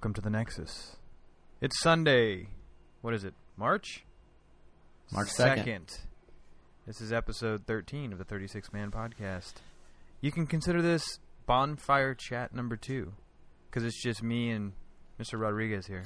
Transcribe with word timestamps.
Welcome 0.00 0.14
to 0.14 0.22
the 0.22 0.30
Nexus. 0.30 0.96
It's 1.60 1.78
Sunday. 1.82 2.46
What 3.02 3.12
is 3.12 3.22
it? 3.22 3.34
March? 3.58 4.06
March 5.12 5.28
2nd. 5.28 5.98
This 6.86 7.02
is 7.02 7.12
episode 7.12 7.66
13 7.66 8.10
of 8.12 8.16
the 8.16 8.24
36 8.24 8.72
Man 8.72 8.90
Podcast. 8.90 9.56
You 10.22 10.32
can 10.32 10.46
consider 10.46 10.80
this 10.80 11.18
bonfire 11.44 12.14
chat 12.14 12.54
number 12.54 12.76
two 12.78 13.12
because 13.68 13.84
it's 13.84 14.02
just 14.02 14.22
me 14.22 14.48
and 14.48 14.72
Mr. 15.20 15.38
Rodriguez 15.38 15.86
here. 15.86 16.04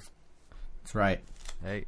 That's 0.82 0.96
right. 0.96 1.20
Hey, 1.62 1.84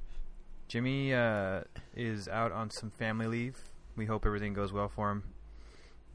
Jimmy 0.69 1.13
uh, 1.13 1.63
is 1.97 2.29
out 2.29 2.53
on 2.53 2.71
some 2.71 2.91
family 2.91 3.27
leave. 3.27 3.57
We 3.97 4.07
hope 4.07 4.25
everything 4.25 4.55
goes 4.55 4.73
well 4.73 4.89
for 4.89 5.11
him. 5.11 5.25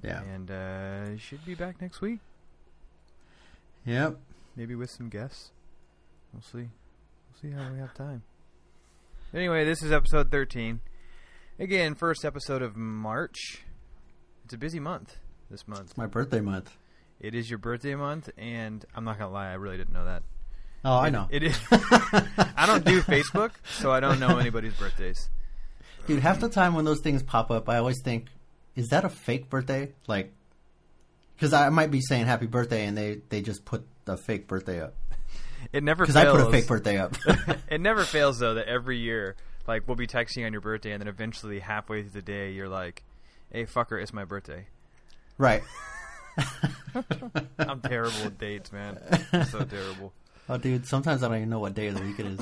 Yeah. 0.02 0.22
And 0.24 0.50
uh, 0.50 1.12
he 1.12 1.18
should 1.18 1.44
be 1.44 1.54
back 1.54 1.82
next 1.82 2.00
week, 2.00 2.20
Yep. 3.86 4.18
maybe 4.56 4.74
with 4.74 4.90
some 4.90 5.10
guests. 5.10 5.52
We'll 6.34 6.42
see. 6.42 6.70
We'll 6.70 7.42
see 7.42 7.52
how 7.52 7.72
we 7.72 7.80
have 7.80 7.94
time. 7.94 8.24
Anyway, 9.34 9.66
this 9.66 9.82
is 9.82 9.92
episode 9.92 10.32
13. 10.32 10.82
Again, 11.60 11.96
first 11.96 12.26
episode 12.26 12.62
of 12.62 12.76
March. 12.76 13.64
It's 14.46 14.54
a 14.54 14.58
busy 14.58 14.80
month 14.80 15.18
this 15.50 15.68
month. 15.68 15.82
It's 15.82 15.98
my 15.98 16.08
birthday 16.08 16.42
month. 16.42 16.76
It 17.20 17.36
is 17.36 17.50
your 17.50 17.60
birthday 17.60 17.96
month, 17.96 18.30
and 18.38 18.84
I'm 18.96 19.04
not 19.04 19.20
gonna 19.20 19.32
lie, 19.32 19.52
I 19.52 19.54
really 19.54 19.78
didn't 19.78 19.94
know 19.94 20.06
that. 20.06 20.24
Oh, 20.84 20.98
I 20.98 21.10
know. 21.12 21.28
It 21.30 21.44
is. 21.44 21.60
I 21.72 22.66
don't 22.66 22.84
do 22.84 23.02
Facebook, 23.02 23.52
so 23.78 23.92
I 23.92 24.00
don't 24.00 24.20
know 24.20 24.38
anybody's 24.40 24.74
birthdays. 24.74 25.30
Dude, 26.08 26.24
half 26.24 26.40
the 26.40 26.50
time 26.50 26.74
when 26.74 26.86
those 26.86 27.02
things 27.02 27.22
pop 27.22 27.52
up, 27.52 27.70
I 27.70 27.78
always 27.78 28.02
think, 28.04 28.30
is 28.76 28.88
that 28.88 29.06
a 29.06 29.10
fake 29.10 29.50
birthday? 29.50 29.92
Like, 30.08 30.34
because 31.36 31.54
I 31.54 31.70
might 31.70 31.92
be 31.92 32.02
saying 32.02 32.26
happy 32.26 32.48
birthday 32.48 32.88
and 32.88 32.98
they, 32.98 33.22
they 33.30 33.42
just 33.42 33.64
put 33.66 33.86
the 34.06 34.18
fake 34.18 34.48
birthday 34.48 34.82
up. 34.82 34.96
It 35.74 35.84
never 35.84 36.06
fails. 36.06 36.16
Because 36.16 36.28
I 36.28 36.32
put 36.32 36.48
a 36.48 36.52
fake 36.52 36.68
birthday 36.68 36.98
up. 36.98 37.16
it 37.70 37.82
never 37.82 38.04
fails 38.04 38.40
though 38.40 38.56
that 38.56 38.68
every 38.68 38.98
year, 38.98 39.36
like 39.68 39.88
we'll 39.88 39.96
be 39.96 40.08
texting 40.08 40.46
on 40.46 40.52
your 40.52 40.62
birthday, 40.62 40.92
and 40.92 41.02
then 41.02 41.08
eventually 41.08 41.60
halfway 41.60 42.02
through 42.02 42.12
the 42.12 42.22
day, 42.22 42.52
you're 42.52 42.68
like, 42.70 43.04
"Hey, 43.52 43.66
fucker, 43.66 44.02
it's 44.02 44.14
my 44.14 44.26
birthday." 44.26 44.68
right. 45.38 45.64
I'm 47.60 47.82
terrible 47.82 48.24
with 48.24 48.38
dates, 48.38 48.72
man. 48.72 49.00
I'm 49.34 49.46
so 49.46 49.64
terrible. 49.64 50.14
Oh, 50.50 50.58
dude, 50.58 50.86
sometimes 50.86 51.24
I 51.24 51.30
don't 51.30 51.38
even 51.38 51.50
know 51.50 51.60
what 51.60 51.76
day 51.76 51.88
of 51.88 51.96
the 51.96 52.02
week 52.02 52.20
it 52.20 52.26
is. 52.26 52.40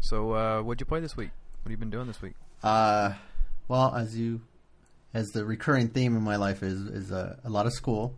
So, 0.00 0.32
uh, 0.32 0.62
what'd 0.62 0.80
you 0.80 0.86
play 0.86 1.00
this 1.00 1.14
week? 1.14 1.30
What 1.62 1.64
have 1.64 1.70
you 1.72 1.76
been 1.76 1.90
doing 1.90 2.06
this 2.06 2.22
week? 2.22 2.34
Uh, 2.62 3.12
well, 3.68 3.94
as 3.94 4.16
you, 4.16 4.40
as 5.12 5.28
the 5.32 5.44
recurring 5.44 5.88
theme 5.88 6.16
in 6.16 6.22
my 6.22 6.36
life 6.36 6.62
is 6.62 6.80
is 6.86 7.12
uh, 7.12 7.36
a 7.44 7.50
lot 7.50 7.66
of 7.66 7.72
school, 7.74 8.14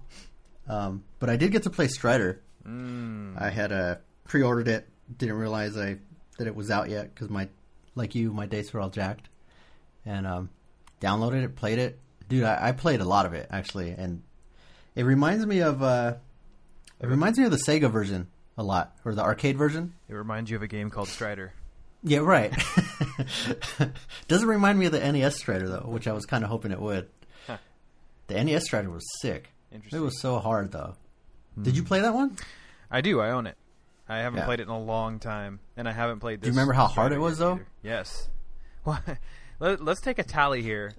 um, 0.69 1.03
but 1.19 1.29
I 1.29 1.37
did 1.37 1.51
get 1.51 1.65
to 1.65 1.71
play 1.71 1.89
Strider. 1.89 2.41
Mm. 2.67 3.41
I 3.41 3.51
had 3.51 3.73
uh, 3.73 3.97
pre-ordered 4.25 4.69
it, 4.69 4.89
didn't 5.17 5.37
realize 5.37 5.77
I 5.77 5.99
that 6.39 6.47
it 6.47 6.57
was 6.57 6.71
out 6.71 6.89
yet 6.89 7.15
because 7.15 7.31
my, 7.31 7.49
like 7.95 8.15
you, 8.15 8.33
my 8.33 8.47
dates 8.47 8.73
were 8.73 8.81
all 8.81 8.91
jacked, 8.91 9.29
and 10.05 10.27
um, 10.27 10.51
downloaded 11.01 11.45
it, 11.45 11.57
played 11.57 11.79
it. 11.79 11.99
Dude, 12.29 12.45
I, 12.45 12.69
I 12.69 12.73
played 12.73 13.01
a 13.01 13.05
lot 13.05 13.27
of 13.27 13.35
it 13.35 13.47
actually, 13.51 13.91
and 13.91 14.23
it 14.95 15.05
reminds 15.05 15.45
me 15.47 15.61
of 15.61 15.83
uh, 15.83 16.15
it 17.01 17.07
reminds 17.07 17.39
me 17.39 17.45
of 17.45 17.51
the 17.51 17.59
Sega 17.59 17.91
version 17.91 18.29
a 18.57 18.63
lot, 18.63 18.97
or 19.05 19.15
the 19.15 19.23
arcade 19.23 19.57
version. 19.57 19.95
It 20.09 20.15
reminds 20.15 20.51
you 20.51 20.57
of 20.57 20.63
a 20.63 20.69
game 20.69 20.91
called 20.91 21.09
Strider. 21.09 21.53
Yeah, 22.03 22.19
right. 22.19 22.53
Doesn't 24.29 24.49
remind 24.49 24.79
me 24.79 24.87
of 24.87 24.93
the 24.93 25.01
NES 25.01 25.37
Strider 25.37 25.69
though, 25.69 25.87
which 25.87 26.07
I 26.07 26.13
was 26.13 26.27
kind 26.27 26.45
of 26.45 26.51
hoping 26.51 26.71
it 26.71 26.81
would. 26.81 27.09
Huh. 27.47 27.57
The 28.27 28.45
NES 28.45 28.65
Strider 28.65 28.91
was 28.91 29.05
sick. 29.21 29.51
It 29.73 29.99
was 29.99 30.21
so 30.21 30.39
hard 30.39 30.71
though. 30.71 30.97
Did 31.61 31.77
you 31.77 31.83
hmm. 31.83 31.89
play 31.89 32.01
that 32.01 32.15
one? 32.15 32.37
I 32.91 33.01
do. 33.01 33.21
I 33.21 33.31
own 33.31 33.47
it. 33.47 33.57
I 34.09 34.19
haven't 34.19 34.41
Yeah. 34.41 34.45
played 34.45 34.61
it 34.61 34.65
in 34.65 34.69
a 34.69 34.79
long 34.79 35.19
time, 35.19 35.61
and 35.77 35.89
I 35.89 35.93
haven't 35.93 36.21
played. 36.21 36.41
This 36.41 36.49
Do 36.49 36.49
you 36.49 36.53
remember 36.53 36.75
how 36.75 36.87
hard 36.87 37.13
it 37.13 37.19
was, 37.19 37.39
though? 37.39 37.55
either. 37.55 37.67
Yes. 37.83 38.29
Well, 38.85 39.01
let, 39.61 39.83
let's 39.83 40.03
take 40.03 40.19
a 40.19 40.23
tally 40.23 40.61
here. 40.61 40.93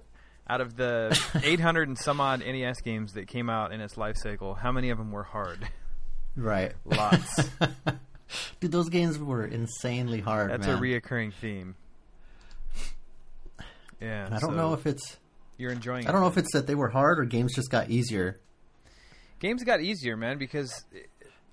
Out 0.50 0.60
of 0.60 0.76
the 0.76 1.16
800 1.44 1.88
and 1.88 1.96
some 1.96 2.20
odd 2.20 2.40
NES 2.40 2.82
games 2.82 3.14
that 3.14 3.28
came 3.28 3.48
out 3.48 3.72
in 3.72 3.80
its 3.80 3.96
life 3.96 4.18
cycle, 4.18 4.56
how 4.56 4.72
many 4.72 4.90
of 4.90 4.98
them 4.98 5.12
were 5.12 5.22
hard? 5.24 5.70
Right. 6.36 6.74
Lots. 6.84 7.48
Dude, 8.60 8.72
those 8.72 8.90
games 8.90 9.20
were 9.20 9.46
insanely 9.46 10.20
hard. 10.20 10.50
That's 10.50 10.66
man. 10.66 10.78
a 10.78 10.82
reoccurring 10.82 11.34
theme. 11.34 11.76
Yeah. 14.02 14.26
I 14.28 14.40
don't 14.40 14.52
so 14.52 14.56
know 14.56 14.74
if 14.74 14.88
it's. 14.88 15.18
you're 15.58 15.72
enjoying. 15.72 16.08
I 16.08 16.12
don't 16.12 16.22
know 16.22 16.28
if 16.28 16.38
it's 16.38 16.54
that 16.54 16.66
they 16.66 16.76
were 16.76 16.90
hard 16.90 17.20
or 17.20 17.26
games 17.26 17.54
just 17.54 17.70
got 17.70 17.90
easier. 17.92 18.40
Games 19.46 19.64
got 19.64 19.82
easier, 19.82 20.18
man, 20.18 20.38
because 20.38 20.86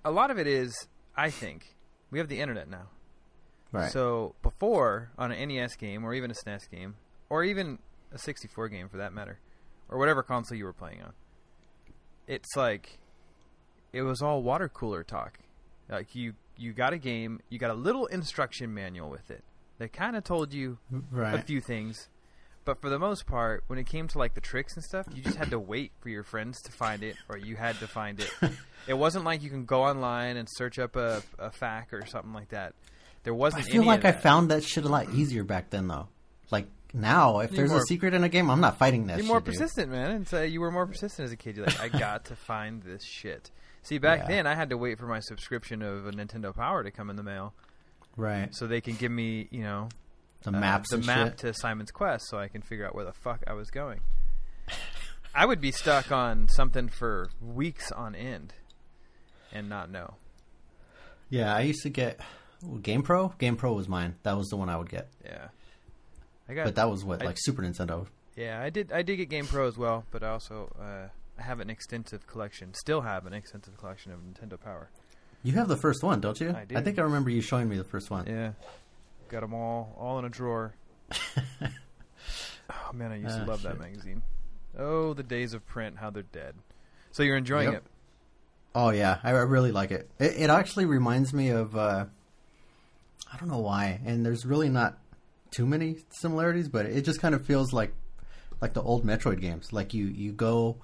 a 0.05 0.11
lot 0.11 0.31
of 0.31 0.39
it 0.39 0.47
is. 0.47 0.89
I 1.15 1.29
think 1.29 1.77
we 2.11 2.19
have 2.19 2.29
the 2.29 2.41
internet 2.41 2.69
now. 2.69 2.89
Right. 3.71 3.93
So 3.93 4.35
before 4.43 5.11
on 5.19 5.31
an 5.31 5.49
NES 5.49 5.77
game 5.77 6.05
or 6.05 6.15
even 6.15 6.31
a 6.31 6.35
SNES 6.35 6.71
game 6.71 6.97
or 7.29 7.45
even 7.45 7.79
a 8.13 8.19
64 8.19 8.69
game 8.69 8.89
for 8.89 8.97
that 8.99 9.13
matter 9.13 9.39
or 9.89 9.99
whatever 9.99 10.23
console 10.23 10.57
you 10.57 10.65
were 10.65 10.73
playing 10.73 11.03
on, 11.03 11.13
it's 12.27 12.57
like 12.57 12.99
it 13.93 14.03
was 14.03 14.23
all 14.23 14.43
water 14.43 14.69
cooler 14.69 15.03
talk. 15.03 15.39
Like 15.89 16.15
you 16.15 16.35
you 16.57 16.73
got 16.73 16.93
a 16.93 16.99
game, 16.99 17.41
you 17.51 17.59
got 17.59 17.71
a 17.71 17.75
little 17.75 18.07
instruction 18.07 18.73
manual 18.73 19.11
with 19.11 19.31
it 19.31 19.43
that 19.79 19.93
kind 19.93 20.17
of 20.17 20.25
told 20.25 20.55
you 20.55 20.79
a 21.17 21.43
few 21.43 21.61
things. 21.61 22.09
But 22.65 22.81
for 22.81 22.89
the 22.91 22.99
most 22.99 23.27
part, 23.27 23.65
when 23.67 23.79
it 23.79 23.87
came 23.87 24.07
to 24.09 24.19
like 24.19 24.35
the 24.35 24.41
tricks 24.41 24.75
and 24.77 24.85
stuff, 24.85 25.07
you 25.15 25.23
just 25.23 25.37
had 25.37 25.51
to 25.51 25.59
wait 25.59 25.91
for 26.01 26.09
your 26.11 26.23
friends 26.23 26.61
to 26.63 26.73
find 26.73 27.03
it, 27.03 27.17
or 27.29 27.37
you 27.37 27.57
had 27.57 27.77
to 27.81 27.89
find 27.89 28.21
it. 28.21 28.31
it 28.87 28.95
wasn't 28.95 29.25
like 29.25 29.43
you 29.43 29.51
can 29.51 29.65
go 29.65 29.83
online 29.83 30.37
and 30.37 30.47
search 30.51 30.79
up 30.79 30.95
a, 30.97 31.23
a 31.39 31.51
FAQ 31.51 31.93
or 31.93 32.07
something 32.07 32.33
like 32.33 32.51
that. 32.51 32.75
There 33.25 33.33
I 33.33 33.37
wasn't. 33.37 33.65
I 33.67 33.71
feel 33.71 33.85
like 33.85 34.05
I 34.05 34.13
found 34.13 34.51
that 34.51 34.63
shit 34.65 34.85
a 34.85 34.89
lot 34.89 35.11
easier 35.13 35.43
back 35.45 35.71
then 35.71 35.89
though. 35.89 36.09
Like 36.51 36.67
now, 36.95 37.41
if 37.41 37.51
You're 37.51 37.57
there's 37.59 37.71
more- 37.71 37.81
a 37.81 37.87
secret 37.87 38.15
in 38.15 38.23
a 38.23 38.29
game, 38.29 38.49
I'm 38.51 38.61
not 38.61 38.79
fighting 38.79 39.07
that. 39.09 39.17
Be 39.17 39.23
shit, 39.23 39.29
more 39.29 39.41
dude. 39.41 39.47
persistent, 39.55 39.91
man. 39.91 40.11
And 40.11 40.29
so 40.29 40.43
you 40.43 40.61
were 40.61 40.71
more 40.71 40.87
persistent 40.87 41.25
as 41.27 41.33
a 41.33 41.37
kid. 41.37 41.57
You're 41.57 41.67
like, 41.67 41.81
I 41.81 41.89
got 41.99 42.27
to 42.27 42.37
find 42.37 42.83
this 42.83 43.03
shit. 43.05 43.51
See, 43.83 43.99
back 43.99 44.21
Yeah. 44.21 44.29
then 44.29 44.47
I 44.47 44.55
had 44.55 44.71
to 44.71 44.77
wait 44.79 44.99
for 45.01 45.07
my 45.07 45.19
subscription 45.21 45.83
of 45.83 46.07
a 46.07 46.13
Nintendo 46.13 46.55
Power 46.55 46.85
to 46.85 46.91
come 46.93 47.11
in 47.11 47.17
the 47.17 47.23
mail, 47.25 47.55
Right. 48.17 48.55
so 48.55 48.67
they 48.69 48.81
can 48.81 48.95
give 48.95 49.11
me, 49.11 49.49
you 49.51 49.63
know, 49.63 49.89
The 50.45 50.51
uh, 50.51 50.83
the 50.91 50.97
and 50.97 51.07
map 51.07 51.29
shit. 51.33 51.39
to 51.39 51.55
Simon's 51.55 51.91
Quest, 51.91 52.29
so 52.29 52.39
I 52.39 52.49
can 52.49 52.63
figure 52.63 52.87
out 52.87 52.95
where 52.95 53.05
the 53.05 53.13
fuck 53.13 53.43
I 53.47 53.53
was 53.53 53.71
going. 53.71 54.01
I 55.35 55.47
would 55.47 55.61
be 55.61 55.73
stuck 55.73 56.13
on 56.13 56.49
something 56.49 56.89
for 56.89 57.31
weeks 57.41 57.91
on 57.91 58.15
end 58.15 58.53
and 59.53 59.69
not 59.69 59.91
know. 59.91 60.15
Yeah, 61.31 61.55
I 61.55 61.63
used 61.63 61.83
to 61.85 61.89
get 61.91 62.21
Game 62.83 63.03
Pro. 63.03 63.29
Game 63.39 63.57
Pro 63.57 63.73
was 63.73 63.89
mine. 63.89 64.17
That 64.23 64.37
was 64.37 64.49
the 64.49 64.57
one 64.57 64.69
I 64.69 64.77
would 64.77 64.91
get. 64.91 65.09
Yeah, 65.25 65.49
I 66.49 66.55
got. 66.55 66.65
But 66.65 66.75
that 66.75 66.91
was 66.91 67.05
what, 67.05 67.23
I- 67.23 67.27
like 67.27 67.37
Super 67.39 67.63
Nintendo. 67.63 68.07
yeah, 68.37 68.61
I 68.61 68.71
did. 68.71 68.93
I 68.93 69.03
did 69.03 69.17
get 69.17 69.31
Game 69.31 69.47
Pro 69.47 69.67
as 69.67 69.79
well, 69.79 70.05
but 70.11 70.23
I 70.23 70.29
also 70.29 70.71
uh, 70.79 71.09
I 71.39 71.43
have 71.43 71.61
an 71.61 71.71
extensive 71.71 72.27
collection. 72.27 72.75
Still 72.75 73.01
have 73.01 73.25
an 73.27 73.33
extensive 73.33 73.77
collection 73.79 74.13
of 74.13 74.21
Nintendo 74.21 74.61
Power. 74.61 74.91
You 75.43 75.53
have 75.55 75.69
the 75.69 75.77
first 75.77 76.03
one, 76.05 76.21
don't 76.21 76.41
you? 76.41 76.55
I 76.57 76.65
do. 76.65 76.77
I 76.77 76.83
think 76.83 76.99
I 76.99 77.03
remember 77.03 77.31
you 77.31 77.41
showing 77.41 77.69
me 77.69 77.77
the 77.77 77.85
first 77.85 78.11
one. 78.11 78.27
Yeah, 78.27 78.53
got 79.33 79.41
them 79.41 79.55
all 79.55 79.97
all 79.99 80.19
in 80.21 80.25
a 80.25 80.29
drawer. 80.29 80.75
oh 82.71 82.93
man, 82.93 83.11
I 83.13 83.17
used 83.17 83.37
to 83.37 83.43
Ah, 83.43 83.47
love 83.47 83.63
that 83.63 83.79
magazine. 83.79 84.23
Oh, 84.79 85.15
the 85.15 85.23
days 85.23 85.55
of 85.55 85.67
print, 85.67 85.97
how 85.99 86.11
they're 86.11 86.23
dead. 86.23 86.55
So 87.11 87.23
you're 87.23 87.37
enjoying 87.37 87.73
Yep. 87.73 87.83
it? 87.83 87.83
Oh 88.75 88.91
yeah, 88.91 89.19
I, 89.23 89.31
I 89.31 89.41
really 89.43 89.73
like 89.73 89.91
it. 89.91 90.09
it. 90.19 90.35
It 90.39 90.51
actually 90.51 90.85
reminds 90.87 91.33
me 91.35 91.49
of 91.51 91.77
uh, 91.77 92.07
I 93.33 93.37
don't 93.39 93.49
know 93.49 93.59
why, 93.59 94.01
and 94.05 94.25
there's 94.25 94.47
really 94.47 94.69
not 94.69 94.99
too 95.51 95.67
many 95.67 95.97
similarities, 96.11 96.69
but 96.69 96.87
it 96.87 97.03
just 97.05 97.21
kind 97.21 97.35
of 97.35 97.45
feels 97.45 97.73
like 97.73 97.93
like 98.61 98.73
the 98.75 98.83
old 98.83 99.05
Metroid 99.05 99.41
games. 99.41 99.73
Like 99.73 99.93
you 99.93 100.07
you 100.07 100.33
go, 100.33 100.77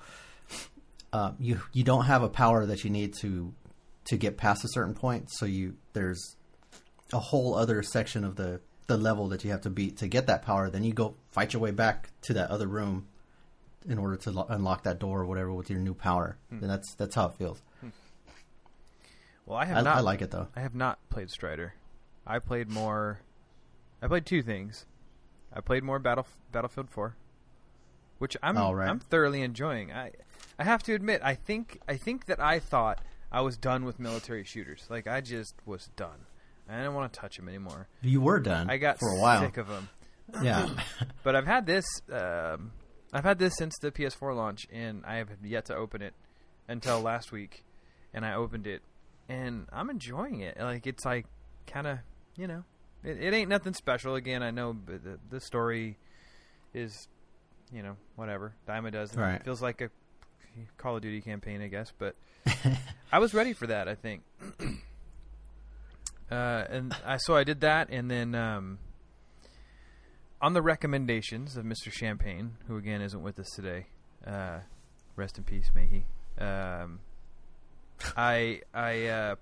uh, 1.12 1.32
you 1.38 1.60
you 1.72 1.84
don't 1.84 2.04
have 2.06 2.22
a 2.22 2.28
power 2.28 2.66
that 2.66 2.84
you 2.84 2.90
need 2.90 3.14
to 3.20 3.54
to 4.06 4.16
get 4.16 4.36
past 4.36 4.64
a 4.64 4.68
certain 4.68 4.94
point, 4.94 5.30
so 5.30 5.46
you 5.46 5.76
there's 5.94 6.36
a 7.12 7.18
whole 7.18 7.54
other 7.54 7.82
section 7.82 8.24
of 8.24 8.36
the 8.36 8.60
the 8.86 8.96
level 8.96 9.28
that 9.28 9.44
you 9.44 9.50
have 9.50 9.60
to 9.62 9.70
beat 9.70 9.98
to 9.98 10.08
get 10.08 10.26
that 10.26 10.42
power. 10.42 10.70
Then 10.70 10.82
you 10.84 10.92
go 10.94 11.14
fight 11.30 11.52
your 11.52 11.60
way 11.60 11.70
back 11.72 12.10
to 12.22 12.32
that 12.34 12.50
other 12.50 12.66
room 12.66 13.06
in 13.86 13.98
order 13.98 14.16
to 14.16 14.30
lo- 14.30 14.46
unlock 14.48 14.82
that 14.84 14.98
door 14.98 15.20
or 15.20 15.26
whatever 15.26 15.52
with 15.52 15.68
your 15.70 15.78
new 15.78 15.94
power. 15.94 16.38
Hmm. 16.50 16.60
And 16.62 16.70
that's 16.70 16.94
that's 16.94 17.14
how 17.14 17.26
it 17.26 17.34
feels. 17.34 17.60
Well, 19.46 19.58
I 19.58 19.62
I, 19.62 19.64
have 19.66 19.84
not. 19.84 19.96
I 19.96 20.00
like 20.00 20.22
it 20.22 20.30
though. 20.30 20.48
I 20.56 20.60
have 20.60 20.74
not 20.74 20.98
played 21.10 21.30
Strider. 21.30 21.74
I 22.26 22.38
played 22.38 22.68
more. 22.70 23.20
I 24.02 24.06
played 24.08 24.26
two 24.26 24.42
things. 24.42 24.84
I 25.52 25.60
played 25.60 25.82
more 25.82 25.98
Battle 25.98 26.26
Battlefield 26.52 26.90
4, 26.90 27.16
which 28.18 28.36
I'm 28.42 28.56
Oh, 28.58 28.72
right. 28.72 28.88
I'm 28.88 28.98
thoroughly 29.00 29.40
enjoying. 29.42 29.90
I 29.92 30.12
I 30.58 30.64
have 30.64 30.82
to 30.84 30.94
admit, 30.94 31.20
I 31.24 31.34
think 31.34 31.80
I 31.88 31.96
think 31.96 32.26
that 32.26 32.40
I 32.40 32.58
thought 32.58 33.00
I 33.32 33.40
was 33.40 33.56
done 33.56 33.84
with 33.84 33.98
military 33.98 34.44
shooters. 34.44 34.86
Like 34.90 35.06
I 35.06 35.20
just 35.20 35.54
was 35.64 35.88
done. 35.96 36.26
I 36.68 36.76
didn't 36.76 36.94
want 36.94 37.12
to 37.12 37.18
touch 37.20 37.38
him 37.38 37.48
anymore. 37.48 37.88
You 38.02 38.20
were 38.20 38.40
done. 38.40 38.68
I 38.70 38.76
got 38.76 38.98
for 38.98 39.08
a 39.08 39.18
while. 39.20 39.40
sick 39.40 39.56
of 39.56 39.68
them. 39.68 39.88
yeah, 40.42 40.68
But 41.22 41.36
I've 41.36 41.46
had 41.46 41.66
this. 41.66 41.86
Um, 42.12 42.72
I've 43.12 43.24
had 43.24 43.38
this 43.38 43.56
since 43.56 43.74
the 43.80 43.90
PS4 43.90 44.36
launch, 44.36 44.66
and 44.70 45.02
I 45.06 45.16
have 45.16 45.28
yet 45.42 45.64
to 45.66 45.74
open 45.74 46.02
it 46.02 46.12
until 46.68 47.00
last 47.00 47.32
week. 47.32 47.64
And 48.12 48.24
I 48.24 48.34
opened 48.34 48.66
it 48.66 48.82
and 49.28 49.66
I'm 49.72 49.90
enjoying 49.90 50.40
it. 50.40 50.58
Like 50.58 50.86
it's 50.86 51.04
like 51.04 51.26
kind 51.66 51.86
of 51.86 51.98
you 52.36 52.46
know, 52.46 52.64
it, 53.04 53.22
it 53.22 53.34
ain't 53.34 53.48
nothing 53.48 53.74
special. 53.74 54.14
Again, 54.14 54.42
I 54.42 54.50
know 54.50 54.72
but 54.72 55.04
the, 55.04 55.18
the 55.30 55.40
story 55.40 55.98
is 56.74 57.08
you 57.72 57.82
know 57.82 57.96
whatever 58.16 58.54
dime 58.66 58.86
a 58.86 58.90
dozen. 58.90 59.20
Right. 59.20 59.34
It 59.34 59.44
feels 59.44 59.62
like 59.62 59.80
a 59.80 59.90
Call 60.76 60.96
of 60.96 61.02
Duty 61.02 61.20
campaign, 61.20 61.62
I 61.62 61.68
guess, 61.68 61.92
but 61.96 62.14
I 63.12 63.18
was 63.18 63.34
ready 63.34 63.52
for 63.52 63.66
that. 63.66 63.88
I 63.88 63.94
think. 63.94 64.22
Uh, 66.30 66.64
and 66.68 66.94
I 67.06 67.16
so 67.16 67.34
I 67.34 67.44
did 67.44 67.60
that, 67.60 67.88
and 67.90 68.10
then 68.10 68.34
um, 68.34 68.78
on 70.40 70.52
the 70.52 70.62
recommendations 70.62 71.56
of 71.56 71.64
Mr. 71.64 71.90
Champagne, 71.90 72.56
who 72.66 72.76
again 72.76 73.00
isn't 73.00 73.22
with 73.22 73.38
us 73.38 73.48
today, 73.54 73.86
uh, 74.26 74.58
rest 75.16 75.38
in 75.38 75.44
peace, 75.44 75.70
may 75.74 75.86
he. 75.86 76.04
Um, 76.42 77.00
I 78.16 78.60
I 78.74 79.06
uh, 79.06 79.34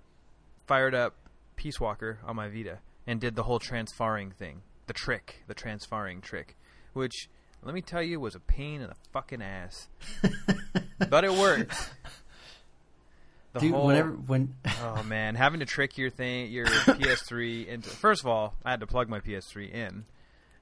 fired 0.66 0.94
up 0.94 1.14
Peace 1.56 1.80
Walker 1.80 2.18
on 2.24 2.36
my 2.36 2.48
Vita 2.48 2.78
and 3.06 3.20
did 3.20 3.36
the 3.36 3.42
whole 3.42 3.58
transferring 3.58 4.30
thing, 4.30 4.62
the 4.86 4.92
trick, 4.92 5.42
the 5.46 5.54
transferring 5.54 6.20
trick, 6.20 6.56
which 6.92 7.28
let 7.62 7.74
me 7.74 7.80
tell 7.80 8.02
you 8.02 8.20
was 8.20 8.34
a 8.34 8.40
pain 8.40 8.80
in 8.80 8.88
the 8.88 8.96
fucking 9.12 9.42
ass, 9.42 9.88
but 11.10 11.24
it 11.24 11.32
worked. 11.32 11.90
The 13.56 13.60
Dude, 13.60 13.74
whole- 13.74 13.86
whenever 13.86 14.10
when 14.10 14.54
oh 14.82 15.02
man, 15.06 15.34
having 15.34 15.60
to 15.60 15.66
trick 15.66 15.96
your 15.96 16.10
thing, 16.10 16.50
your 16.50 16.66
PS3 16.66 17.66
into. 17.66 17.88
First 17.88 18.20
of 18.22 18.26
all, 18.26 18.54
I 18.64 18.70
had 18.70 18.80
to 18.80 18.86
plug 18.86 19.08
my 19.08 19.20
PS3 19.20 19.72
in, 19.72 20.04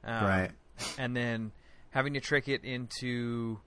um, 0.05 0.25
right, 0.25 0.50
and 0.96 1.17
then 1.17 1.50
having 1.91 2.14
to 2.14 2.20
trick 2.20 2.49
it 2.49 2.62
into 2.62 3.58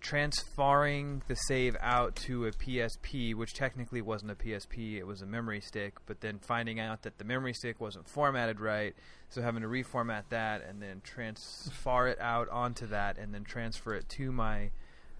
transferring 0.00 1.22
the 1.28 1.34
save 1.34 1.76
out 1.80 2.16
to 2.16 2.46
a 2.46 2.52
PSP, 2.52 3.34
which 3.34 3.54
technically 3.54 4.00
wasn't 4.00 4.30
a 4.30 4.34
PSP, 4.34 4.96
it 4.96 5.06
was 5.06 5.20
a 5.20 5.26
memory 5.26 5.60
stick. 5.60 5.94
But 6.06 6.20
then 6.20 6.38
finding 6.38 6.80
out 6.80 7.02
that 7.02 7.18
the 7.18 7.24
memory 7.24 7.52
stick 7.52 7.80
wasn't 7.80 8.08
formatted 8.08 8.60
right, 8.60 8.94
so 9.28 9.42
having 9.42 9.62
to 9.62 9.68
reformat 9.68 10.24
that 10.30 10.62
and 10.66 10.80
then 10.80 11.02
transfer 11.04 12.08
it 12.08 12.20
out 12.20 12.48
onto 12.50 12.86
that, 12.86 13.18
and 13.18 13.34
then 13.34 13.44
transfer 13.44 13.94
it 13.94 14.08
to 14.10 14.32
my 14.32 14.70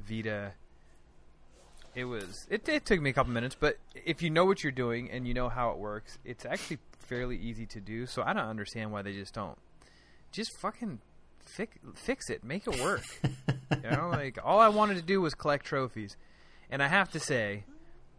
Vita 0.00 0.52
it 1.94 2.04
was 2.04 2.46
it, 2.48 2.68
it 2.68 2.84
took 2.84 3.00
me 3.00 3.10
a 3.10 3.12
couple 3.12 3.32
minutes 3.32 3.56
but 3.58 3.78
if 3.94 4.22
you 4.22 4.30
know 4.30 4.44
what 4.44 4.62
you're 4.62 4.70
doing 4.72 5.10
and 5.10 5.26
you 5.26 5.34
know 5.34 5.48
how 5.48 5.70
it 5.70 5.78
works 5.78 6.18
it's 6.24 6.44
actually 6.44 6.78
fairly 6.98 7.36
easy 7.36 7.66
to 7.66 7.80
do. 7.80 8.06
So 8.06 8.22
i 8.22 8.32
don't 8.32 8.48
understand 8.48 8.92
why 8.92 9.02
they 9.02 9.12
just 9.12 9.34
don't 9.34 9.58
just 10.32 10.50
fucking 10.60 11.00
fix 11.44 11.76
fix 11.94 12.30
it. 12.30 12.44
Make 12.44 12.66
it 12.66 12.80
work. 12.80 13.02
You 13.84 13.90
know 13.90 14.08
like 14.10 14.36
all 14.44 14.58
i 14.58 14.68
wanted 14.68 14.96
to 14.96 15.02
do 15.02 15.20
was 15.20 15.34
collect 15.34 15.64
trophies. 15.64 16.16
And 16.70 16.82
i 16.82 16.88
have 16.88 17.10
to 17.12 17.20
say 17.20 17.64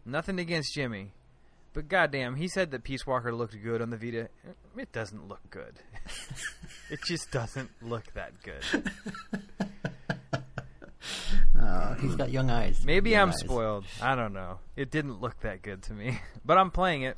nothing 0.04 0.38
against 0.38 0.74
jimmy 0.74 1.12
but 1.74 1.88
goddamn 1.88 2.36
he 2.36 2.48
said 2.48 2.70
that 2.70 2.82
peace 2.84 3.06
walker 3.06 3.34
looked 3.34 3.56
good 3.62 3.80
on 3.82 3.90
the 3.90 3.96
vita. 3.96 4.28
It 4.76 4.92
doesn't 4.92 5.28
look 5.28 5.40
good. 5.50 5.74
It 6.90 7.00
just 7.06 7.30
doesn't 7.30 7.70
look 7.80 8.12
that 8.12 8.32
good 8.42 8.92
uh, 11.62 11.94
he's 11.94 12.14
got 12.16 12.30
young 12.30 12.50
eyes. 12.50 12.82
Maybe 12.84 13.10
Young 13.10 13.22
I'm 13.22 13.28
eyes. 13.30 13.38
spoiled. 13.40 13.84
I 14.00 14.14
don't 14.14 14.32
know. 14.32 14.58
It 14.76 14.90
didn't 14.90 15.20
look 15.20 15.40
that 15.40 15.62
good 15.62 15.82
to 15.84 15.92
me, 15.92 16.20
but 16.44 16.58
I'm 16.58 16.70
playing 16.70 17.02
it. 17.02 17.16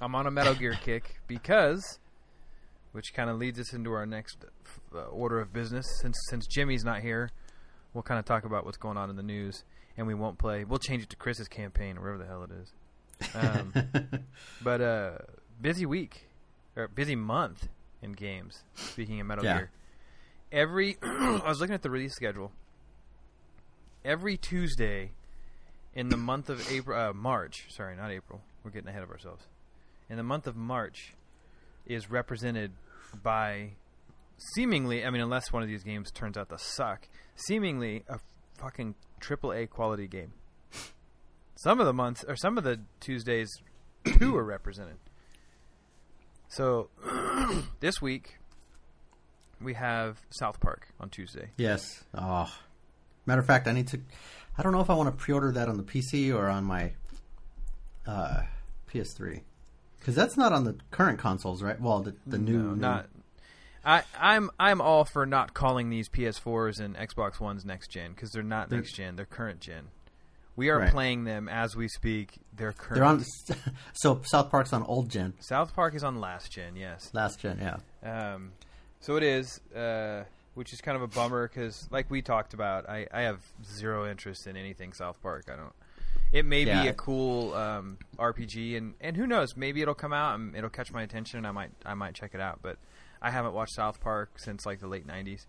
I'm 0.00 0.14
on 0.14 0.26
a 0.26 0.30
Metal 0.30 0.54
Gear 0.54 0.76
kick 0.82 1.20
because, 1.28 1.98
which 2.92 3.14
kind 3.14 3.30
of 3.30 3.38
leads 3.38 3.58
us 3.60 3.72
into 3.72 3.92
our 3.92 4.06
next 4.06 4.44
uh, 4.94 4.98
order 5.04 5.40
of 5.40 5.52
business. 5.52 5.86
Since 6.02 6.16
since 6.30 6.46
Jimmy's 6.46 6.84
not 6.84 7.00
here, 7.00 7.30
we'll 7.92 8.02
kind 8.02 8.18
of 8.18 8.24
talk 8.24 8.44
about 8.44 8.64
what's 8.64 8.76
going 8.78 8.96
on 8.96 9.08
in 9.10 9.16
the 9.16 9.22
news, 9.22 9.62
and 9.96 10.06
we 10.06 10.14
won't 10.14 10.38
play. 10.38 10.64
We'll 10.64 10.78
change 10.80 11.02
it 11.04 11.10
to 11.10 11.16
Chris's 11.16 11.48
campaign, 11.48 11.96
or 11.96 12.00
wherever 12.02 12.18
the 12.18 12.26
hell 12.26 12.42
it 12.44 12.50
is. 12.50 12.72
Um, 13.34 13.72
but 14.62 14.80
uh, 14.80 15.12
busy 15.60 15.86
week 15.86 16.26
or 16.76 16.88
busy 16.88 17.14
month 17.14 17.68
in 18.02 18.12
games. 18.12 18.64
Speaking 18.74 19.20
of 19.20 19.26
Metal 19.28 19.44
Yeah. 19.44 19.56
Gear, 19.58 19.70
every 20.50 20.96
I 21.02 21.42
was 21.46 21.60
looking 21.60 21.74
at 21.74 21.82
the 21.82 21.90
release 21.90 22.14
schedule. 22.14 22.50
Every 24.04 24.36
Tuesday 24.36 25.12
in 25.94 26.08
the 26.08 26.16
month 26.16 26.50
of 26.50 26.70
April, 26.70 26.98
uh, 26.98 27.12
March. 27.12 27.66
Sorry, 27.70 27.96
not 27.96 28.10
April. 28.10 28.42
We're 28.62 28.70
getting 28.70 28.88
ahead 28.88 29.02
of 29.02 29.10
ourselves. 29.10 29.44
In 30.10 30.16
the 30.16 30.22
month 30.22 30.46
of 30.46 30.56
March, 30.56 31.14
is 31.86 32.10
represented 32.10 32.72
by 33.22 33.70
seemingly. 34.54 35.04
I 35.04 35.10
mean, 35.10 35.22
unless 35.22 35.52
one 35.52 35.62
of 35.62 35.68
these 35.68 35.82
games 35.82 36.10
turns 36.10 36.36
out 36.36 36.48
to 36.50 36.58
suck, 36.58 37.08
seemingly 37.36 38.04
a 38.08 38.18
fucking 38.58 38.94
triple 39.20 39.52
A 39.52 39.66
quality 39.66 40.06
game. 40.06 40.32
Some 41.56 41.80
of 41.80 41.86
the 41.86 41.92
months 41.92 42.24
or 42.26 42.36
some 42.36 42.58
of 42.58 42.64
the 42.64 42.80
Tuesdays, 43.00 43.48
two 44.18 44.36
are 44.36 44.44
represented. 44.44 44.96
So 46.48 46.88
this 47.80 48.02
week 48.02 48.38
we 49.60 49.74
have 49.74 50.20
South 50.30 50.60
Park 50.60 50.88
on 51.00 51.10
Tuesday. 51.10 51.50
Yes. 51.56 52.04
Oh, 52.14 52.52
matter 53.26 53.40
of 53.40 53.46
fact, 53.46 53.66
I 53.66 53.72
need 53.72 53.88
to. 53.88 54.00
I 54.56 54.62
don't 54.62 54.72
know 54.72 54.80
if 54.80 54.90
I 54.90 54.94
want 54.94 55.08
to 55.08 55.16
pre-order 55.24 55.50
that 55.52 55.68
on 55.68 55.76
the 55.76 55.82
PC 55.82 56.32
or 56.34 56.48
on 56.48 56.64
my 56.64 56.92
uh, 58.06 58.42
PS3 58.92 59.40
because 59.98 60.14
that's 60.14 60.36
not 60.36 60.52
on 60.52 60.64
the 60.64 60.76
current 60.90 61.18
consoles, 61.18 61.62
right? 61.62 61.80
Well, 61.80 62.00
the 62.00 62.14
the 62.26 62.38
new, 62.38 62.58
No, 62.62 62.70
new- 62.74 62.80
not. 62.80 63.06
I, 63.86 64.02
I'm 64.18 64.50
I'm 64.58 64.80
all 64.80 65.04
for 65.04 65.26
not 65.26 65.52
calling 65.54 65.90
these 65.90 66.08
PS4s 66.08 66.80
and 66.80 66.96
Xbox 66.96 67.38
Ones 67.40 67.64
next 67.64 67.88
gen 67.88 68.12
because 68.12 68.30
they're 68.32 68.42
not 68.42 68.70
They're- 68.70 68.78
next 68.78 68.92
gen; 68.94 69.16
they're 69.16 69.26
current 69.26 69.60
gen. 69.60 69.88
We 70.56 70.70
are 70.70 70.78
Right. 70.78 70.90
playing 70.92 71.24
them 71.24 71.48
as 71.48 71.74
we 71.74 71.88
speak. 71.88 72.38
They're 72.56 72.72
current. 72.72 72.94
They're 72.94 73.04
on. 73.04 73.24
So 73.92 74.20
South 74.24 74.50
Park's 74.50 74.72
on 74.72 74.84
old 74.84 75.10
gen, 75.10 75.34
South 75.40 75.74
Park 75.74 75.94
is 75.96 76.04
on 76.04 76.20
last 76.20 76.52
gen. 76.52 76.76
Yes. 76.76 77.10
last 77.12 77.40
gen. 77.40 77.58
Yeah. 77.60 78.34
Um, 78.34 78.52
so 79.00 79.16
it 79.16 79.22
is, 79.24 79.60
uh, 79.76 80.24
which 80.54 80.72
is 80.72 80.80
kind 80.80 80.96
of 80.96 81.02
a 81.02 81.08
bummer 81.08 81.48
because, 81.48 81.88
like 81.90 82.10
we 82.10 82.22
talked 82.22 82.54
about, 82.54 82.88
I, 82.88 83.06
I 83.12 83.22
have 83.22 83.40
zero 83.64 84.08
interest 84.08 84.46
in 84.46 84.56
anything 84.56 84.92
South 84.92 85.20
Park. 85.22 85.46
I 85.52 85.56
don't. 85.56 85.72
It 86.32 86.44
may 86.44 86.62
Yeah. 86.64 86.82
be 86.82 86.88
a 86.88 86.94
cool 86.94 87.54
um, 87.54 87.98
RPG, 88.18 88.76
and, 88.76 88.94
and 89.00 89.16
who 89.16 89.26
knows? 89.26 89.56
Maybe 89.56 89.82
it'll 89.82 89.94
come 89.94 90.12
out 90.12 90.34
and 90.38 90.56
it'll 90.56 90.70
catch 90.70 90.92
my 90.92 91.02
attention, 91.02 91.38
and 91.38 91.46
I 91.46 91.50
might 91.52 91.70
I 91.86 91.94
might 91.94 92.14
check 92.14 92.34
it 92.34 92.40
out. 92.40 92.60
But 92.62 92.78
I 93.22 93.30
haven't 93.30 93.52
watched 93.54 93.74
South 93.74 94.00
Park 94.00 94.38
since 94.38 94.64
like 94.66 94.80
the 94.80 94.88
late 94.88 95.06
'90s, 95.06 95.46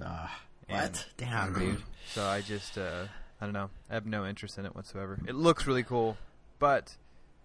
Uh, 0.00 0.28
what? 0.68 1.06
Damn, 1.16 1.54
dude. 1.58 1.82
so 2.12 2.24
I 2.24 2.40
just 2.40 2.78
uh, 2.78 3.06
I 3.40 3.44
don't 3.44 3.52
know. 3.54 3.70
I 3.90 3.94
have 3.94 4.06
no 4.06 4.26
interest 4.26 4.58
in 4.58 4.66
it 4.66 4.74
whatsoever. 4.76 5.18
It 5.26 5.34
looks 5.34 5.66
really 5.66 5.82
cool, 5.82 6.16
but 6.58 6.96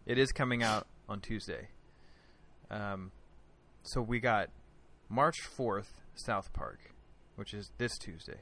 it 0.05 0.17
is 0.17 0.31
coming 0.31 0.61
out 0.61 0.85
on 1.09 1.19
Tuesday. 1.19 1.69
Um, 2.69 3.11
so 3.83 4.01
we 4.01 4.19
got 4.19 4.49
March 5.09 5.41
fourth, 5.41 6.01
South 6.15 6.51
Park, 6.53 6.92
which 7.35 7.53
is 7.53 7.71
this 7.77 7.97
Tuesday. 7.97 8.41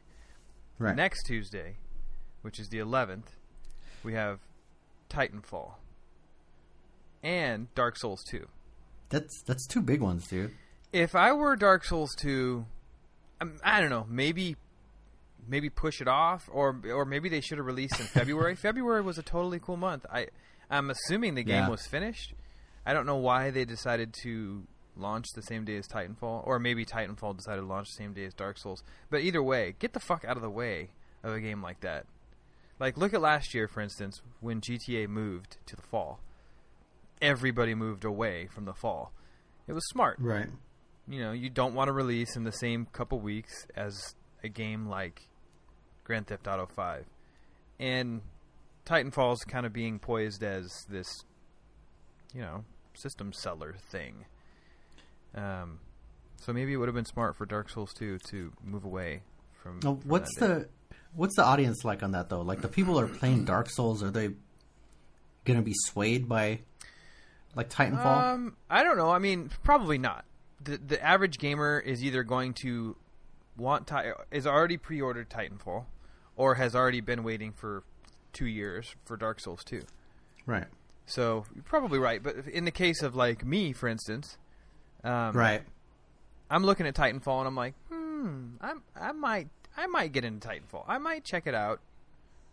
Right. 0.79 0.95
Next 0.95 1.23
Tuesday, 1.25 1.77
which 2.41 2.59
is 2.59 2.69
the 2.69 2.79
eleventh, 2.79 3.31
we 4.03 4.13
have 4.13 4.39
Titanfall 5.09 5.73
and 7.23 7.73
Dark 7.75 7.97
Souls 7.97 8.23
two. 8.23 8.47
That's 9.09 9.41
that's 9.45 9.67
two 9.67 9.81
big 9.81 10.01
ones, 10.01 10.27
dude. 10.27 10.51
If 10.93 11.15
I 11.15 11.31
were 11.31 11.55
Dark 11.55 11.85
Souls 11.85 12.13
2, 12.19 12.65
um, 13.39 13.53
I 13.63 13.79
don't 13.79 13.89
know, 13.89 14.05
maybe 14.09 14.57
maybe 15.47 15.69
push 15.69 16.01
it 16.01 16.07
off 16.07 16.49
or 16.51 16.79
or 16.91 17.05
maybe 17.05 17.29
they 17.29 17.41
should 17.41 17.57
have 17.57 17.65
released 17.67 17.99
in 17.99 18.05
February. 18.13 18.55
February 18.55 19.01
was 19.01 19.17
a 19.17 19.23
totally 19.23 19.59
cool 19.59 19.77
month. 19.77 20.05
I 20.11 20.27
I'm 20.69 20.89
assuming 20.89 21.35
the 21.35 21.43
game 21.43 21.63
Yeah. 21.63 21.69
was 21.69 21.85
finished. 21.87 22.33
I 22.85 22.93
don't 22.93 23.05
know 23.05 23.17
why 23.17 23.51
they 23.51 23.63
decided 23.65 24.13
to 24.23 24.63
launch 24.97 25.27
the 25.33 25.41
same 25.41 25.63
day 25.65 25.77
as 25.77 25.87
Titanfall 25.87 26.45
or 26.45 26.59
maybe 26.59 26.85
Titanfall 26.85 27.37
decided 27.37 27.61
to 27.61 27.67
launch 27.67 27.87
the 27.89 28.03
same 28.03 28.13
day 28.13 28.25
as 28.25 28.33
Dark 28.33 28.57
Souls. 28.57 28.83
But 29.09 29.21
either 29.21 29.41
way, 29.41 29.75
get 29.79 29.93
the 29.93 29.99
fuck 29.99 30.25
out 30.25 30.35
of 30.35 30.41
the 30.43 30.49
way 30.49 30.89
of 31.23 31.33
a 31.33 31.39
game 31.39 31.61
like 31.61 31.79
that. 31.81 32.05
Like 32.79 32.97
look 32.97 33.13
at 33.13 33.21
last 33.21 33.53
year 33.53 33.67
for 33.67 33.81
instance 33.81 34.21
when 34.39 34.59
GTA 34.61 35.07
moved 35.07 35.57
to 35.67 35.75
the 35.75 35.81
fall. 35.83 36.19
Everybody 37.21 37.75
moved 37.75 38.03
away 38.03 38.47
from 38.47 38.65
the 38.65 38.73
fall. 38.73 39.11
It 39.67 39.73
was 39.73 39.87
smart 39.89 40.17
Right. 40.19 40.47
you 41.07 41.21
know 41.21 41.31
you 41.31 41.49
don't 41.49 41.73
want 41.75 41.87
to 41.87 41.93
release 41.93 42.35
in 42.35 42.43
the 42.43 42.51
same 42.51 42.87
couple 42.91 43.19
weeks 43.19 43.65
as 43.75 44.15
a 44.43 44.49
game 44.49 44.87
like 44.87 45.27
Grand 46.03 46.27
Theft 46.27 46.47
Auto 46.47 46.65
5 46.65 47.05
and 47.79 48.21
Titanfall's 48.85 49.43
kind 49.45 49.65
of 49.65 49.71
being 49.71 49.99
poised 49.99 50.43
as 50.43 50.67
this 50.89 51.07
you 52.33 52.41
know 52.41 52.65
system 52.95 53.31
seller 53.31 53.75
thing 53.91 54.25
um 55.35 55.79
so 56.37 56.51
maybe 56.51 56.73
it 56.73 56.77
would 56.77 56.87
have 56.87 56.95
been 56.95 57.05
smart 57.05 57.35
for 57.35 57.45
Dark 57.45 57.69
Souls 57.69 57.93
2 57.93 58.17
to 58.31 58.51
move 58.63 58.83
away 58.83 59.21
from, 59.61 59.75
Now, 59.83 59.95
from 59.95 60.09
what's 60.09 60.35
the 60.37 60.67
what's 61.13 61.35
the 61.35 61.43
audience 61.43 61.85
like 61.85 62.01
on 62.01 62.11
that 62.13 62.29
though? 62.29 62.41
Like 62.41 62.61
the 62.61 62.67
people 62.67 62.99
are 62.99 63.07
playing 63.07 63.45
Dark 63.45 63.69
Souls, 63.69 64.01
are 64.01 64.09
they 64.11 64.31
gonna 65.45 65.61
be 65.61 65.75
swayed 65.75 66.27
by 66.27 66.61
like 67.55 67.69
Titanfall? 67.69 68.33
Um, 68.33 68.55
I 68.69 68.83
don't 68.83 68.97
know. 68.97 69.11
I 69.11 69.19
mean, 69.19 69.51
probably 69.63 69.97
not. 69.97 70.25
the 70.63 70.77
The 70.77 71.03
average 71.03 71.37
gamer 71.37 71.79
is 71.79 72.03
either 72.03 72.23
going 72.23 72.53
to 72.55 72.95
want 73.57 73.87
Ti- 73.87 74.13
is 74.31 74.47
already 74.47 74.77
pre-ordered 74.77 75.29
Titanfall, 75.29 75.85
or 76.35 76.55
has 76.55 76.73
already 76.75 77.01
been 77.01 77.23
waiting 77.23 77.51
for 77.51 77.83
two 78.33 78.47
years 78.47 78.95
for 79.05 79.17
Dark 79.17 79.39
Souls 79.39 79.63
two. 79.63 79.83
Right. 80.45 80.65
So 81.05 81.45
you're 81.53 81.63
probably 81.63 81.99
right. 81.99 82.23
But 82.23 82.47
in 82.47 82.65
the 82.65 82.71
case 82.71 83.03
of 83.03 83.15
like 83.15 83.45
me, 83.45 83.73
for 83.73 83.87
instance, 83.89 84.37
um, 85.03 85.33
Right. 85.35 85.61
I'm 86.49 86.63
looking 86.65 86.85
at 86.87 86.95
Titanfall 86.95 87.39
and 87.39 87.47
I'm 87.47 87.55
like, 87.55 87.73
hmm, 87.89 88.47
I'm 88.59 88.81
I 88.95 89.11
might 89.13 89.47
I 89.77 89.87
might 89.87 90.11
get 90.11 90.25
into 90.25 90.47
Titanfall. 90.47 90.83
I 90.87 90.97
might 90.97 91.23
check 91.23 91.47
it 91.47 91.55
out. 91.55 91.79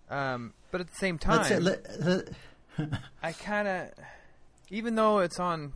Um, 0.08 0.54
but 0.70 0.80
at 0.80 0.86
the 0.88 0.94
same 0.96 1.18
time, 1.18 1.44
say, 1.44 1.58
let, 1.58 1.84
let- 2.00 2.28
I 3.22 3.32
kind 3.32 3.66
of, 3.68 3.90
even 4.70 4.94
though 4.94 5.18
it's 5.18 5.38
on 5.40 5.72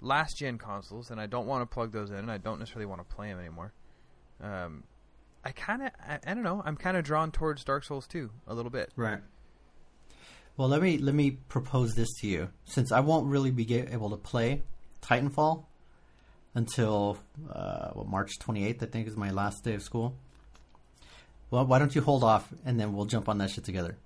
last 0.00 0.38
gen 0.38 0.58
consoles, 0.58 1.10
and 1.10 1.20
I 1.20 1.26
don't 1.26 1.46
want 1.46 1.62
to 1.62 1.66
plug 1.74 1.92
those 1.92 2.10
in, 2.10 2.16
and 2.16 2.30
I 2.30 2.38
don't 2.38 2.58
necessarily 2.58 2.86
want 2.86 3.06
to 3.06 3.14
play 3.14 3.28
them 3.28 3.38
anymore. 3.40 3.72
Um, 4.40 4.84
I 5.44 5.50
kind 5.50 5.82
of, 5.82 5.90
I, 6.06 6.18
I 6.26 6.34
don't 6.34 6.42
know, 6.44 6.62
I'm 6.64 6.76
kind 6.76 6.96
of 6.96 7.04
drawn 7.04 7.32
towards 7.32 7.64
Dark 7.64 7.84
Souls 7.84 8.06
2 8.06 8.30
a 8.46 8.54
little 8.54 8.70
bit. 8.70 8.90
Right. 8.96 9.18
Well, 10.56 10.68
let 10.68 10.80
me 10.80 10.98
let 10.98 11.14
me 11.14 11.32
propose 11.32 11.94
this 11.94 12.12
to 12.20 12.28
you. 12.28 12.48
Since 12.64 12.92
I 12.92 13.00
won't 13.00 13.26
really 13.26 13.50
be 13.50 13.74
able 13.74 14.10
to 14.10 14.16
play 14.16 14.62
Titanfall 15.02 15.64
until 16.54 17.18
uh, 17.50 17.90
what, 17.90 18.06
March 18.06 18.38
28th, 18.38 18.82
I 18.82 18.86
think 18.86 19.08
is 19.08 19.16
my 19.16 19.30
last 19.30 19.64
day 19.64 19.74
of 19.74 19.82
school. 19.82 20.14
Well, 21.50 21.66
why 21.66 21.78
don't 21.78 21.94
you 21.94 22.00
hold 22.00 22.24
off 22.24 22.48
and 22.64 22.78
then 22.80 22.94
we'll 22.94 23.06
jump 23.06 23.28
on 23.28 23.38
that 23.38 23.50
shit 23.50 23.64
together? 23.64 23.96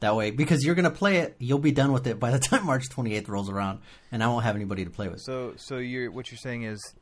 That 0.00 0.16
way, 0.16 0.30
because 0.30 0.64
you're 0.64 0.74
gonna 0.74 0.90
play 0.90 1.18
it, 1.18 1.36
you'll 1.38 1.58
be 1.58 1.72
done 1.72 1.92
with 1.92 2.06
it 2.06 2.18
by 2.18 2.30
the 2.30 2.38
time 2.48 2.64
March 2.66 2.88
28th 2.88 3.28
rolls 3.28 3.50
around, 3.50 3.80
and 4.10 4.22
I 4.22 4.28
won't 4.28 4.44
have 4.44 4.56
anybody 4.56 4.84
to 4.84 4.90
play 4.90 5.08
with. 5.08 5.20
So, 5.20 5.52
so 5.56 5.76
you're 5.76 6.10
what 6.10 6.30
you're 6.30 6.38
saying 6.38 6.62
is 6.62 6.94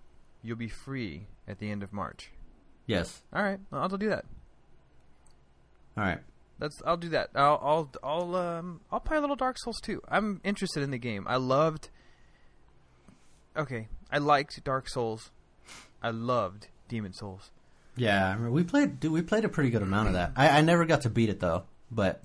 you'll 0.42 0.56
be 0.56 0.68
free 0.68 1.26
at 1.46 1.58
the 1.60 1.70
end 1.70 1.82
of 1.84 1.92
March. 1.92 2.30
yes. 2.86 3.22
All 3.32 3.42
right, 3.42 3.60
well, 3.70 3.82
I'll 3.82 3.88
do 3.88 4.08
that. 4.08 4.24
All 5.96 6.04
right. 6.04 6.18
That's 6.58 6.76
I'll 6.84 6.96
do 6.96 7.10
that. 7.10 7.30
I'll 7.36 7.60
I'll 7.62 7.90
I'll 8.02 8.34
um 8.34 8.80
I'll 8.90 8.98
play 9.00 9.16
a 9.16 9.20
little 9.20 9.36
Dark 9.36 9.58
Souls 9.58 9.80
2. 9.82 10.02
I'm 10.08 10.40
interested 10.42 10.82
in 10.82 10.90
the 10.90 10.98
game. 10.98 11.24
I 11.28 11.36
loved. 11.36 11.90
Okay, 13.58 13.88
I 14.10 14.18
liked 14.18 14.62
Dark 14.64 14.88
Souls. 14.88 15.30
I 16.02 16.10
loved 16.10 16.68
Demon's 16.88 17.18
Souls. 17.18 17.50
Yeah, 17.96 18.26
I 18.28 18.32
remember 18.34 18.52
we 18.52 18.62
played. 18.64 19.00
Dude, 19.00 19.10
we 19.12 19.22
played 19.22 19.44
a 19.44 19.48
pretty 19.48 19.70
good 19.70 19.82
amount 19.82 20.08
of 20.08 20.14
that. 20.14 20.32
I, 20.36 20.48
I 20.58 20.60
never 20.60 20.84
got 20.84 21.02
to 21.02 21.10
beat 21.10 21.28
it 21.28 21.40
though, 21.40 21.64
but 21.90 22.22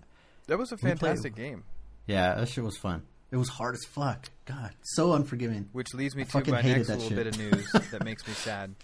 That 0.47 0.59
was 0.59 0.71
a 0.71 0.77
played- 0.77 0.99
fantastic 0.99 1.35
game. 1.35 1.63
yeah, 2.05 2.35
that 2.35 2.47
shit 2.49 2.63
was 2.63 2.77
fun. 2.77 3.01
It 3.31 3.37
was 3.37 3.49
hard 3.49 3.73
as 3.73 3.83
fuck. 3.85 4.29
God, 4.45 4.71
so 4.83 5.13
unforgiving. 5.13 5.69
Which 5.71 5.95
leads 5.95 6.15
me 6.15 6.21
I 6.35 6.41
to 6.41 6.51
my 6.51 6.61
next 6.61 6.87
little 6.89 7.07
shit. 7.07 7.15
bit 7.17 7.27
of 7.27 7.37
news 7.39 7.71
that 7.91 8.03
makes 8.05 8.27
me 8.27 8.33
sad 8.33 8.75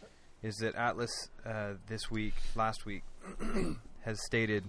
is 0.41 0.55
that 0.55 0.73
Atlus 0.75 1.09
uh, 1.45 1.73
this 1.87 2.09
week, 2.09 2.33
last 2.55 2.83
week, 2.85 3.03
has 4.01 4.17
stated 4.25 4.63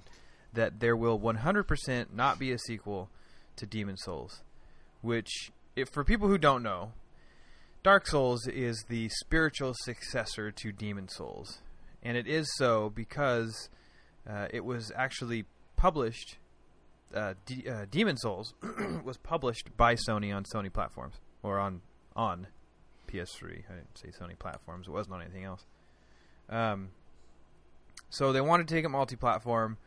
that 0.52 0.80
there 0.80 0.96
will 0.96 1.18
100% 1.18 2.06
not 2.12 2.38
be 2.38 2.52
a 2.52 2.58
sequel 2.58 3.08
to 3.56 3.64
Demon's 3.64 4.02
Souls. 4.02 4.42
Which, 5.00 5.50
if 5.76 5.88
for 5.88 6.04
people 6.04 6.28
who 6.28 6.36
don't 6.36 6.62
know, 6.62 6.92
Dark 7.82 8.06
Souls 8.06 8.46
is 8.46 8.84
the 8.90 9.08
spiritual 9.08 9.72
successor 9.84 10.50
to 10.50 10.70
Demon's 10.70 11.14
Souls, 11.14 11.60
and 12.02 12.14
it 12.14 12.26
is 12.26 12.46
so 12.56 12.90
because 12.90 13.70
uh, 14.28 14.48
it 14.50 14.64
was 14.64 14.92
actually 14.94 15.46
published. 15.76 16.36
Uh, 17.14 17.34
D- 17.46 17.64
uh, 17.68 17.86
Demon's 17.90 18.20
Souls 18.20 18.52
was 19.04 19.16
published 19.16 19.74
by 19.78 19.94
Sony 19.94 20.34
on 20.34 20.44
Sony 20.44 20.70
platforms 20.70 21.14
or 21.42 21.58
on 21.58 21.80
on 22.14 22.48
PS3. 23.08 23.62
I 23.70 23.74
didn't 23.76 23.98
say 23.98 24.08
Sony 24.08 24.38
platforms; 24.38 24.86
it 24.86 24.90
wasn't 24.90 25.14
on 25.14 25.22
anything 25.22 25.44
else. 25.44 25.64
Um, 26.50 26.90
so 28.10 28.32
they 28.32 28.42
wanted 28.42 28.68
to 28.68 28.74
take 28.74 28.84
it 28.84 28.90
multi-platform, 28.90 29.78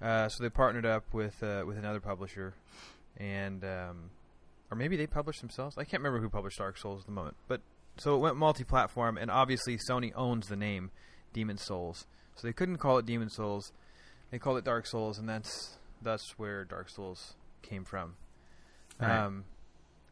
uh, 0.00 0.28
so 0.28 0.42
they 0.42 0.48
partnered 0.48 0.86
up 0.86 1.12
with 1.12 1.42
uh, 1.42 1.64
with 1.66 1.76
another 1.76 2.00
publisher, 2.00 2.54
and 3.18 3.62
um, 3.64 4.10
or 4.70 4.76
maybe 4.76 4.96
they 4.96 5.06
published 5.06 5.40
themselves. 5.40 5.76
I 5.78 5.84
can't 5.84 6.02
remember 6.02 6.20
who 6.20 6.30
published 6.30 6.58
Dark 6.58 6.78
Souls 6.78 7.00
at 7.00 7.06
the 7.06 7.12
moment, 7.12 7.36
but 7.48 7.60
so 7.96 8.16
it 8.16 8.18
went 8.18 8.36
multi-platform, 8.36 9.18
and 9.18 9.30
obviously 9.30 9.78
Sony 9.78 10.12
owns 10.16 10.48
the 10.48 10.56
name 10.56 10.90
Demon's 11.32 11.64
Souls, 11.64 12.06
so 12.34 12.46
they 12.46 12.52
couldn't 12.52 12.78
call 12.78 12.98
it 12.98 13.06
Demon's 13.06 13.36
Souls. 13.36 13.72
They 14.30 14.38
called 14.38 14.58
it 14.58 14.64
Dark 14.64 14.86
Souls, 14.86 15.18
and 15.18 15.28
that's 15.28 15.78
that's 16.02 16.38
where 16.38 16.64
Dark 16.64 16.88
Souls 16.90 17.34
came 17.62 17.84
from. 17.84 18.16
Right. 19.00 19.24
Um, 19.24 19.44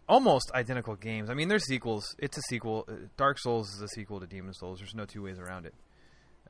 almost 0.09 0.51
identical 0.55 0.97
games. 0.97 1.31
I 1.31 1.35
mean, 1.35 1.49
they're 1.49 1.59
sequels. 1.59 2.05
It's 2.19 2.37
a 2.37 2.43
sequel. 2.43 2.85
Uh, 2.89 2.93
Dark 3.17 3.39
Souls 3.39 3.69
is 3.75 3.81
a 3.81 3.89
sequel 3.89 4.21
to 4.21 4.27
Demon's 4.27 4.59
Souls. 4.59 4.79
There's 4.79 4.95
no 4.95 5.05
two 5.05 5.23
ways 5.23 5.39
around 5.39 5.67
it. 5.67 5.75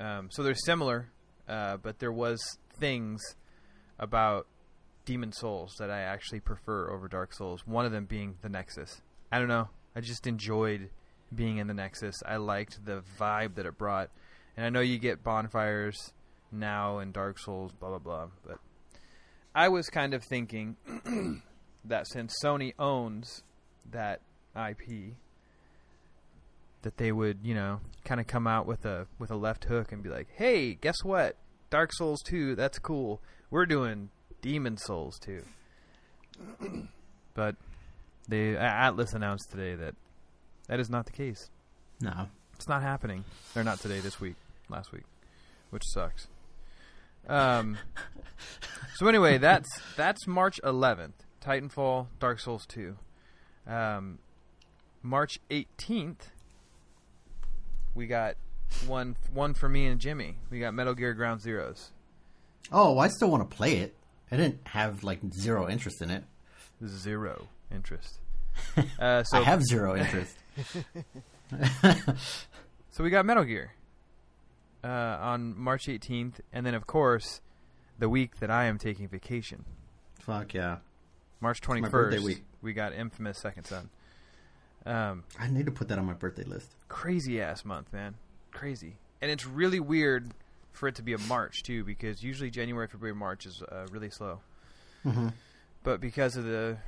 Um, 0.01 0.29
so 0.31 0.43
they're 0.43 0.55
similar, 0.55 1.11
uh, 1.49 1.77
but 1.77 1.99
there 1.99 2.13
was 2.13 2.41
things 2.79 3.21
about 3.99 4.47
Demon's 5.05 5.39
Souls 5.39 5.77
that 5.79 5.91
I 5.91 6.01
actually 6.01 6.41
prefer 6.41 6.91
over 6.91 7.09
Dark 7.09 7.33
Souls. 7.33 7.67
One 7.67 7.85
of 7.85 7.93
them 7.93 8.07
being 8.07 8.37
the 8.43 8.49
Nexus. 8.49 9.03
I 9.31 9.39
don't 9.39 9.49
know. 9.49 9.69
I 9.95 10.01
just 10.01 10.27
enjoyed 10.27 10.91
being 11.35 11.59
in 11.59 11.67
the 11.67 11.75
Nexus. 11.75 12.23
I 12.25 12.37
liked 12.37 12.85
the 12.85 13.03
vibe 13.19 13.55
that 13.57 13.67
it 13.67 13.79
brought. 13.79 14.11
And 14.57 14.67
I 14.67 14.71
know 14.71 14.81
you 14.81 14.99
get 14.99 15.25
bonfires 15.25 16.13
now 16.51 16.99
in 16.99 17.13
Dark 17.13 17.39
Souls, 17.39 17.73
blah 17.73 17.89
blah 17.89 17.99
blah. 17.99 18.29
But 18.47 18.59
I 19.55 19.69
was 19.69 19.89
kind 19.89 20.15
of 20.15 20.23
thinking 20.25 20.77
that 21.85 22.07
since 22.07 22.35
Sony 22.43 22.75
owns 22.79 23.43
that 23.91 24.21
IP, 24.55 25.15
that 26.83 26.99
they 26.99 27.13
would, 27.13 27.39
you 27.43 27.55
know, 27.55 27.81
kind 28.05 28.21
of 28.21 28.27
come 28.27 28.47
out 28.47 28.67
with 28.67 28.85
a 28.85 29.07
with 29.19 29.31
a 29.31 29.37
left 29.37 29.65
hook 29.65 29.93
and 29.93 30.03
be 30.03 30.11
like, 30.11 30.29
"Hey, 30.37 30.75
guess 30.75 31.03
what? 31.03 31.37
Dark 31.73 31.91
Souls 31.95 32.21
2, 32.27 32.55
that's 32.55 32.79
cool. 32.79 33.23
We're 33.51 33.65
doing 33.65 34.11
Demon's 34.43 34.83
Souls 34.85 35.19
too. 35.19 35.43
but 37.35 37.57
they 38.29 38.55
Atlus 38.55 39.15
announced 39.15 39.51
today 39.51 39.75
that 39.75 39.95
that 40.69 40.79
is 40.79 40.91
not 40.91 41.07
the 41.07 41.13
case. 41.13 41.49
No. 42.01 42.29
It's 42.55 42.69
not 42.69 42.83
happening. 42.83 43.25
They're 43.55 43.65
not 43.65 43.81
today, 43.81 43.99
this 43.99 44.21
week, 44.21 44.37
last 44.69 44.93
week, 44.93 45.05
which 45.71 45.83
sucks. 45.93 46.29
Um. 47.29 47.79
so 48.97 49.07
anyway, 49.09 49.39
that's 49.39 49.69
that's 49.97 50.27
March 50.27 50.61
11th. 50.63 51.13
Titanfall, 51.45 52.07
Dark 52.21 52.39
Souls 52.39 52.65
2. 52.67 52.97
Um, 53.67 54.19
March 55.03 55.41
18th, 55.51 56.29
we 57.95 58.07
got 58.07 58.37
one 58.87 59.17
one 59.33 59.55
for 59.55 59.69
me 59.69 59.87
and 59.87 60.01
Jimmy. 60.01 60.37
We 60.51 60.61
got 60.61 60.75
Metal 60.75 60.95
Gear 60.95 61.15
Ground 61.15 61.41
Zeroes. 61.41 61.89
Oh, 62.71 62.99
I 62.99 63.09
still 63.09 63.31
want 63.31 63.49
to 63.49 63.57
play 63.57 63.79
it. 63.79 63.95
I 64.33 64.37
didn't 64.37 64.67
have 64.67 65.05
like 65.05 65.21
zero 65.33 65.69
interest 65.69 66.01
in 66.03 66.11
it. 66.11 66.25
Zero 66.87 67.49
interest. 67.73 68.19
Uh, 68.99 69.23
so 69.23 69.39
I 69.39 69.43
have 69.43 69.63
zero 69.65 69.97
interest. 69.97 70.37
So 72.91 73.03
we 73.03 73.09
got 73.09 73.25
Metal 73.25 73.45
Gear 73.45 73.73
uh, 74.85 74.87
on 74.87 75.59
March 75.59 75.87
18th, 75.87 76.35
and 76.53 76.67
then 76.67 76.75
of 76.75 76.87
course 76.87 77.41
the 77.99 78.09
week 78.11 78.39
that 78.41 78.51
I 78.51 78.65
am 78.65 78.77
taking 78.79 79.09
vacation, 79.09 79.65
Fuck 80.21 80.53
yeah. 80.55 80.79
March 81.41 81.67
my 81.67 81.81
21st. 81.81 81.91
birthday 81.91 82.19
week. 82.19 82.45
We 82.61 82.75
got 82.75 82.93
Infamous 82.93 83.39
Second 83.39 83.65
Son. 83.65 83.89
Um, 84.85 85.25
I 85.39 85.49
need 85.49 85.65
to 85.67 85.73
put 85.73 85.89
that 85.89 85.99
on 85.99 86.05
my 86.05 86.13
birthday 86.13 86.45
list. 86.45 86.69
crazy 86.89 87.41
ass 87.41 87.65
month, 87.65 87.91
man. 87.93 88.15
Crazy, 88.51 88.97
and 89.23 89.31
it's 89.31 89.47
really 89.47 89.81
weird 89.81 90.33
for 90.73 90.89
it 90.89 90.95
to 90.97 91.03
be 91.03 91.13
a 91.13 91.19
March 91.19 91.63
too, 91.63 91.85
because 91.85 92.23
usually 92.23 92.51
January, 92.51 92.89
February, 92.89 93.15
March 93.15 93.47
is 93.47 93.63
uh, 93.63 93.87
really 93.91 94.11
slow. 94.11 94.41
Mm-hmm. 95.05 95.29
But 95.85 96.01
because 96.01 96.37
of 96.37 96.45
the, 96.45 96.79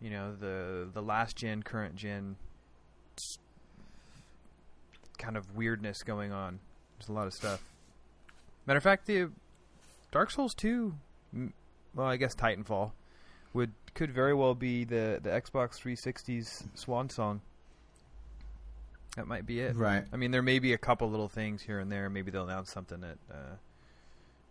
you 0.00 0.10
know, 0.10 0.34
the 0.34 0.88
the 0.92 1.02
last 1.02 1.36
gen, 1.36 1.62
current 1.62 1.96
gen 1.96 2.36
kind 5.18 5.36
of 5.36 5.56
weirdness 5.56 6.02
going 6.02 6.32
on, 6.32 6.60
there's 6.98 7.08
a 7.08 7.12
lot 7.12 7.26
of 7.26 7.34
stuff. 7.34 7.62
Matter 8.66 8.78
of 8.78 8.82
fact, 8.82 9.06
the 9.06 9.30
Dark 10.12 10.30
Souls 10.30 10.54
two, 10.54 10.94
well, 11.94 12.06
I 12.06 12.16
guess 12.16 12.34
Titanfall 12.34 12.92
would 13.52 13.72
could 13.94 14.10
very 14.10 14.34
well 14.34 14.54
be 14.54 14.84
the 14.84 15.18
the 15.22 15.30
Xbox 15.30 15.80
360's 15.80 16.64
swan 16.74 17.08
song. 17.08 17.40
That 19.16 19.26
might 19.26 19.46
be 19.46 19.60
it. 19.60 19.74
Right. 19.76 20.04
I 20.12 20.16
mean, 20.16 20.30
there 20.30 20.42
may 20.42 20.58
be 20.58 20.72
a 20.74 20.78
couple 20.78 21.10
little 21.10 21.28
things 21.28 21.62
here 21.62 21.78
and 21.80 21.90
there. 21.90 22.08
Maybe 22.10 22.30
they'll 22.30 22.44
announce 22.44 22.70
something 22.70 23.02
at 23.02 23.16
uh, 23.34 23.56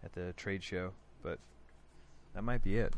at 0.04 0.14
the 0.14 0.34
trade 0.34 0.64
show, 0.64 0.92
but 1.24 1.40
that 2.34 2.44
might 2.44 2.64
be 2.64 2.78
it. 2.78 2.94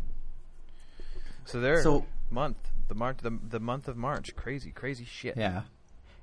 So 1.45 1.59
there, 1.61 1.81
So 1.83 2.05
month 2.29 2.57
the 2.87 2.95
March 2.95 3.17
the 3.21 3.37
the 3.49 3.59
month 3.59 3.87
of 3.87 3.97
March, 3.97 4.35
crazy 4.35 4.71
crazy 4.71 5.05
shit. 5.05 5.35
yeah, 5.37 5.63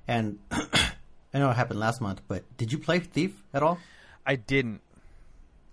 and 0.07 0.39
I 0.51 0.93
know 1.33 1.49
it 1.51 1.55
happened 1.55 1.79
last 1.79 2.01
month, 2.01 2.21
but 2.27 2.43
did 2.57 2.71
you 2.71 2.77
play 2.79 2.99
Thief 2.99 3.43
at 3.53 3.61
all? 3.63 3.79
I 4.25 4.35
didn't. 4.35 4.81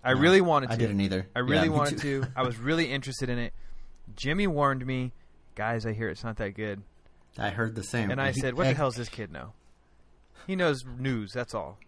I 0.04 0.12
No, 0.14 0.20
really 0.20 0.40
wanted 0.40 0.66
to. 0.68 0.72
I 0.74 0.76
didn't 0.76 1.00
either. 1.00 1.26
I 1.34 1.38
really 1.38 1.68
Yeah, 1.68 1.72
wanted 1.72 1.98
to. 2.00 2.24
I 2.36 2.42
was 2.42 2.58
really 2.68 2.90
interested 2.92 3.28
in 3.30 3.38
it. 3.38 3.52
Jimmy 4.16 4.46
warned 4.46 4.84
me, 4.84 5.12
guys. 5.54 5.86
I 5.86 5.92
hear 5.92 6.08
it's 6.08 6.24
not 6.24 6.36
that 6.36 6.54
good, 6.54 6.82
I 7.38 7.50
heard 7.50 7.74
the 7.74 7.84
same. 7.84 8.10
and 8.10 8.20
I 8.20 8.32
said, 8.32 8.54
"What 8.54 8.64
the 8.64 8.74
hell 8.74 8.88
does 8.88 8.96
this 8.96 9.08
kid 9.08 9.30
know? 9.32 9.52
He 10.46 10.56
knows 10.56 10.84
news. 10.98 11.32
That's 11.32 11.54
all." 11.54 11.78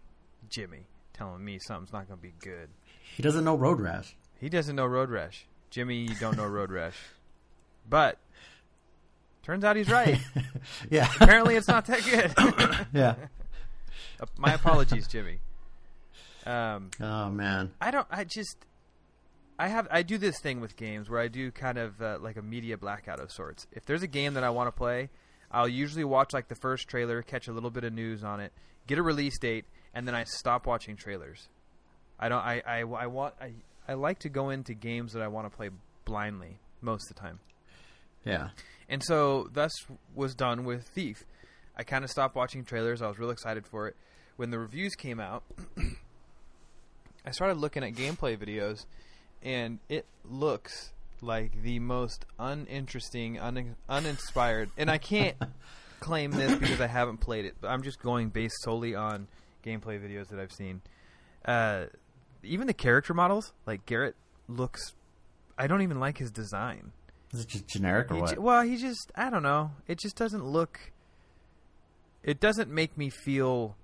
Jimmy 0.49 0.85
telling 1.13 1.43
me 1.43 1.59
something's 1.59 1.93
not 1.93 2.07
going 2.07 2.19
to 2.19 2.21
be 2.21 2.33
good. 2.39 2.69
He 3.15 3.23
doesn't 3.23 3.43
know 3.43 3.55
Road 3.55 3.79
Rash. 3.79 4.15
He 4.39 4.49
doesn't 4.49 4.75
know 4.75 4.85
Road 4.85 5.09
Rash. 5.09 5.47
Jimmy, 5.69 6.01
you 6.01 6.15
don't 6.19 6.37
know 6.37 6.45
Road 6.47 6.71
Rash. 6.71 6.97
But 7.89 8.17
turns 9.43 9.63
out 9.63 9.75
he's 9.75 9.89
right. 9.89 10.19
yeah. 10.89 11.09
Apparently, 11.19 11.55
it's 11.55 11.67
not 11.67 11.85
that 11.87 12.03
good. 12.03 12.87
yeah. 12.93 13.15
Uh, 14.19 14.25
My 14.37 14.53
apologies, 14.53 15.07
Jimmy. 15.07 15.39
Um, 16.45 16.91
Oh 17.01 17.29
man. 17.29 17.71
I 17.81 17.91
don't. 17.91 18.07
I 18.11 18.23
just. 18.23 18.57
I 19.57 19.67
have. 19.69 19.87
I 19.89 20.03
do 20.03 20.17
this 20.17 20.39
thing 20.39 20.59
with 20.61 20.75
games 20.75 21.09
where 21.09 21.19
I 21.19 21.27
do 21.27 21.49
kind 21.51 21.77
of 21.77 22.01
uh, 22.01 22.17
like 22.21 22.35
a 22.37 22.41
media 22.41 22.77
blackout 22.77 23.19
of 23.19 23.31
sorts. 23.31 23.67
If 23.71 23.85
there's 23.85 24.03
a 24.03 24.07
game 24.07 24.33
that 24.35 24.43
I 24.43 24.49
want 24.49 24.67
to 24.67 24.71
play, 24.71 25.09
I'll 25.51 25.67
usually 25.67 26.03
watch 26.03 26.33
like 26.33 26.47
the 26.47 26.55
first 26.55 26.87
trailer, 26.87 27.21
catch 27.21 27.47
a 27.47 27.53
little 27.53 27.69
bit 27.69 27.83
of 27.83 27.93
news 27.93 28.23
on 28.23 28.39
it, 28.39 28.51
get 28.87 28.97
a 28.97 29.03
release 29.03 29.37
date, 29.39 29.65
and 29.93 30.07
then 30.07 30.15
I 30.15 30.23
stop 30.25 30.65
watching 30.65 30.95
trailers. 30.95 31.47
I 32.19 32.29
don't. 32.29 32.39
I. 32.41 32.61
I, 32.65 32.79
I 32.79 33.07
want. 33.07 33.35
I. 33.39 33.53
I 33.87 33.93
like 33.93 34.19
to 34.19 34.29
go 34.29 34.49
into 34.49 34.73
games 34.73 35.13
that 35.13 35.21
I 35.21 35.27
want 35.27 35.49
to 35.49 35.55
play 35.55 35.69
blindly 36.05 36.59
most 36.81 37.09
of 37.09 37.15
the 37.15 37.21
time. 37.21 37.39
Yeah. 38.25 38.49
And 38.89 39.03
so 39.03 39.49
thus 39.53 39.71
was 40.15 40.33
done 40.33 40.65
with 40.65 40.87
Thief. 40.87 41.23
I 41.77 41.83
kind 41.83 42.03
of 42.03 42.09
stopped 42.09 42.35
watching 42.35 42.63
trailers. 42.63 43.01
I 43.01 43.07
was 43.07 43.19
real 43.19 43.29
excited 43.29 43.65
for 43.67 43.87
it. 43.87 43.95
When 44.37 44.49
the 44.49 44.59
reviews 44.59 44.95
came 44.95 45.19
out, 45.19 45.43
I 47.25 47.31
started 47.31 47.57
looking 47.57 47.83
at 47.83 47.93
gameplay 47.93 48.37
videos, 48.37 48.85
and 49.43 49.79
it 49.87 50.05
looks 50.23 50.91
like 51.21 51.61
the 51.63 51.79
most 51.79 52.25
uninteresting, 52.39 53.39
un- 53.39 53.75
uninspired. 53.89 54.69
And 54.77 54.89
I 54.89 54.97
can't 54.97 55.35
claim 55.99 56.31
this 56.31 56.55
because 56.55 56.81
I 56.81 56.87
haven't 56.87 57.17
played 57.17 57.45
it, 57.45 57.55
but 57.61 57.69
I'm 57.69 57.83
just 57.83 58.01
going 58.01 58.29
based 58.29 58.55
solely 58.61 58.95
on 58.95 59.27
gameplay 59.65 59.99
videos 59.99 60.27
that 60.29 60.39
I've 60.39 60.51
seen. 60.51 60.81
Uh, 61.43 61.85
even 62.43 62.67
the 62.67 62.73
character 62.73 63.13
models, 63.13 63.53
like 63.65 63.85
Garrett, 63.85 64.15
looks. 64.47 64.93
I 65.57 65.67
don't 65.67 65.81
even 65.81 65.99
like 65.99 66.17
his 66.17 66.31
design. 66.31 66.91
Is 67.33 67.41
it 67.41 67.47
just 67.47 67.67
generic 67.67 68.11
or 68.11 68.15
He 68.15 68.21
what? 68.21 68.35
ju- 68.35 68.41
well, 68.41 68.61
he 68.63 68.77
just 68.77 69.11
I 69.15 69.29
don't 69.29 69.43
know. 69.43 69.71
It 69.87 69.97
just 69.99 70.15
doesn't 70.15 70.45
look 70.45 70.79
it 72.23 72.39
doesn't 72.39 72.69
make 72.71 72.97
me 72.97 73.09
feel 73.09 73.75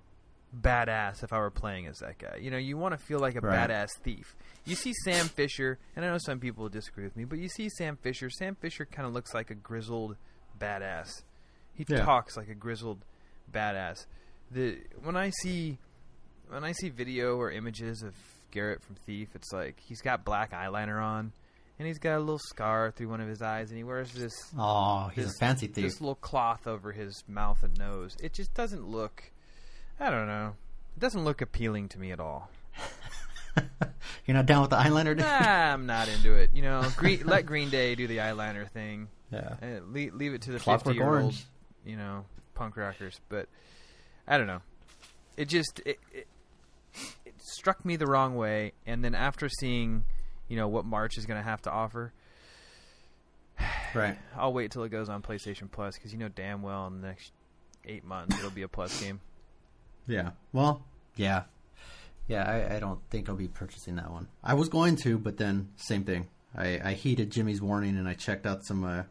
badass 0.58 1.22
if 1.22 1.32
I 1.32 1.38
were 1.38 1.50
playing 1.50 1.86
as 1.86 1.98
that 1.98 2.18
guy. 2.18 2.36
You 2.40 2.50
know, 2.50 2.58
you 2.58 2.76
want 2.76 2.92
to 2.92 2.98
feel 3.04 3.18
like 3.18 3.36
a 3.36 3.40
Right. 3.40 3.68
badass 3.70 3.88
thief. 4.02 4.34
You 4.64 4.74
see 4.74 4.92
Sam 5.04 5.26
Fisher, 5.26 5.78
and 5.96 6.04
I 6.04 6.08
know 6.08 6.18
some 6.18 6.38
people 6.40 6.62
will 6.64 6.68
disagree 6.70 7.04
with 7.04 7.16
me, 7.16 7.24
but 7.24 7.38
you 7.38 7.48
see 7.48 7.68
Sam 7.70 7.96
Fisher. 7.96 8.28
Sam 8.30 8.54
Fisher 8.54 8.84
kind 8.84 9.06
of 9.06 9.14
looks 9.14 9.32
like 9.34 9.50
a 9.50 9.54
grizzled 9.54 10.16
badass. 10.58 11.22
He 11.74 11.84
Yeah. 11.88 12.04
talks 12.04 12.36
like 12.36 12.48
a 12.48 12.54
grizzled 12.54 13.04
badass. 13.50 14.06
The 14.50 14.78
when 15.02 15.16
I 15.16 15.30
see 15.42 15.78
when 16.48 16.64
I 16.64 16.72
see 16.72 16.90
video 16.90 17.36
or 17.36 17.50
images 17.50 18.02
of 18.02 18.14
Garrett 18.50 18.82
from 18.82 18.96
Thief, 18.96 19.34
it's 19.34 19.50
like 19.52 19.80
he's 19.80 20.02
got 20.02 20.22
black 20.24 20.52
eyeliner 20.52 21.02
on, 21.02 21.32
and 21.78 21.88
he's 21.88 21.98
got 21.98 22.18
a 22.18 22.20
little 22.20 22.38
scar 22.38 22.90
through 22.90 23.08
one 23.08 23.22
of 23.22 23.28
his 23.28 23.40
eyes, 23.40 23.70
and 23.70 23.78
he 23.78 23.84
wears 23.84 24.12
this 24.12 24.34
oh, 24.58 25.08
he's 25.14 25.24
this, 25.24 25.34
a 25.34 25.38
fancy 25.38 25.66
thief. 25.66 25.84
this 25.84 26.00
little 26.02 26.14
cloth 26.14 26.66
over 26.66 26.92
his 26.92 27.24
mouth 27.26 27.62
and 27.62 27.78
nose. 27.78 28.14
It 28.22 28.34
just 28.34 28.52
doesn't 28.52 28.86
look. 28.86 29.32
I 30.00 30.10
don't 30.10 30.26
know. 30.26 30.54
It 30.96 31.00
doesn't 31.00 31.24
look 31.24 31.40
appealing 31.40 31.88
to 31.90 31.98
me 31.98 32.12
at 32.12 32.20
all. 32.20 32.50
You're 34.26 34.34
not 34.36 34.46
down 34.46 34.62
with 34.62 34.70
the 34.70 34.76
eyeliner, 34.76 35.16
dude? 35.16 35.18
nah, 35.18 35.28
I'm 35.72 35.86
not 35.86 36.08
into 36.08 36.34
it. 36.34 36.50
You 36.54 36.62
know, 36.62 36.86
Green, 36.96 37.22
let 37.24 37.46
Green 37.46 37.70
Day 37.70 37.94
do 37.94 38.06
the 38.06 38.18
eyeliner 38.18 38.68
thing. 38.70 39.08
Yeah. 39.30 39.54
Uh, 39.62 39.80
leave, 39.90 40.14
leave 40.14 40.34
it 40.34 40.42
to 40.42 40.52
the 40.52 40.58
Clockwork 40.58 40.96
50 40.96 40.98
year 40.98 41.18
old, 41.18 41.34
you 41.84 41.96
know, 41.96 42.24
punk 42.54 42.76
rockers. 42.76 43.20
But 43.28 43.48
I 44.26 44.38
don't 44.38 44.46
know. 44.46 44.60
It 45.36 45.48
just 45.48 45.80
it, 45.86 45.98
it, 46.12 46.26
it 47.24 47.34
struck 47.38 47.84
me 47.84 47.96
the 47.96 48.06
wrong 48.06 48.36
way. 48.36 48.72
And 48.86 49.04
then 49.04 49.14
after 49.14 49.48
seeing, 49.48 50.04
you 50.48 50.56
know, 50.56 50.68
what 50.68 50.84
March 50.84 51.16
is 51.16 51.26
going 51.26 51.38
to 51.38 51.44
have 51.48 51.62
to 51.62 51.70
offer, 51.70 52.12
Right. 53.94 54.18
I'll 54.36 54.52
wait 54.52 54.70
till 54.70 54.84
it 54.84 54.90
goes 54.90 55.08
on 55.08 55.22
PlayStation 55.22 55.70
Plus 55.70 55.94
because 55.96 56.12
you 56.12 56.18
know 56.18 56.28
damn 56.28 56.62
well 56.62 56.86
in 56.86 57.00
the 57.00 57.06
next 57.06 57.32
eight 57.84 58.04
months 58.04 58.38
it'll 58.38 58.50
be 58.50 58.62
a 58.62 58.68
Plus 58.68 59.02
game. 59.02 59.20
Yeah. 60.06 60.30
Well, 60.52 60.82
yeah. 61.16 61.44
Yeah, 62.28 62.44
I, 62.48 62.76
I 62.76 62.78
don't 62.80 63.00
think 63.10 63.28
I'll 63.28 63.34
be 63.34 63.48
purchasing 63.48 63.96
that 63.96 64.10
one. 64.10 64.28
I 64.44 64.54
was 64.54 64.68
going 64.68 64.96
to, 64.96 65.18
but 65.18 65.36
then 65.38 65.68
same 65.76 66.04
thing. 66.04 66.28
I, 66.56 66.80
I 66.82 66.92
heeded 66.94 67.30
Jimmy's 67.30 67.60
warning 67.60 67.96
and 67.96 68.08
I 68.08 68.14
checked 68.14 68.46
out 68.46 68.64
some 68.64 68.84
uh, 68.84 69.02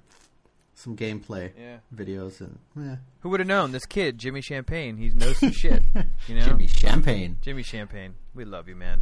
some 0.76 0.96
gameplay 0.96 1.52
Yeah. 1.60 1.78
videos 1.94 2.40
and 2.42 2.58
eh. 2.92 2.96
Who 3.22 3.30
would 3.30 3.40
have 3.40 3.48
known? 3.48 3.72
This 3.72 3.86
kid, 3.86 4.18
Jimmy 4.18 4.42
Champagne, 4.42 4.98
he 4.98 5.10
knows 5.10 5.38
some 5.40 5.52
shit. 5.52 5.84
You 6.28 6.36
know, 6.36 6.46
Jimmy 6.46 6.68
Champagne. 6.68 7.38
Jimmy 7.42 7.64
Champagne, 7.64 8.14
we 8.34 8.46
love 8.46 8.68
you, 8.70 8.76
man. 8.76 9.02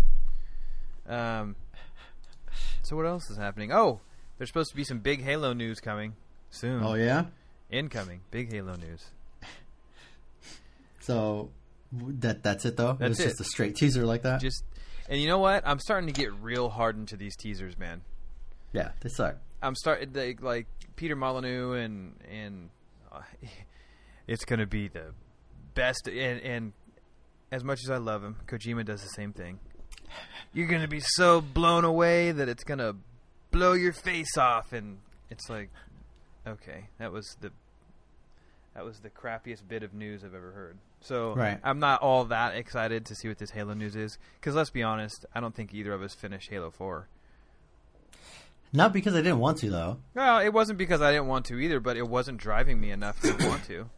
Um. 1.08 1.56
So 2.82 2.96
what 2.96 3.06
else 3.06 3.30
is 3.30 3.38
happening? 3.38 3.72
Oh, 3.72 4.00
there's 4.38 4.50
supposed 4.50 4.72
to 4.72 4.76
be 4.76 4.84
some 4.84 5.00
big 5.00 5.22
Halo 5.24 5.54
news 5.54 5.80
coming 5.80 6.16
soon. 6.50 6.84
Oh 6.84 6.96
yeah. 6.96 7.26
Incoming, 7.70 8.22
big 8.32 8.52
Halo 8.52 8.76
news. 8.76 9.06
So 11.02 11.14
w- 11.16 11.50
that 11.92 12.44
that's 12.44 12.66
it 12.66 12.78
though. 12.78 12.94
That's 12.94 13.20
it 13.20 13.24
was 13.24 13.32
just 13.32 13.42
a 13.42 13.46
straight 13.46 13.76
teaser 13.76 14.06
like 14.06 14.24
that. 14.24 14.42
Just, 14.42 14.64
and 15.08 15.20
you 15.20 15.28
know 15.28 15.40
what? 15.40 15.68
I'm 15.68 15.80
starting 15.80 16.08
to 16.08 16.14
get 16.14 16.34
real 16.34 16.70
hard 16.70 16.98
into 16.98 17.18
these 17.18 17.36
teasers, 17.36 17.78
man. 17.78 18.02
yeah, 18.74 18.92
they 19.02 19.10
suck. 19.10 19.38
I'm 19.62 19.76
starting 19.76 20.14
to, 20.14 20.36
like 20.42 20.68
Peter 20.96 21.16
Molyneux 21.16 21.74
and 21.74 22.14
and 22.30 22.70
uh, 23.12 23.22
it's 24.28 24.46
gonna 24.46 24.68
be 24.68 24.88
the 24.88 25.14
best. 25.74 26.08
And, 26.08 26.42
and 26.42 26.74
as 27.52 27.64
much 27.64 27.80
as 27.84 27.90
I 27.90 27.98
love 27.98 28.24
him, 28.24 28.38
Kojima 28.48 28.86
does 28.86 29.02
the 29.02 29.10
same 29.10 29.34
thing. 29.34 29.60
You're 30.54 30.68
gonna 30.68 30.88
be 30.88 31.02
so 31.02 31.42
blown 31.42 31.86
away 31.86 32.32
that 32.32 32.48
it's 32.50 32.64
gonna 32.64 32.96
blow 33.52 33.74
your 33.74 33.94
face 33.94 34.38
off, 34.38 34.74
and 34.74 35.00
it's 35.30 35.50
like, 35.50 35.70
okay, 36.48 36.90
that 37.00 37.12
was 37.12 37.36
the 37.42 37.52
that 38.76 38.86
was 38.86 39.00
the 39.00 39.10
crappiest 39.10 39.68
bit 39.68 39.84
of 39.84 39.94
news 39.94 40.24
I've 40.24 40.36
ever 40.36 40.52
heard. 40.52 40.78
So 41.02 41.34
Right. 41.34 41.60
I'm 41.64 41.80
not 41.80 42.02
all 42.02 42.26
that 42.26 42.56
excited 42.56 43.06
to 43.06 43.16
see 43.16 43.28
what 43.28 43.38
this 43.38 43.52
Halo 43.52 43.74
news 43.74 43.96
is, 43.96 44.18
because 44.40 44.56
let's 44.56 44.70
be 44.70 44.84
honest, 44.84 45.26
I 45.34 45.40
don't 45.40 45.56
think 45.56 45.74
either 45.74 45.94
of 45.94 46.02
us 46.02 46.14
finished 46.14 46.50
Halo 46.50 46.72
Four. 46.72 47.08
Not 48.72 48.94
because 48.94 49.16
I 49.16 49.22
didn't 49.22 49.40
want 49.40 49.58
to 49.60 49.70
though. 49.70 49.98
Well, 50.14 50.40
it 50.40 50.54
wasn't 50.54 50.78
because 50.78 51.02
I 51.02 51.12
didn't 51.12 51.28
want 51.28 51.46
to 51.46 51.60
either, 51.60 51.80
but 51.80 51.98
it 51.98 52.08
wasn't 52.08 52.38
driving 52.38 52.80
me 52.80 52.92
enough 52.92 53.20
to 53.22 53.36
want 53.48 53.66
to. 53.66 53.90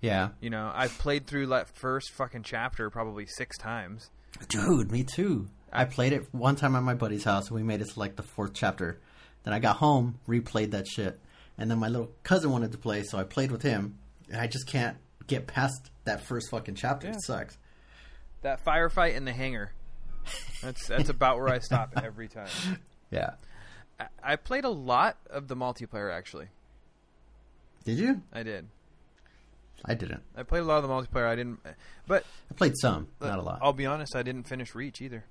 Yeah. 0.00 0.30
You 0.40 0.50
know, 0.50 0.72
I've 0.74 0.96
played 0.98 1.26
through 1.26 1.46
that 1.48 1.68
first 1.68 2.12
fucking 2.12 2.42
chapter 2.42 2.90
probably 2.90 3.26
six 3.26 3.56
times. 3.58 4.10
Dude, 4.48 4.90
me 4.90 5.04
too. 5.04 5.48
I 5.72 5.84
played 5.84 6.12
it 6.12 6.26
one 6.32 6.56
time 6.56 6.76
at 6.76 6.82
my 6.82 6.94
buddy's 6.94 7.24
house, 7.24 7.48
and 7.48 7.56
we 7.56 7.62
made 7.62 7.80
it 7.80 7.88
to 7.90 7.98
like 7.98 8.16
the 8.16 8.22
fourth 8.22 8.52
chapter. 8.54 9.00
Then 9.44 9.54
I 9.54 9.58
got 9.58 9.76
home, 9.76 10.18
replayed 10.28 10.72
that 10.72 10.86
shit, 10.86 11.20
and 11.56 11.70
then 11.70 11.78
my 11.78 11.88
little 11.88 12.10
cousin 12.22 12.50
wanted 12.50 12.72
to 12.72 12.78
play, 12.78 13.02
so 13.02 13.18
I 13.18 13.24
played 13.24 13.50
with 13.50 13.62
him. 13.62 13.98
And 14.28 14.40
I 14.40 14.48
just 14.48 14.66
can't 14.66 14.96
get 15.26 15.46
past 15.46 15.90
that 16.04 16.22
first 16.22 16.50
fucking 16.50 16.74
chapter. 16.74 17.08
Yeah. 17.08 17.14
It 17.14 17.22
sucks. 17.22 17.58
That 18.42 18.64
firefight 18.64 19.14
in 19.14 19.24
the 19.24 19.32
hangar. 19.32 19.72
That's 20.62 20.86
that's 20.86 21.08
about 21.08 21.38
where 21.38 21.48
I 21.48 21.58
stop 21.60 21.92
every 22.02 22.28
time. 22.28 22.48
Yeah. 23.08 23.34
I, 24.00 24.06
I 24.20 24.36
played 24.36 24.64
a 24.64 24.68
lot 24.68 25.16
of 25.30 25.46
the 25.46 25.54
multiplayer 25.54 26.12
actually. 26.12 26.48
Did 27.84 27.98
you? 27.98 28.20
I 28.32 28.42
did. 28.42 28.66
I 29.84 29.94
didn't. 29.94 30.22
I 30.36 30.42
played 30.42 30.62
a 30.62 30.64
lot 30.64 30.82
of 30.82 30.82
the 30.82 30.88
multiplayer. 30.88 31.28
I 31.28 31.36
didn't, 31.36 31.60
but 32.08 32.24
I 32.50 32.54
played 32.54 32.76
some, 32.76 33.06
not 33.20 33.38
a 33.38 33.42
lot. 33.42 33.60
I'll 33.62 33.72
be 33.72 33.86
honest. 33.86 34.16
I 34.16 34.24
didn't 34.24 34.48
finish 34.48 34.74
Reach 34.74 35.00
either. 35.00 35.24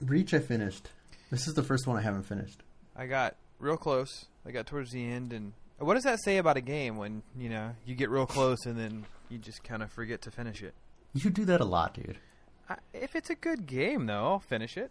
Reach, 0.00 0.32
I 0.34 0.38
finished. 0.38 0.90
This 1.30 1.48
is 1.48 1.54
the 1.54 1.64
first 1.64 1.88
one 1.88 1.96
I 1.96 2.02
haven't 2.02 2.22
finished. 2.22 2.62
I 2.94 3.06
got 3.06 3.34
real 3.58 3.76
close. 3.76 4.26
I 4.46 4.52
got 4.52 4.66
towards 4.66 4.92
the 4.92 5.04
end, 5.04 5.32
and 5.32 5.52
what 5.78 5.94
does 5.94 6.04
that 6.04 6.20
say 6.20 6.38
about 6.38 6.56
a 6.56 6.60
game 6.60 6.96
when 6.96 7.22
you 7.38 7.48
know 7.48 7.72
you 7.84 7.94
get 7.94 8.10
real 8.10 8.26
close 8.26 8.64
and 8.66 8.78
then 8.78 9.04
you 9.28 9.38
just 9.38 9.62
kind 9.64 9.82
of 9.82 9.90
forget 9.92 10.22
to 10.22 10.30
finish 10.30 10.62
it? 10.62 10.74
You 11.14 11.30
do 11.30 11.44
that 11.46 11.60
a 11.60 11.64
lot, 11.64 11.94
dude. 11.94 12.18
I, 12.68 12.76
if 12.92 13.14
it's 13.16 13.30
a 13.30 13.34
good 13.34 13.66
game, 13.66 14.06
though, 14.06 14.24
I'll 14.24 14.38
finish 14.40 14.76
it. 14.76 14.90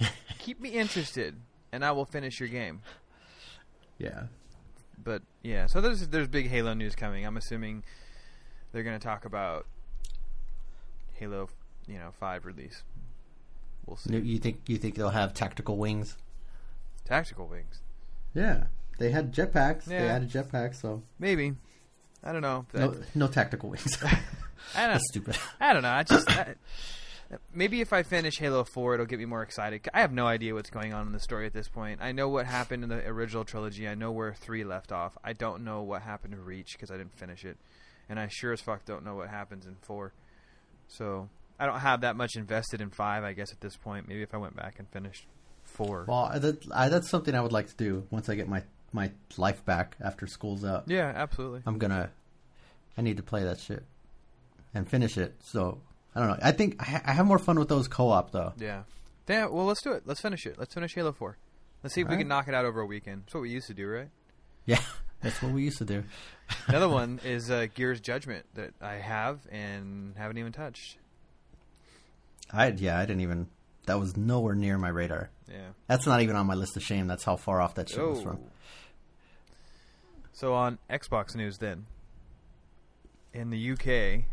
Keep 0.38 0.60
me 0.60 0.70
interested, 0.70 1.36
and 1.72 1.84
I 1.84 1.90
will 1.92 2.04
finish 2.04 2.38
your 2.40 2.48
game. 2.48 2.82
Yeah. 3.98 4.24
But 5.02 5.22
yeah, 5.42 5.66
so 5.66 5.80
there's 5.80 6.08
there's 6.08 6.28
big 6.28 6.48
Halo 6.48 6.74
news 6.74 6.94
coming. 6.94 7.24
I'm 7.24 7.36
assuming 7.36 7.82
they're 8.72 8.82
going 8.82 8.98
to 8.98 9.04
talk 9.04 9.24
about 9.24 9.66
Halo, 11.14 11.48
you 11.86 11.98
know, 11.98 12.10
five 12.18 12.44
release. 12.44 12.82
We'll 13.86 13.96
see. 13.96 14.12
You- 14.14 14.20
You 14.20 14.38
think 14.38 14.60
you 14.68 14.76
think 14.76 14.94
they'll 14.96 15.08
have 15.10 15.34
tactical 15.34 15.76
wings? 15.78 16.16
Tactical 17.04 17.46
wings, 17.48 17.80
Yeah. 18.34 18.64
They 18.98 19.10
had 19.10 19.32
jetpacks. 19.32 19.84
They 19.84 19.94
Yeah. 19.96 20.14
added 20.14 20.30
jetpacks, 20.30 20.80
so 20.80 21.02
maybe. 21.18 21.54
I 22.22 22.32
don't 22.32 22.42
know. 22.42 22.66
no, 22.74 22.94
no 23.14 23.26
tactical 23.28 23.70
wings. 23.70 23.96
I 24.02 24.10
don't. 24.10 24.20
That's 24.74 25.08
stupid. 25.08 25.36
I 25.60 25.72
don't 25.72 25.82
know. 25.82 25.90
I 25.90 26.02
just 26.02 26.28
I, 26.28 26.54
maybe 27.54 27.80
if 27.80 27.92
I 27.92 28.02
finish 28.02 28.38
Halo 28.38 28.64
Four, 28.64 28.94
it'll 28.94 29.06
get 29.06 29.18
me 29.20 29.24
more 29.24 29.42
excited. 29.42 29.88
I 29.94 30.00
have 30.00 30.12
no 30.12 30.26
idea 30.26 30.52
what's 30.54 30.70
going 30.70 30.92
on 30.92 31.06
in 31.06 31.12
the 31.12 31.20
story 31.20 31.46
at 31.46 31.52
this 31.52 31.68
point. 31.68 32.00
I 32.02 32.10
know 32.12 32.28
what 32.28 32.46
happened 32.46 32.82
in 32.82 32.88
the 32.88 33.06
original 33.06 33.44
trilogy. 33.44 33.86
I 33.88 33.94
know 33.94 34.10
where 34.10 34.34
three 34.34 34.64
left 34.64 34.90
off. 34.90 35.16
I 35.22 35.32
don't 35.32 35.64
know 35.64 35.82
what 35.82 36.02
happened 36.02 36.34
to 36.34 36.40
Reach 36.40 36.72
because 36.72 36.90
I 36.90 36.96
didn't 36.96 37.16
finish 37.16 37.44
it, 37.44 37.56
and 38.08 38.18
I 38.18 38.26
sure 38.28 38.52
as 38.52 38.60
fuck 38.60 38.84
don't 38.84 39.04
know 39.04 39.14
what 39.14 39.28
happens 39.28 39.64
in 39.64 39.76
four. 39.82 40.12
So 40.88 41.28
I 41.60 41.66
don't 41.66 41.78
have 41.80 42.00
that 42.00 42.16
much 42.16 42.34
invested 42.34 42.80
in 42.80 42.90
five. 42.90 43.22
I 43.22 43.32
guess 43.32 43.52
at 43.52 43.60
this 43.60 43.76
point, 43.76 44.08
maybe 44.08 44.22
if 44.22 44.34
I 44.34 44.38
went 44.38 44.56
back 44.56 44.80
and 44.80 44.88
finished 44.88 45.26
four. 45.62 46.04
Well, 46.08 46.32
that, 46.34 46.64
I, 46.74 46.88
that's 46.88 47.08
something 47.08 47.34
I 47.34 47.40
would 47.42 47.52
like 47.52 47.68
to 47.68 47.76
do 47.76 48.06
once 48.10 48.28
I 48.28 48.34
get 48.34 48.48
my 48.48 48.62
my 48.92 49.10
life 49.36 49.64
back 49.64 49.96
after 50.00 50.26
school's 50.26 50.64
out. 50.64 50.84
Yeah, 50.86 51.12
absolutely. 51.14 51.62
I'm 51.66 51.78
gonna. 51.78 52.10
I 52.96 53.02
need 53.02 53.16
to 53.18 53.22
play 53.22 53.44
that 53.44 53.60
shit 53.60 53.84
and 54.74 54.88
finish 54.88 55.16
it. 55.16 55.34
So 55.44 55.78
I 56.14 56.20
don't 56.20 56.28
know. 56.30 56.38
I 56.42 56.52
think 56.52 56.76
I, 56.80 56.84
ha- 56.84 57.02
I 57.06 57.12
have 57.12 57.26
more 57.26 57.38
fun 57.38 57.58
with 57.58 57.68
those 57.68 57.88
co-op 57.88 58.32
though. 58.32 58.52
Yeah. 58.58 58.82
Yeah. 59.28 59.46
Well, 59.46 59.66
let's 59.66 59.82
do 59.82 59.92
it. 59.92 60.02
Let's 60.06 60.20
finish 60.20 60.46
it. 60.46 60.58
Let's 60.58 60.74
finish 60.74 60.94
Halo 60.94 61.12
Four. 61.12 61.36
Let's 61.82 61.94
see 61.94 62.00
if 62.00 62.06
we 62.08 62.12
Alright. 62.12 62.22
can 62.22 62.28
knock 62.28 62.48
it 62.48 62.54
out 62.54 62.64
over 62.64 62.80
a 62.80 62.86
weekend. 62.86 63.22
That's 63.26 63.34
what 63.34 63.42
we 63.42 63.50
used 63.50 63.68
to 63.68 63.74
do, 63.74 63.86
right? 63.88 64.08
Yeah, 64.66 64.80
that's 65.22 65.40
what 65.42 65.52
we 65.52 65.62
used 65.62 65.78
to 65.78 65.84
do. 65.84 66.02
Another 66.66 66.88
one 66.88 67.20
is 67.24 67.50
uh, 67.50 67.66
Gears 67.74 68.00
Judgment 68.00 68.46
that 68.54 68.72
I 68.80 68.94
have 68.94 69.40
and 69.50 70.14
haven't 70.16 70.38
even 70.38 70.52
touched. 70.52 70.96
I 72.52 72.68
yeah, 72.68 72.98
I 72.98 73.02
didn't 73.02 73.20
even. 73.20 73.48
That 73.88 73.98
was 73.98 74.16
nowhere 74.16 74.54
near 74.54 74.78
my 74.78 74.88
radar. 74.88 75.30
Yeah. 75.50 75.70
That's 75.88 76.06
not 76.06 76.20
even 76.22 76.36
on 76.36 76.46
my 76.46 76.54
list 76.54 76.76
of 76.76 76.82
shame. 76.82 77.06
That's 77.08 77.24
how 77.24 77.36
far 77.36 77.60
off 77.60 77.74
that 77.74 77.88
shit 77.90 77.98
was 78.06 78.22
from. 78.22 78.38
Oh. 78.42 78.48
So 80.32 80.54
on 80.54 80.78
Xbox 80.88 81.34
news, 81.34 81.58
then 81.58 81.86
in 83.34 83.50
the 83.50 83.72
UK, 83.72 84.24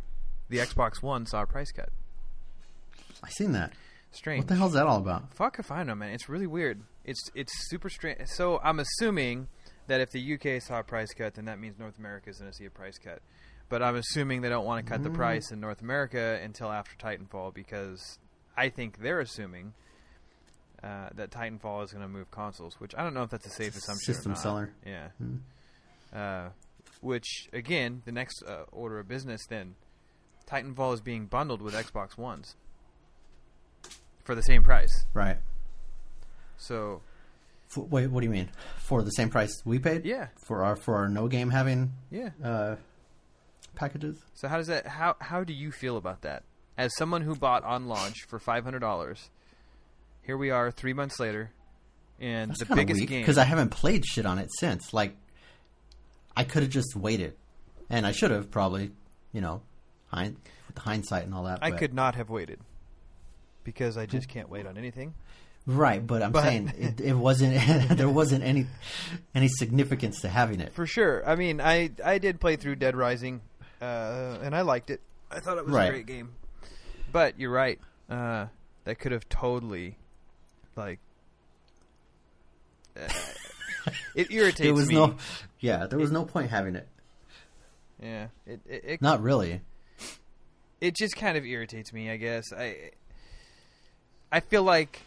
the 0.50 0.58
Xbox 0.60 1.02
One 1.02 1.26
saw 1.26 1.42
a 1.44 1.48
price 1.48 1.72
cut. 1.72 1.90
I 3.24 3.30
seen 3.30 3.54
that. 3.54 3.74
Strange. 4.12 4.42
What 4.44 4.48
the 4.48 4.56
hell's 4.56 4.74
that 4.74 4.88
all 4.88 5.00
about? 5.00 5.34
Fuck 5.34 5.60
if 5.60 5.72
I 5.72 5.84
know, 5.84 5.96
man. 5.96 6.14
It's 6.14 6.30
really 6.30 6.48
weird. 6.48 6.82
It's 7.04 7.30
it's 7.34 7.52
super 7.70 7.90
strange. 7.90 8.20
So 8.28 8.60
I'm 8.64 8.80
assuming 8.80 9.48
that 9.88 10.00
if 10.00 10.12
the 10.12 10.34
UK 10.36 10.62
saw 10.62 10.80
a 10.80 10.84
price 10.84 11.14
cut, 11.14 11.34
then 11.36 11.46
that 11.46 11.60
means 11.60 11.78
North 11.78 11.98
America 11.98 12.30
is 12.30 12.38
going 12.40 12.50
to 12.52 12.56
see 12.56 12.66
a 12.66 12.70
price 12.70 12.98
cut. 12.98 13.20
But 13.68 13.82
I'm 13.84 13.96
assuming 13.96 14.42
they 14.42 14.50
don't 14.50 14.66
want 14.66 14.86
to 14.86 14.90
cut 14.92 15.04
the 15.04 15.10
Mm. 15.10 15.16
price 15.16 15.52
in 15.52 15.60
North 15.60 15.82
America 15.82 16.40
until 16.44 16.72
after 16.72 16.96
Titanfall 16.96 17.54
because 17.54 18.20
I 18.58 18.70
think 18.70 19.00
they're 19.00 19.20
assuming 19.20 19.74
uh, 20.84 21.10
that 21.16 21.32
Titanfall 21.32 21.84
is 21.84 21.92
going 21.92 22.04
to 22.04 22.08
move 22.08 22.30
consoles, 22.32 22.80
which 22.80 22.94
I 22.96 23.04
don't 23.04 23.14
know 23.14 23.24
if 23.24 23.30
that's 23.30 23.46
a 23.46 23.50
safe 23.50 23.76
assumption. 23.76 24.14
System 24.14 24.36
seller. 24.36 24.72
Yeah. 24.86 25.08
Hmm. 25.18 25.38
Uh, 26.14 26.50
which 27.02 27.50
again, 27.54 28.02
the 28.06 28.12
next 28.12 28.44
uh, 28.44 28.64
order 28.72 29.00
of 29.00 29.08
business 29.08 29.46
then, 29.48 29.76
Titanfall 30.48 30.94
is 30.94 31.02
being 31.02 31.26
bundled 31.26 31.62
with 31.62 31.74
Xbox 31.74 32.18
Ones 32.18 32.56
for 34.24 34.36
the 34.36 34.42
same 34.44 34.64
price. 34.64 35.06
Right. 35.14 35.38
So 36.58 37.02
F- 37.70 37.78
wait, 37.90 38.08
what 38.08 38.22
do 38.22 38.26
you 38.26 38.32
mean? 38.32 38.50
For 38.78 39.02
the 39.02 39.12
same 39.12 39.30
price 39.30 39.52
we 39.66 39.80
paid? 39.80 40.06
yeah, 40.06 40.28
For 40.46 40.64
our 40.64 40.76
for 40.76 40.96
our 40.96 41.10
no 41.10 41.28
game 41.28 41.50
having 41.50 41.94
yeah. 42.12 42.30
uh, 42.44 42.76
packages? 43.76 44.18
So 44.36 44.48
how 44.48 44.58
does 44.58 44.68
that? 44.68 44.88
How 44.88 45.16
how 45.20 45.44
do 45.44 45.54
you 45.54 45.72
feel 45.72 45.98
about 45.98 46.22
that? 46.22 46.44
As 46.78 46.96
someone 46.98 47.22
who 47.22 47.36
bought 47.36 47.64
on 47.64 47.88
launch 47.88 48.24
for 48.28 48.38
five 48.40 48.64
hundred 48.64 48.80
dollars, 48.80 49.30
here 50.24 50.38
we 50.38 50.50
are 50.52 50.72
three 50.72 50.94
months 50.94 51.20
later, 51.20 51.52
and 52.20 52.52
That's 52.52 52.66
the 52.66 52.76
biggest 52.76 53.00
weak 53.00 53.10
game. 53.10 53.22
because 53.22 53.38
I 53.38 53.46
haven't 53.46 53.70
played 53.70 54.06
shit 54.06 54.26
on 54.26 54.40
it 54.40 54.50
since. 54.60 54.94
Like, 54.94 55.16
I 56.36 56.44
could 56.44 56.64
have 56.64 56.72
just 56.72 56.96
waited, 56.96 57.34
and 57.90 58.06
I 58.06 58.12
should 58.12 58.32
have 58.32 58.52
probably, 58.52 58.92
you 59.32 59.40
know, 59.40 59.62
hind- 60.08 60.36
with 60.68 60.78
hindsight 60.80 61.24
and 61.24 61.34
all 61.34 61.44
that. 61.46 61.60
I 61.62 61.70
but- 61.72 61.80
could 61.80 61.94
not 61.94 62.16
have 62.16 62.30
waited 62.30 62.60
because 63.64 63.96
I 63.98 64.06
just 64.06 64.28
can't 64.28 64.50
wait 64.50 64.66
on 64.68 64.78
anything. 64.78 65.14
right, 65.66 66.06
but 66.06 66.22
I'm 66.22 66.34
But- 66.34 66.44
saying 66.44 66.74
it, 66.78 67.00
it 67.00 67.14
wasn't. 67.14 67.56
there 67.98 68.10
wasn't 68.10 68.44
any 68.44 68.68
any 69.34 69.48
significance 69.48 70.20
to 70.22 70.28
having 70.28 70.60
it. 70.60 70.74
For 70.74 70.86
sure. 70.86 71.26
I 71.28 71.36
mean, 71.36 71.62
I 71.62 71.92
I 72.04 72.18
did 72.18 72.42
play 72.42 72.58
through 72.58 72.76
Dead 72.76 72.98
Rising, 72.98 73.40
uh, 73.82 74.40
and 74.42 74.54
I 74.54 74.62
liked 74.62 74.90
it. 74.90 75.00
I 75.32 75.40
thought 75.40 75.58
it 75.58 75.66
was 75.66 75.74
Right. 75.74 75.88
a 75.88 75.92
great 75.92 76.06
game. 76.06 76.34
But 77.16 77.40
you're 77.40 77.50
right. 77.50 77.80
Uh, 78.10 78.48
that 78.84 79.00
could 79.00 79.14
have 79.14 79.30
totally, 79.30 79.98
like, 80.76 81.00
uh, 83.00 83.08
it 84.16 84.28
irritates 84.32 84.60
There 84.60 84.74
was 84.74 84.90
me. 84.90 84.96
no, 84.96 85.16
yeah, 85.62 85.88
there 85.88 85.98
was 85.98 86.12
no 86.12 86.26
point 86.26 86.50
having 86.50 86.76
it. 86.76 86.90
Yeah, 88.04 88.28
it 88.46 88.60
it, 88.68 88.84
it 88.86 89.02
Not 89.02 89.22
really. 89.24 89.62
it 90.82 90.94
just 90.94 91.16
kind 91.16 91.38
of 91.38 91.46
irritates 91.46 91.94
me. 91.94 92.10
I 92.10 92.18
guess 92.18 92.52
I 92.52 92.92
I 94.30 94.42
feel 94.42 94.64
like 94.64 95.00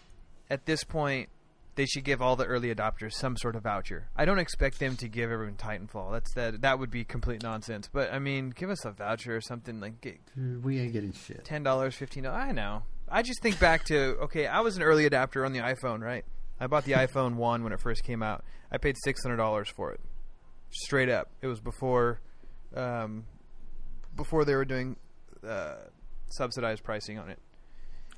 at 0.48 0.64
this 0.64 0.84
point 0.84 1.28
they 1.78 1.86
should 1.86 2.02
give 2.04 2.20
all 2.20 2.34
the 2.36 2.44
early 2.44 2.74
adopters 2.74 3.12
some 3.12 3.36
sort 3.36 3.54
of 3.56 3.62
voucher. 3.62 4.08
I 4.16 4.24
don't 4.24 4.40
expect 4.40 4.80
them 4.80 4.96
to 4.96 5.08
give 5.08 5.30
everyone 5.30 5.54
Titanfall. 5.54 6.10
That's 6.12 6.34
that 6.34 6.60
that 6.62 6.78
would 6.78 6.90
be 6.90 7.04
complete 7.04 7.42
nonsense. 7.42 7.88
But 7.90 8.12
I 8.12 8.18
mean, 8.18 8.50
give 8.50 8.68
us 8.68 8.84
a 8.84 8.90
voucher 8.90 9.36
or 9.36 9.40
something 9.40 9.80
like 9.80 10.00
get 10.00 10.18
we 10.62 10.80
ain't 10.80 10.92
getting 10.92 11.12
shit. 11.12 11.44
ten 11.44 11.62
dollars, 11.62 11.94
fifteen. 11.94 12.26
I 12.26 12.50
know. 12.52 12.82
I 13.08 13.22
just 13.22 13.40
think 13.42 13.58
back 13.60 13.84
to 13.84 13.96
okay, 14.24 14.46
I 14.46 14.60
was 14.60 14.76
an 14.76 14.82
early 14.82 15.06
adapter 15.06 15.44
on 15.46 15.52
the 15.52 15.60
iPhone, 15.60 16.00
right? 16.02 16.24
I 16.60 16.66
bought 16.66 16.84
the 16.84 16.92
iPhone 16.92 17.34
one 17.36 17.62
when 17.62 17.72
it 17.72 17.80
first 17.80 18.02
came 18.04 18.22
out. 18.22 18.44
I 18.72 18.78
paid 18.78 18.96
six 19.04 19.22
hundred 19.22 19.36
dollars 19.36 19.68
for 19.68 19.92
it, 19.92 20.00
straight 20.70 21.08
up. 21.08 21.30
It 21.40 21.46
was 21.46 21.60
before, 21.60 22.20
um, 22.74 23.24
before 24.16 24.44
they 24.44 24.54
were 24.56 24.64
doing 24.64 24.96
uh, 25.46 25.76
subsidized 26.30 26.82
pricing 26.82 27.18
on 27.18 27.30
it, 27.30 27.38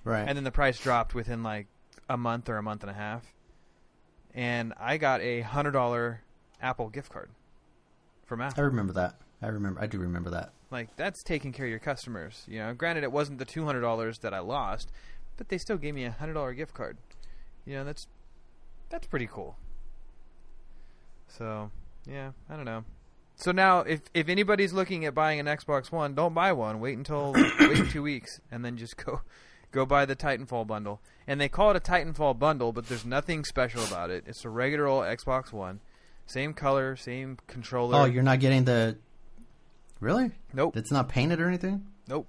Right. 0.02 0.24
and 0.26 0.34
then 0.36 0.44
the 0.44 0.50
price 0.50 0.78
dropped 0.80 1.14
within 1.14 1.42
like 1.42 1.66
a 2.08 2.16
month 2.16 2.48
or 2.48 2.56
a 2.56 2.62
month 2.62 2.82
and 2.82 2.90
a 2.90 2.94
half, 2.94 3.22
and 4.34 4.72
I 4.78 4.96
got 4.96 5.20
a 5.20 5.40
hundred 5.42 5.72
dollar 5.72 6.22
Apple 6.60 6.88
gift 6.88 7.12
card 7.12 7.30
from 8.26 8.40
Apple. 8.40 8.62
I 8.62 8.66
remember 8.66 8.92
that. 8.94 9.16
I 9.42 9.48
remember. 9.48 9.80
I 9.80 9.86
do 9.86 9.98
remember 9.98 10.30
that. 10.30 10.52
Like 10.70 10.94
that's 10.96 11.22
taking 11.22 11.52
care 11.52 11.66
of 11.66 11.70
your 11.70 11.78
customers. 11.78 12.44
You 12.46 12.60
know, 12.60 12.74
granted 12.74 13.04
it 13.04 13.12
wasn't 13.12 13.38
the 13.38 13.44
two 13.44 13.64
hundred 13.64 13.80
dollars 13.80 14.18
that 14.18 14.34
I 14.34 14.40
lost, 14.40 14.90
but 15.36 15.48
they 15.48 15.58
still 15.58 15.76
gave 15.76 15.94
me 15.94 16.04
a 16.04 16.10
hundred 16.10 16.34
dollar 16.34 16.54
gift 16.54 16.74
card. 16.74 16.98
You 17.64 17.74
know, 17.74 17.84
that's 17.84 18.06
that's 18.88 19.06
pretty 19.06 19.26
cool. 19.26 19.56
So 21.28 21.70
yeah, 22.06 22.32
I 22.48 22.56
don't 22.56 22.64
know. 22.64 22.84
So 23.36 23.52
now, 23.52 23.80
if 23.80 24.02
if 24.12 24.28
anybody's 24.28 24.72
looking 24.72 25.06
at 25.06 25.14
buying 25.14 25.40
an 25.40 25.46
Xbox 25.46 25.90
One, 25.90 26.14
don't 26.14 26.34
buy 26.34 26.52
one. 26.52 26.78
Wait 26.78 26.96
until 26.98 27.32
wait 27.60 27.90
two 27.90 28.02
weeks, 28.02 28.40
and 28.50 28.64
then 28.64 28.76
just 28.76 29.02
go 29.02 29.22
go 29.70 29.87
buy 29.87 30.04
the 30.04 30.16
Titanfall 30.16 30.66
bundle. 30.66 31.00
And 31.26 31.40
they 31.40 31.48
call 31.48 31.70
it 31.70 31.76
a 31.76 31.80
Titanfall 31.80 32.38
bundle, 32.38 32.72
but 32.72 32.88
there's 32.88 33.04
nothing 33.04 33.44
special 33.44 33.85
about 33.85 34.11
it. 34.11 34.24
It's 34.26 34.44
a 34.44 34.48
regular 34.48 34.87
old 34.87 35.04
Xbox 35.04 35.52
One, 35.52 35.80
same 36.26 36.54
color, 36.54 36.96
same 36.96 37.38
controller. 37.46 37.96
Oh, 37.96 38.04
you're 38.04 38.22
not 38.22 38.40
getting 38.40 38.64
the. 38.64 38.96
Really? 40.00 40.30
nope, 40.54 40.76
It's 40.76 40.90
not 40.90 41.09
painted 41.09 41.40
or 41.40 41.46
anything. 41.48 41.87
nope. 42.09 42.26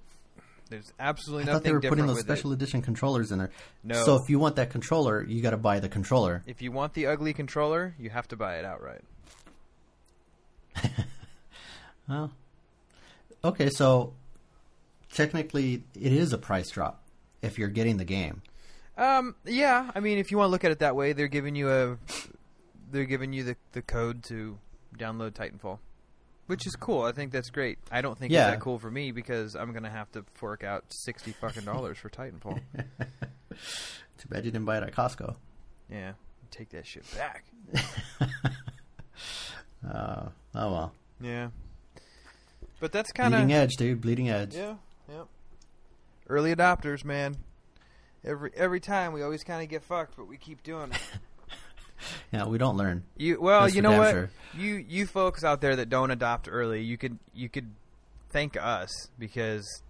There's 0.68 0.90
absolutely 0.98 1.44
nothing. 1.44 1.50
I 1.50 1.52
nothing 1.52 1.62
thought 1.74 1.82
they 1.82 1.88
were 1.88 1.94
putting 1.96 2.06
those 2.06 2.20
special 2.20 2.50
it. 2.50 2.54
edition 2.54 2.80
controllers 2.80 3.30
in 3.30 3.38
there. 3.38 3.50
No. 3.84 4.02
So 4.04 4.16
if 4.16 4.30
you 4.30 4.38
want 4.38 4.56
that 4.56 4.70
controller, 4.70 5.22
you 5.22 5.42
got 5.42 5.50
to 5.50 5.58
buy 5.58 5.80
the 5.80 5.88
controller. 5.90 6.42
If 6.46 6.62
you 6.62 6.72
want 6.72 6.94
the 6.94 7.06
ugly 7.08 7.34
controller, 7.34 7.94
you 7.98 8.08
have 8.08 8.26
to 8.28 8.36
buy 8.36 8.56
it 8.56 8.64
outright. 8.64 9.02
Oh. 12.08 12.30
Okay, 13.44 13.70
so 13.70 14.12
technically 15.12 15.84
it 15.94 16.12
is 16.12 16.32
a 16.32 16.38
price 16.38 16.68
drop 16.70 17.01
if 17.42 17.58
you're 17.58 17.68
getting 17.68 17.96
the 17.98 18.04
game. 18.04 18.42
Um, 18.96 19.34
yeah, 19.44 19.90
I 19.94 20.00
mean, 20.00 20.18
if 20.18 20.30
you 20.30 20.38
want 20.38 20.48
to 20.48 20.50
look 20.52 20.64
at 20.64 20.70
it 20.70 20.78
that 20.80 20.94
way, 20.96 21.12
they're 21.12 21.28
giving 21.28 21.54
you 21.56 21.70
a, 21.70 21.96
they're 22.90 23.04
giving 23.04 23.32
you 23.32 23.42
the 23.42 23.56
the 23.72 23.82
code 23.82 24.22
to 24.24 24.58
download 24.98 25.32
Titanfall, 25.32 25.78
which 26.46 26.66
is 26.66 26.76
cool. 26.76 27.02
I 27.02 27.12
think 27.12 27.32
that's 27.32 27.48
great. 27.50 27.78
I 27.90 28.02
don't 28.02 28.18
think 28.18 28.32
Yeah. 28.32 28.48
it's 28.48 28.56
that 28.56 28.60
cool 28.60 28.78
for 28.78 28.90
me 28.90 29.10
because 29.12 29.54
I'm 29.56 29.72
gonna 29.72 29.90
have 29.90 30.12
to 30.12 30.24
fork 30.34 30.62
out 30.62 30.84
sixty 30.90 31.32
fucking 31.32 31.64
dollars 31.64 31.96
for 31.98 32.10
Titanfall. 32.10 32.60
Too 34.18 34.28
bad 34.28 34.44
you 34.44 34.50
didn't 34.50 34.66
buy 34.66 34.76
it 34.78 34.82
at 34.82 34.92
Costco. 34.92 35.36
yeah, 35.90 36.12
take 36.50 36.68
that 36.70 36.86
shit 36.86 37.04
back. 37.16 37.44
Uh, 39.88 40.28
oh 40.54 40.72
well. 40.72 40.92
Yeah, 41.20 41.48
but 42.80 42.92
that's 42.92 43.10
kind 43.12 43.32
of 43.34 43.40
Bleeding 43.40 43.52
edge, 43.54 43.76
dude. 43.76 44.00
Bleeding 44.00 44.28
edge. 44.30 44.54
Yeah, 44.54 44.74
yep. 45.08 45.26
Early 46.32 46.54
adopters, 46.54 47.04
man. 47.04 47.36
Every 48.24 48.50
every 48.56 48.80
time 48.80 49.12
we 49.12 49.22
always 49.22 49.44
kind 49.44 49.62
of 49.62 49.68
get 49.68 49.82
fucked, 49.82 50.16
but 50.16 50.26
we 50.26 50.38
keep 50.38 50.62
doing 50.62 50.92
it. 50.92 51.00
Yeah, 52.32 52.46
we 52.46 52.58
don't 52.58 52.76
learn. 52.76 53.04
You 53.16 53.40
well, 53.40 53.60
That's 53.60 53.76
you 53.76 53.82
know 53.82 53.96
what? 53.96 54.10
sure. 54.10 54.30
You 54.58 54.84
you 54.88 55.06
folks 55.06 55.44
out 55.44 55.60
there 55.60 55.76
that 55.76 55.88
don't 55.88 56.10
adopt 56.10 56.48
early, 56.50 56.82
you 56.82 56.98
could 56.98 57.16
you 57.32 57.48
could 57.48 57.70
thank 58.30 58.56
us 58.56 58.90
because 59.20 59.82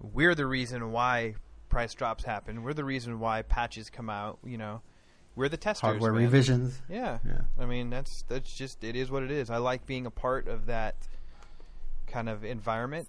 we're 0.00 0.34
the 0.34 0.44
reason 0.44 0.90
why 0.90 1.34
price 1.68 1.94
drops 1.94 2.24
happen. 2.24 2.64
We're 2.64 2.74
the 2.74 2.82
reason 2.84 3.20
why 3.20 3.42
patches 3.42 3.90
come 3.90 4.10
out. 4.10 4.38
You 4.44 4.58
know, 4.58 4.82
we're 5.36 5.48
the 5.48 5.56
testers. 5.56 5.82
Hardware 5.82 6.12
man. 6.12 6.22
revisions. 6.22 6.80
Yeah. 6.88 7.18
Yeah. 7.24 7.42
I 7.60 7.66
mean 7.66 7.90
that's 7.90 8.24
that's 8.26 8.52
just 8.52 8.82
it 8.82 8.96
is 8.96 9.08
what 9.08 9.22
it 9.22 9.30
is. 9.30 9.48
I 9.48 9.58
like 9.58 9.86
being 9.86 10.06
a 10.06 10.10
part 10.10 10.48
of 10.48 10.66
that 10.66 10.96
kind 12.08 12.28
of 12.28 12.42
environment, 12.42 13.06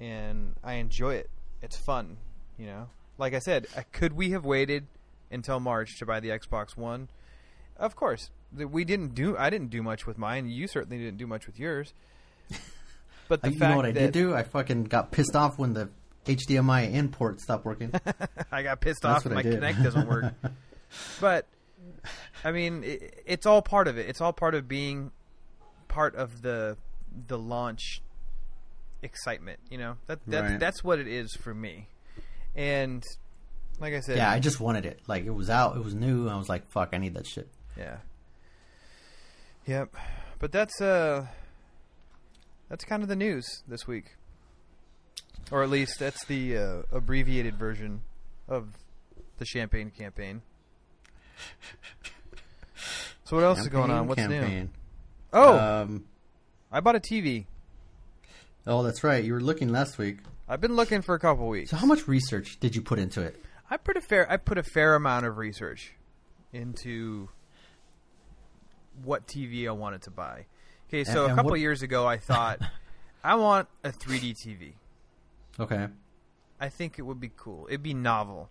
and 0.00 0.54
I 0.64 0.74
enjoy 0.74 1.14
it. 1.14 1.30
It's 1.64 1.76
fun, 1.76 2.18
you 2.58 2.66
know. 2.66 2.88
Like 3.16 3.32
I 3.32 3.38
said, 3.38 3.66
uh, 3.76 3.82
could 3.92 4.12
we 4.12 4.30
have 4.30 4.44
waited 4.44 4.86
until 5.30 5.60
March 5.60 5.98
to 5.98 6.06
buy 6.06 6.20
the 6.20 6.28
Xbox 6.28 6.76
One? 6.76 7.08
Of 7.76 7.96
course, 7.96 8.30
we 8.54 8.84
didn't 8.84 9.14
do. 9.14 9.36
I 9.36 9.50
didn't 9.50 9.70
do 9.70 9.82
much 9.82 10.06
with 10.06 10.18
mine. 10.18 10.48
You 10.48 10.68
certainly 10.68 10.98
didn't 10.98 11.16
do 11.16 11.26
much 11.26 11.46
with 11.46 11.58
yours. 11.58 11.92
But 13.26 13.40
the 13.40 13.48
Uh, 13.48 13.50
you 13.52 13.58
fact 13.58 13.70
know 13.70 13.76
what 13.76 13.86
I 13.86 13.92
did 13.92 14.12
do? 14.12 14.34
I 14.34 14.42
fucking 14.42 14.84
got 14.84 15.10
pissed 15.10 15.34
off 15.34 15.58
when 15.58 15.72
the 15.72 15.88
HDMI 16.26 16.92
in 16.92 17.08
port 17.08 17.40
stopped 17.40 17.64
working. 17.64 17.90
I 18.52 18.62
got 18.62 18.82
pissed 18.82 19.00
That's 19.00 19.24
off 19.24 19.24
what 19.24 19.34
my 19.34 19.42
Kinect 19.42 19.82
doesn't 19.82 20.06
work. 20.06 20.34
but 21.22 21.46
I 22.44 22.52
mean, 22.52 22.84
it, 22.84 23.22
it's 23.24 23.46
all 23.46 23.62
part 23.62 23.88
of 23.88 23.96
it. 23.96 24.10
It's 24.10 24.20
all 24.20 24.34
part 24.34 24.54
of 24.54 24.68
being 24.68 25.10
part 25.88 26.14
of 26.16 26.42
the 26.42 26.76
the 27.28 27.38
launch 27.38 28.02
excitement. 29.04 29.60
You 29.70 29.78
know 29.78 29.96
that 30.06 30.18
that's 30.26 30.50
Right. 30.50 30.60
that's 30.60 30.82
what 30.82 30.98
it 30.98 31.06
is 31.06 31.32
for 31.36 31.54
me. 31.54 31.88
And 32.56 33.04
like 33.80 33.94
I 33.94 34.00
said, 34.00 34.16
Yeah, 34.16 34.30
I 34.30 34.40
just 34.40 34.58
wanted 34.60 34.86
it. 34.86 35.00
Like 35.06 35.24
it 35.24 35.30
was 35.34 35.48
out, 35.50 35.76
it 35.76 35.84
was 35.84 35.94
new. 35.94 36.28
I 36.28 36.36
was 36.36 36.48
like, 36.48 36.68
"Fuck, 36.70 36.90
I 36.92 36.98
need 36.98 37.14
that 37.14 37.26
shit." 37.26 37.48
Yeah. 37.76 37.98
Yep. 39.66 39.94
But 40.38 40.52
that's 40.52 40.80
uh 40.80 41.26
that's 42.68 42.84
kind 42.84 43.02
of 43.02 43.08
the 43.08 43.16
news 43.16 43.44
this 43.68 43.86
week. 43.86 44.16
Or 45.50 45.62
at 45.62 45.68
least 45.68 45.98
that's 45.98 46.24
the 46.24 46.56
uh, 46.56 46.82
abbreviated 46.90 47.56
version 47.56 48.00
of 48.48 48.68
the 49.38 49.44
champagne 49.44 49.90
campaign. 49.90 50.40
So 53.24 53.36
what 53.36 53.44
else 53.44 53.60
is 53.60 53.68
going 53.68 53.90
on? 53.90 54.06
What's 54.06 54.26
new? 54.26 54.68
Oh, 55.32 55.58
um, 55.58 56.04
I 56.70 56.80
bought 56.80 56.96
a 56.96 57.00
TV. 57.00 57.46
Oh, 58.66 58.82
that's 58.82 59.02
right. 59.04 59.22
You 59.24 59.32
were 59.34 59.40
looking 59.40 59.68
last 59.70 59.98
week. 59.98 60.18
I've 60.48 60.60
been 60.60 60.76
looking 60.76 61.00
for 61.02 61.14
a 61.14 61.18
couple 61.18 61.48
weeks. 61.48 61.70
So, 61.70 61.76
how 61.76 61.86
much 61.86 62.06
research 62.06 62.58
did 62.60 62.76
you 62.76 62.82
put 62.82 62.98
into 62.98 63.22
it? 63.22 63.42
I 63.70 63.76
put 63.78 63.96
a 63.96 64.00
fair 64.00 64.30
I 64.30 64.36
put 64.36 64.58
a 64.58 64.62
fair 64.62 64.94
amount 64.94 65.24
of 65.26 65.38
research 65.38 65.94
into 66.52 67.28
what 69.02 69.26
TV 69.26 69.66
I 69.66 69.72
wanted 69.72 70.02
to 70.02 70.10
buy. 70.10 70.46
Okay, 70.88 71.04
so 71.04 71.24
And- 71.24 71.32
a 71.32 71.36
couple 71.36 71.52
what- 71.52 71.60
years 71.60 71.82
ago 71.82 72.06
I 72.06 72.18
thought 72.18 72.60
I 73.24 73.34
want 73.36 73.68
a 73.82 73.90
3D 73.90 74.34
TV. 74.34 74.74
Okay. 75.58 75.88
I 76.60 76.68
think 76.68 76.98
it 76.98 77.02
would 77.02 77.20
be 77.20 77.30
cool. 77.36 77.66
It'd 77.68 77.82
be 77.82 77.94
novel. 77.94 78.50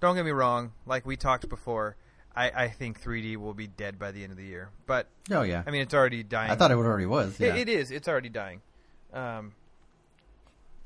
Don't 0.00 0.16
get 0.16 0.24
me 0.24 0.30
wrong, 0.32 0.72
like 0.86 1.06
we 1.06 1.16
talked 1.16 1.48
before, 1.48 1.96
I, 2.34 2.50
I 2.64 2.68
think 2.68 3.00
3D 3.02 3.36
will 3.36 3.54
be 3.54 3.66
dead 3.66 3.98
by 3.98 4.10
the 4.12 4.22
end 4.22 4.32
of 4.32 4.38
the 4.38 4.44
year. 4.44 4.70
But 4.86 5.08
Oh 5.30 5.42
yeah. 5.42 5.62
I 5.66 5.70
mean 5.70 5.82
it's 5.82 5.94
already 5.94 6.22
dying. 6.22 6.50
I 6.50 6.56
thought 6.56 6.70
it 6.70 6.74
already 6.74 7.06
was. 7.06 7.38
It- 7.38 7.46
Yeah. 7.46 7.56
it 7.56 7.68
is. 7.68 7.90
It's 7.90 8.08
already 8.08 8.28
dying. 8.30 8.62
Um, 9.14 9.52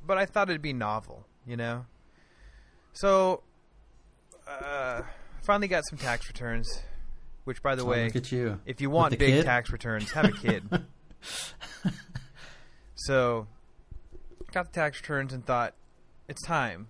but 0.07 0.19
I 0.19 0.27
thought 0.27 0.49
it'd 0.51 0.63
be 0.63 0.73
novel, 0.73 1.27
you 1.47 1.57
know. 1.57 1.87
So, 2.93 3.43
uh, 4.47 5.03
finally 5.43 5.67
got 5.69 5.83
some 5.89 5.99
tax 5.99 6.29
returns. 6.29 6.83
Which, 7.45 7.63
by 7.63 7.75
the 7.75 7.83
Oh, 7.83 7.87
way, 7.87 8.11
you. 8.13 8.61
if 8.67 8.81
you 8.83 8.91
want 8.91 9.19
big 9.19 9.21
kid? 9.33 9.45
tax 9.47 9.71
returns, 9.73 10.13
have 10.13 10.27
a 10.27 10.33
kid. 10.33 10.65
so, 12.95 13.47
got 14.53 14.67
the 14.67 14.73
tax 14.81 15.01
returns 15.01 15.33
and 15.33 15.45
thought, 15.47 15.75
it's 16.29 16.43
time. 16.43 16.89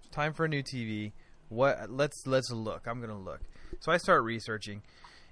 It's 0.00 0.10
time 0.14 0.32
for 0.32 0.44
a 0.44 0.48
new 0.48 0.62
TV. 0.62 1.10
What? 1.48 1.90
Let's 1.90 2.24
let's 2.26 2.50
look. 2.52 2.86
I'm 2.86 3.00
gonna 3.00 3.18
look. 3.18 3.40
So 3.80 3.90
I 3.92 3.96
start 3.96 4.22
researching, 4.22 4.82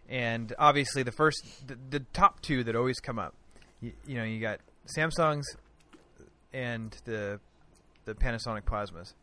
and 0.08 0.52
obviously 0.58 1.02
the 1.04 1.12
first, 1.12 1.38
the, 1.66 1.78
the 1.90 2.00
top 2.12 2.40
two 2.40 2.64
that 2.64 2.74
always 2.76 2.98
come 3.00 3.18
up, 3.18 3.34
you, 3.80 3.92
you 4.06 4.16
know, 4.16 4.24
you 4.24 4.40
got 4.40 4.58
Samsung's 4.96 5.56
and 6.52 6.96
the 7.04 7.40
the 8.04 8.14
Panasonic 8.14 8.64
plasmas. 8.64 9.14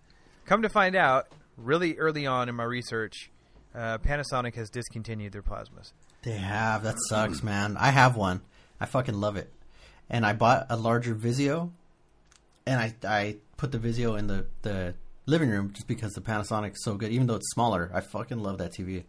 Come 0.45 0.63
to 0.63 0.69
find 0.69 0.95
out, 0.95 1.27
really 1.55 1.97
early 1.97 2.25
on 2.25 2.49
in 2.49 2.55
my 2.55 2.63
research, 2.63 3.29
uh, 3.75 3.99
Panasonic 3.99 4.55
has 4.55 4.69
discontinued 4.69 5.33
their 5.33 5.43
plasmas. 5.43 5.93
They 6.23 6.33
have. 6.33 6.83
That 6.83 6.95
sucks, 7.09 7.43
man. 7.43 7.77
I 7.77 7.91
have 7.91 8.15
one. 8.15 8.41
I 8.79 8.85
fucking 8.85 9.15
love 9.15 9.37
it. 9.37 9.51
And 10.09 10.25
I 10.25 10.33
bought 10.33 10.67
a 10.69 10.75
larger 10.75 11.15
Vizio, 11.15 11.71
and 12.65 12.79
I 12.79 12.93
I 13.07 13.37
put 13.57 13.71
the 13.71 13.79
Vizio 13.79 14.17
in 14.17 14.27
the 14.27 14.45
the 14.61 14.95
living 15.25 15.49
room 15.49 15.71
just 15.73 15.87
because 15.87 16.13
the 16.13 16.21
Panasonic's 16.21 16.83
so 16.83 16.95
good. 16.95 17.11
Even 17.11 17.27
though 17.27 17.35
it's 17.35 17.51
smaller, 17.51 17.89
I 17.93 18.01
fucking 18.01 18.41
love 18.41 18.57
that 18.57 18.73
TV. 18.73 19.03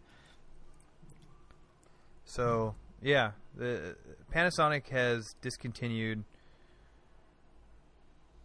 So 2.25 2.75
yeah, 3.01 3.31
the 3.55 3.95
Panasonic 4.33 4.87
has 4.89 5.35
discontinued 5.41 6.23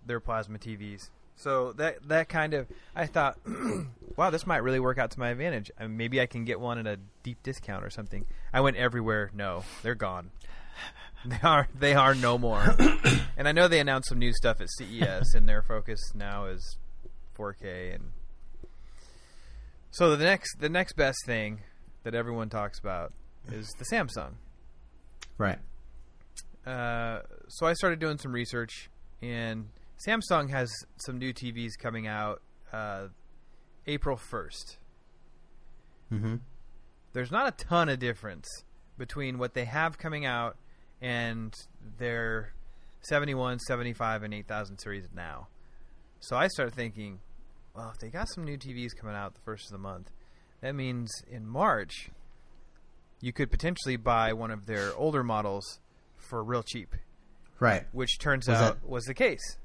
their 0.06 0.20
plasma 0.20 0.58
TVs. 0.58 1.10
So 1.36 1.72
that 1.74 2.08
that 2.08 2.28
kind 2.28 2.52
of 2.52 2.66
I 2.96 3.06
thought, 3.06 3.38
wow, 4.16 4.30
this 4.30 4.46
might 4.46 4.58
really 4.58 4.80
work 4.80 4.98
out 4.98 5.12
to 5.12 5.20
my 5.20 5.30
advantage. 5.30 5.70
I 5.78 5.84
mean, 5.84 5.96
maybe 5.96 6.20
I 6.20 6.26
can 6.26 6.44
get 6.44 6.58
one 6.58 6.78
at 6.78 6.86
a 6.86 6.98
deep 7.22 7.42
discount 7.42 7.84
or 7.84 7.90
something. 7.90 8.26
I 8.52 8.60
went 8.60 8.76
everywhere. 8.76 9.30
No, 9.34 9.64
they're 9.82 9.94
gone. 9.94 10.30
They 11.24 11.40
are 11.42 11.66
they 11.76 11.94
are 11.94 12.14
no 12.14 12.38
more. 12.38 12.76
and 13.36 13.48
I 13.48 13.52
know 13.52 13.66
they 13.66 13.80
announced 13.80 14.08
some 14.08 14.20
new 14.20 14.32
stuff 14.32 14.60
at 14.60 14.68
CES, 14.78 15.34
and 15.34 15.48
their 15.48 15.62
focus 15.62 15.98
now 16.14 16.44
is 16.46 16.78
4K. 17.36 17.96
And 17.96 18.12
so 19.90 20.14
the 20.14 20.24
next 20.24 20.60
the 20.60 20.68
next 20.68 20.92
best 20.92 21.18
thing 21.26 21.62
that 22.04 22.14
everyone 22.14 22.48
talks 22.50 22.78
about 22.78 23.12
is 23.50 23.68
the 23.80 23.84
Samsung. 23.92 24.34
Right. 25.38 25.58
Uh, 26.64 27.22
so 27.48 27.66
I 27.66 27.72
started 27.72 27.98
doing 27.98 28.18
some 28.18 28.30
research, 28.30 28.88
and 29.20 29.70
Samsung 30.06 30.50
has 30.50 30.70
some 30.98 31.18
new 31.18 31.32
TVs 31.32 31.72
coming 31.78 32.06
out 32.06 32.40
uh, 32.72 33.08
April 33.86 34.16
first. 34.16 34.78
Mm-hmm. 36.12 36.36
There's 37.12 37.30
not 37.30 37.48
a 37.48 37.64
ton 37.64 37.88
of 37.88 37.98
difference 37.98 38.46
between 38.96 39.38
what 39.38 39.54
they 39.54 39.64
have 39.64 39.98
coming 39.98 40.24
out 40.24 40.56
and 41.00 41.54
their 41.98 42.52
71, 43.02 43.58
75, 43.60 44.22
and 44.22 44.34
8000 44.34 44.78
series 44.78 45.08
now. 45.14 45.48
So 46.20 46.36
I 46.36 46.48
started 46.48 46.74
thinking, 46.74 47.20
well, 47.74 47.90
if 47.92 47.98
they 47.98 48.08
got 48.08 48.28
some 48.28 48.44
new 48.44 48.56
TVs 48.56 48.90
coming 48.98 49.14
out 49.14 49.34
the 49.34 49.40
first 49.40 49.66
of 49.66 49.72
the 49.72 49.78
month, 49.78 50.10
that 50.60 50.74
means 50.74 51.10
in 51.30 51.46
March 51.46 52.10
you 53.20 53.32
could 53.32 53.50
potentially 53.50 53.96
buy 53.96 54.32
one 54.32 54.50
of 54.50 54.66
their 54.66 54.94
older 54.96 55.22
models 55.24 55.80
for 56.16 56.42
real 56.42 56.62
cheap, 56.62 56.94
Right. 57.60 57.86
which 57.92 58.18
turns 58.18 58.48
Was 58.48 58.56
out 58.58 58.80
that- 58.80 58.88
was 58.88 59.04
the 59.04 59.14
case. 59.14 59.58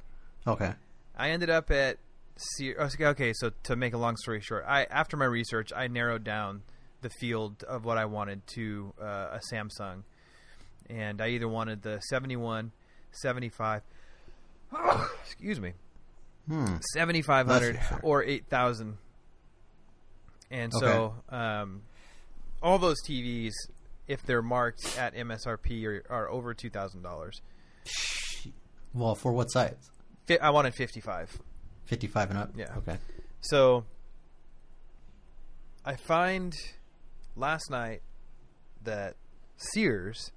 Okay. 0.46 0.74
I 1.16 1.30
ended 1.30 1.50
up 1.50 1.72
at 1.72 1.98
oh, 2.80 2.90
okay. 3.00 3.34
So 3.34 3.52
to 3.64 3.76
make 3.76 3.94
a 3.94 3.98
long 3.98 4.18
story 4.18 4.42
short, 4.42 4.66
I 4.68 4.84
after 4.86 5.16
my 5.18 5.26
research, 5.26 5.72
I 5.76 5.88
narrowed 5.88 6.24
down 6.24 6.64
the 7.02 7.10
field 7.10 7.64
of 7.64 7.86
what 7.86 7.98
I 7.98 8.06
wanted 8.06 8.46
to 8.56 8.94
uh, 9.02 9.38
a 9.38 9.40
Samsung, 9.52 10.04
and 10.90 11.22
I 11.22 11.30
either 11.30 11.48
wanted 11.48 11.82
the 11.82 12.00
71, 12.00 12.72
75, 13.12 13.82
excuse 15.26 15.60
me, 15.60 15.74
Hmm. 16.48 16.76
7500 16.94 17.46
Bless 17.46 17.64
you, 17.92 17.96
sir. 17.98 18.00
or 18.04 18.24
8000. 18.24 18.98
And 20.52 20.72
so 20.74 21.16
um, 21.30 21.82
all 22.62 22.78
those 22.80 22.98
TVs, 23.08 23.52
if 24.08 24.22
they're 24.24 24.42
marked 24.42 24.98
at 24.98 25.16
MSRP, 25.16 25.86
are, 25.86 26.04
are 26.10 26.30
over 26.30 26.54
two 26.54 26.70
thousand 26.70 27.02
dollars. 27.02 27.42
Well, 28.94 29.16
for 29.16 29.32
what 29.32 29.48
size? 29.52 29.90
I 30.42 30.50
wanted 30.50 30.74
fifty-five. 30.76 31.38
Fifty-five 31.86 32.30
and 32.30 32.40
up. 32.40 32.52
Yeah. 32.56 32.74
Okay. 32.78 32.98
So 33.42 33.86
I 35.86 35.96
find 35.96 36.54
last 37.36 37.70
night 37.70 38.02
that 38.84 39.16
Sears 39.58 40.32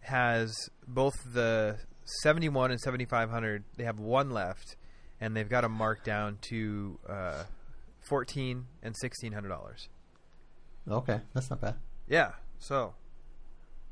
has 0.00 0.52
both 0.86 1.14
the 1.32 1.78
71 2.22 2.70
and 2.70 2.80
7500. 2.80 3.64
They 3.76 3.84
have 3.84 3.98
one 3.98 4.30
left, 4.30 4.76
and 5.20 5.36
they've 5.36 5.48
got 5.48 5.62
them 5.62 5.72
marked 5.72 6.04
down 6.04 6.38
to 6.48 6.98
uh, 7.08 7.44
14 8.08 8.66
and 8.82 8.94
1600 9.00 9.48
dollars. 9.48 9.88
Okay, 10.90 11.20
that's 11.32 11.48
not 11.48 11.60
bad. 11.60 11.76
Yeah. 12.08 12.32
So 12.58 12.94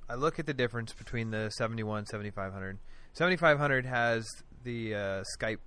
I 0.08 0.14
look 0.16 0.38
at 0.38 0.46
the 0.46 0.54
difference 0.54 0.92
between 0.92 1.30
the 1.30 1.50
71 1.50 2.06
7500. 2.06 2.78
7500 3.12 3.86
has 3.86 4.26
the 4.64 4.94
uh, 4.94 5.25
Skype 5.38 5.59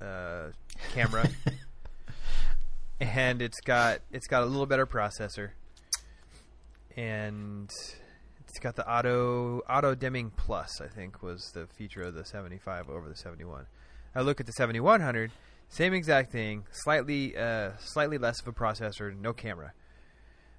uh, 0.00 0.50
camera 0.94 1.28
and 3.00 3.42
it's 3.42 3.60
got 3.60 4.00
it's 4.12 4.26
got 4.26 4.42
a 4.42 4.46
little 4.46 4.66
better 4.66 4.86
processor 4.86 5.50
and 6.96 7.70
it's 8.48 8.58
got 8.60 8.76
the 8.76 8.88
auto 8.90 9.60
auto 9.68 9.94
dimming 9.94 10.30
plus 10.36 10.80
I 10.80 10.86
think 10.88 11.22
was 11.22 11.50
the 11.52 11.66
feature 11.66 12.02
of 12.02 12.14
the 12.14 12.24
75 12.24 12.88
over 12.90 13.08
the 13.08 13.16
71. 13.16 13.66
I 14.14 14.22
look 14.22 14.40
at 14.40 14.46
the 14.46 14.52
7100, 14.52 15.30
same 15.68 15.92
exact 15.94 16.32
thing, 16.32 16.64
slightly 16.72 17.36
uh, 17.36 17.72
slightly 17.78 18.18
less 18.18 18.40
of 18.40 18.48
a 18.48 18.52
processor, 18.52 19.16
no 19.16 19.32
camera. 19.32 19.72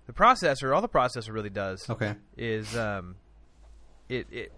The 0.07 0.13
processor, 0.13 0.73
all 0.73 0.81
the 0.81 0.89
processor 0.89 1.33
really 1.33 1.49
does 1.49 1.87
Okay. 1.89 2.15
is 2.37 2.75
um, 2.77 3.15
it 4.07 4.27
it 4.31 4.51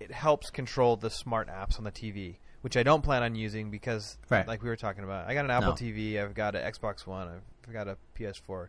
it 0.00 0.10
helps 0.12 0.50
control 0.50 0.96
the 0.96 1.10
smart 1.10 1.48
apps 1.48 1.78
on 1.78 1.84
the 1.84 1.92
TV, 1.92 2.36
which 2.62 2.76
I 2.76 2.82
don't 2.82 3.02
plan 3.02 3.22
on 3.22 3.34
using 3.34 3.70
because, 3.70 4.18
Right. 4.28 4.46
like 4.46 4.62
we 4.62 4.68
were 4.68 4.76
talking 4.76 5.04
about, 5.04 5.28
I 5.28 5.34
got 5.34 5.44
an 5.44 5.50
Apple 5.50 5.70
No. 5.70 5.74
TV, 5.76 6.20
I've 6.22 6.34
got 6.34 6.54
an 6.54 6.70
Xbox 6.72 7.06
One, 7.06 7.28
I've 7.66 7.72
got 7.72 7.88
a 7.88 7.96
PS4. 8.18 8.68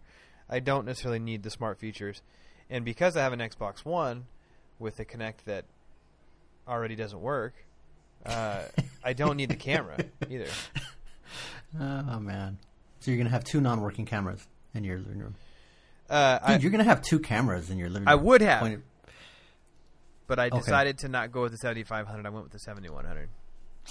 I 0.50 0.60
don't 0.60 0.86
necessarily 0.86 1.20
need 1.20 1.44
the 1.44 1.50
smart 1.50 1.80
features, 1.80 2.22
and 2.70 2.86
because 2.86 3.18
I 3.18 3.22
have 3.22 3.34
an 3.34 3.40
Xbox 3.40 3.80
One 3.86 4.26
with 4.80 5.00
a 5.00 5.06
Kinect 5.06 5.44
that 5.46 5.66
already 6.68 6.96
doesn't 6.96 7.22
work, 7.22 7.54
uh, 8.26 8.64
I 9.04 9.14
don't 9.14 9.38
need 9.38 9.50
the 9.50 9.56
camera 9.56 9.98
either. 10.30 10.48
Oh 11.80 12.20
man. 12.20 12.58
So 13.00 13.12
you're 13.12 13.18
gonna 13.18 13.30
have 13.30 13.44
two 13.44 13.62
non-working 13.62 14.06
cameras 14.06 14.48
in 14.74 14.84
your 14.84 14.98
living 14.98 15.20
room. 15.20 15.36
Uh, 16.10 16.40
Dude, 16.40 16.50
I, 16.50 16.58
you're 16.60 16.72
gonna 16.72 16.84
have 16.84 17.02
two 17.02 17.20
cameras 17.20 17.70
in 17.70 17.78
your 17.78 17.90
living 17.90 18.04
room. 18.04 18.10
I 18.10 18.16
would 18.16 18.42
have. 18.42 18.62
Pointed- 18.62 18.84
but 20.28 20.40
I 20.40 20.48
Okay. 20.48 20.58
decided 20.60 20.98
to 21.00 21.08
not 21.08 21.32
go 21.32 21.42
with 21.44 21.52
the 21.52 21.58
7500. 21.58 22.26
I 22.26 22.30
went 22.30 22.44
with 22.46 22.54
the 22.54 22.60
7100. 22.60 23.30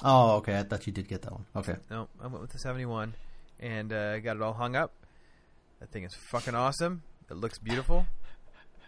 Oh, 0.02 0.36
okay. 0.36 0.58
I 0.58 0.62
thought 0.64 0.86
you 0.86 0.92
did 0.92 1.06
get 1.08 1.22
that 1.22 1.32
one. 1.32 1.46
Okay. 1.54 1.76
No, 1.90 2.08
I 2.20 2.26
went 2.26 2.40
with 2.40 2.50
the 2.50 2.58
71 2.58 3.14
and 3.60 3.92
uh, 3.92 4.18
got 4.20 4.36
it 4.36 4.42
all 4.42 4.52
hung 4.54 4.74
up. 4.76 4.92
That 5.80 5.90
thing 5.90 6.04
is 6.04 6.14
fucking 6.30 6.54
awesome. 6.54 7.02
It 7.30 7.34
looks 7.36 7.58
beautiful. 7.58 8.06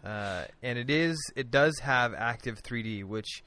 Uh, 0.04 0.44
and 0.62 0.78
it 0.78 0.88
is 0.90 1.16
it 1.35 1.50
does 1.50 1.78
have 1.80 2.14
active 2.14 2.62
3D, 2.62 3.04
which 3.04 3.42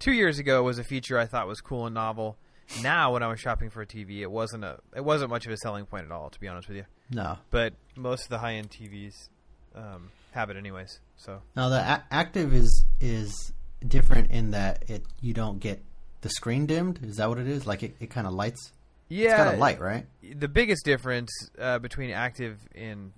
2 0.00 0.12
years 0.12 0.38
ago 0.38 0.62
was 0.62 0.78
a 0.78 0.84
feature 0.84 1.18
I 1.18 1.26
thought 1.26 1.46
was 1.46 1.60
cool 1.60 1.86
and 1.86 1.94
novel. 1.94 2.36
Now 2.82 3.12
when 3.12 3.22
I 3.22 3.26
was 3.28 3.38
shopping 3.40 3.70
for 3.70 3.82
a 3.82 3.86
TV, 3.86 4.20
it 4.20 4.30
wasn't 4.30 4.64
a 4.64 4.78
it 4.96 5.04
wasn't 5.04 5.30
much 5.30 5.46
of 5.46 5.52
a 5.52 5.56
selling 5.58 5.84
point 5.86 6.04
at 6.06 6.12
all 6.12 6.30
to 6.30 6.40
be 6.40 6.48
honest 6.48 6.68
with 6.68 6.76
you. 6.78 6.84
No. 7.10 7.38
But 7.50 7.74
most 7.96 8.24
of 8.24 8.28
the 8.30 8.38
high-end 8.38 8.70
TVs 8.70 9.28
um, 9.74 10.10
have 10.32 10.50
it 10.50 10.56
anyways. 10.56 11.00
So 11.16 11.40
Now 11.56 11.68
the 11.68 11.78
a- 11.80 12.04
active 12.10 12.52
is 12.52 12.84
is 13.00 13.52
different 13.86 14.30
in 14.30 14.50
that 14.52 14.84
it 14.88 15.04
you 15.20 15.32
don't 15.34 15.58
get 15.58 15.82
the 16.20 16.28
screen 16.30 16.66
dimmed. 16.66 17.00
Is 17.04 17.16
that 17.16 17.28
what 17.28 17.38
it 17.38 17.46
is? 17.48 17.66
Like 17.66 17.82
it, 17.82 17.96
it 18.00 18.10
kind 18.10 18.26
of 18.26 18.32
lights. 18.32 18.72
yeah, 19.08 19.24
It's 19.30 19.44
got 19.44 19.54
a 19.54 19.56
light, 19.58 19.80
right? 19.80 20.06
the 20.22 20.48
biggest 20.48 20.84
difference 20.84 21.30
uh, 21.58 21.78
between 21.78 22.10
active 22.10 22.58
and 22.74 23.12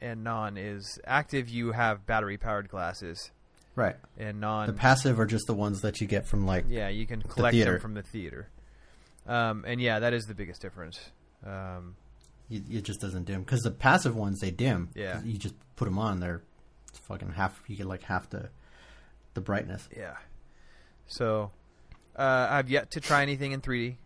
and 0.00 0.22
non 0.24 0.56
is 0.58 0.98
active 1.06 1.48
you 1.48 1.72
have 1.72 2.06
battery 2.06 2.36
powered 2.38 2.68
glasses 2.68 3.30
Right. 3.74 3.96
and 4.18 4.40
non 4.40 4.66
The 4.68 4.72
passive 4.74 5.18
are 5.20 5.26
just 5.26 5.46
the 5.46 5.54
ones 5.54 5.80
that 5.82 6.00
you 6.00 6.06
get 6.06 6.26
from 6.26 6.46
like. 6.46 6.64
yeah 6.68 6.88
you 6.88 7.06
can 7.06 7.20
collect 7.22 7.52
theater. 7.54 7.72
them 7.72 7.80
from 7.80 7.94
the 7.94 8.02
theater 8.02 8.48
um, 9.26 9.64
and 9.66 9.80
yeah 9.80 9.98
that 9.98 10.12
is 10.14 10.24
the 10.26 10.34
biggest 10.34 10.60
difference 10.62 10.98
um, 11.44 11.96
it 12.50 12.82
just 12.84 13.00
doesn't 13.00 13.24
dim 13.24 13.40
because 13.42 13.62
the 13.62 13.70
passive 13.70 14.14
ones 14.16 14.40
they 14.40 14.50
dim. 14.50 14.90
Yeah. 14.94 15.20
You 15.24 15.36
just 15.38 15.54
put 15.76 15.84
them 15.86 15.98
on. 15.98 16.20
They're 16.20 16.42
it's 16.88 16.98
fucking 17.00 17.32
half. 17.32 17.60
You 17.66 17.76
get 17.76 17.86
like 17.86 18.02
half 18.02 18.30
the 18.30 18.50
the 19.34 19.40
brightness. 19.40 19.88
yeah 19.96 20.14
so 21.06 21.50
uh, 22.16 22.48
I've 22.50 22.68
yet 22.70 22.90
to 22.92 23.00
try 23.00 23.22
anything 23.22 23.52
in 23.52 23.60
3D 23.60 23.96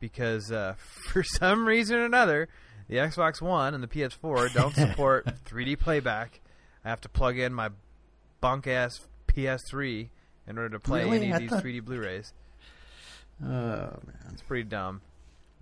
because 0.00 0.50
uh, 0.50 0.74
for 1.12 1.22
some 1.22 1.66
reason 1.66 1.96
or 1.98 2.04
another 2.04 2.48
the 2.88 2.96
Xbox 2.96 3.40
One 3.40 3.72
and 3.74 3.82
the 3.82 3.88
PS4 3.88 4.52
don't 4.54 4.74
support 4.74 5.26
3D 5.46 5.78
playback 5.78 6.40
I 6.84 6.88
have 6.90 7.00
to 7.02 7.08
plug 7.08 7.38
in 7.38 7.54
my 7.54 7.70
bunk 8.40 8.66
ass 8.66 9.06
PS3 9.28 10.08
in 10.48 10.58
order 10.58 10.70
to 10.70 10.80
play 10.80 11.04
Really? 11.04 11.16
any 11.18 11.30
of 11.32 11.38
these 11.40 11.50
thought- 11.50 11.62
3D 11.62 11.84
Blu-rays 11.84 12.32
Oh 13.42 13.46
man. 13.46 14.16
It's 14.32 14.42
pretty 14.42 14.64
dumb. 14.64 15.00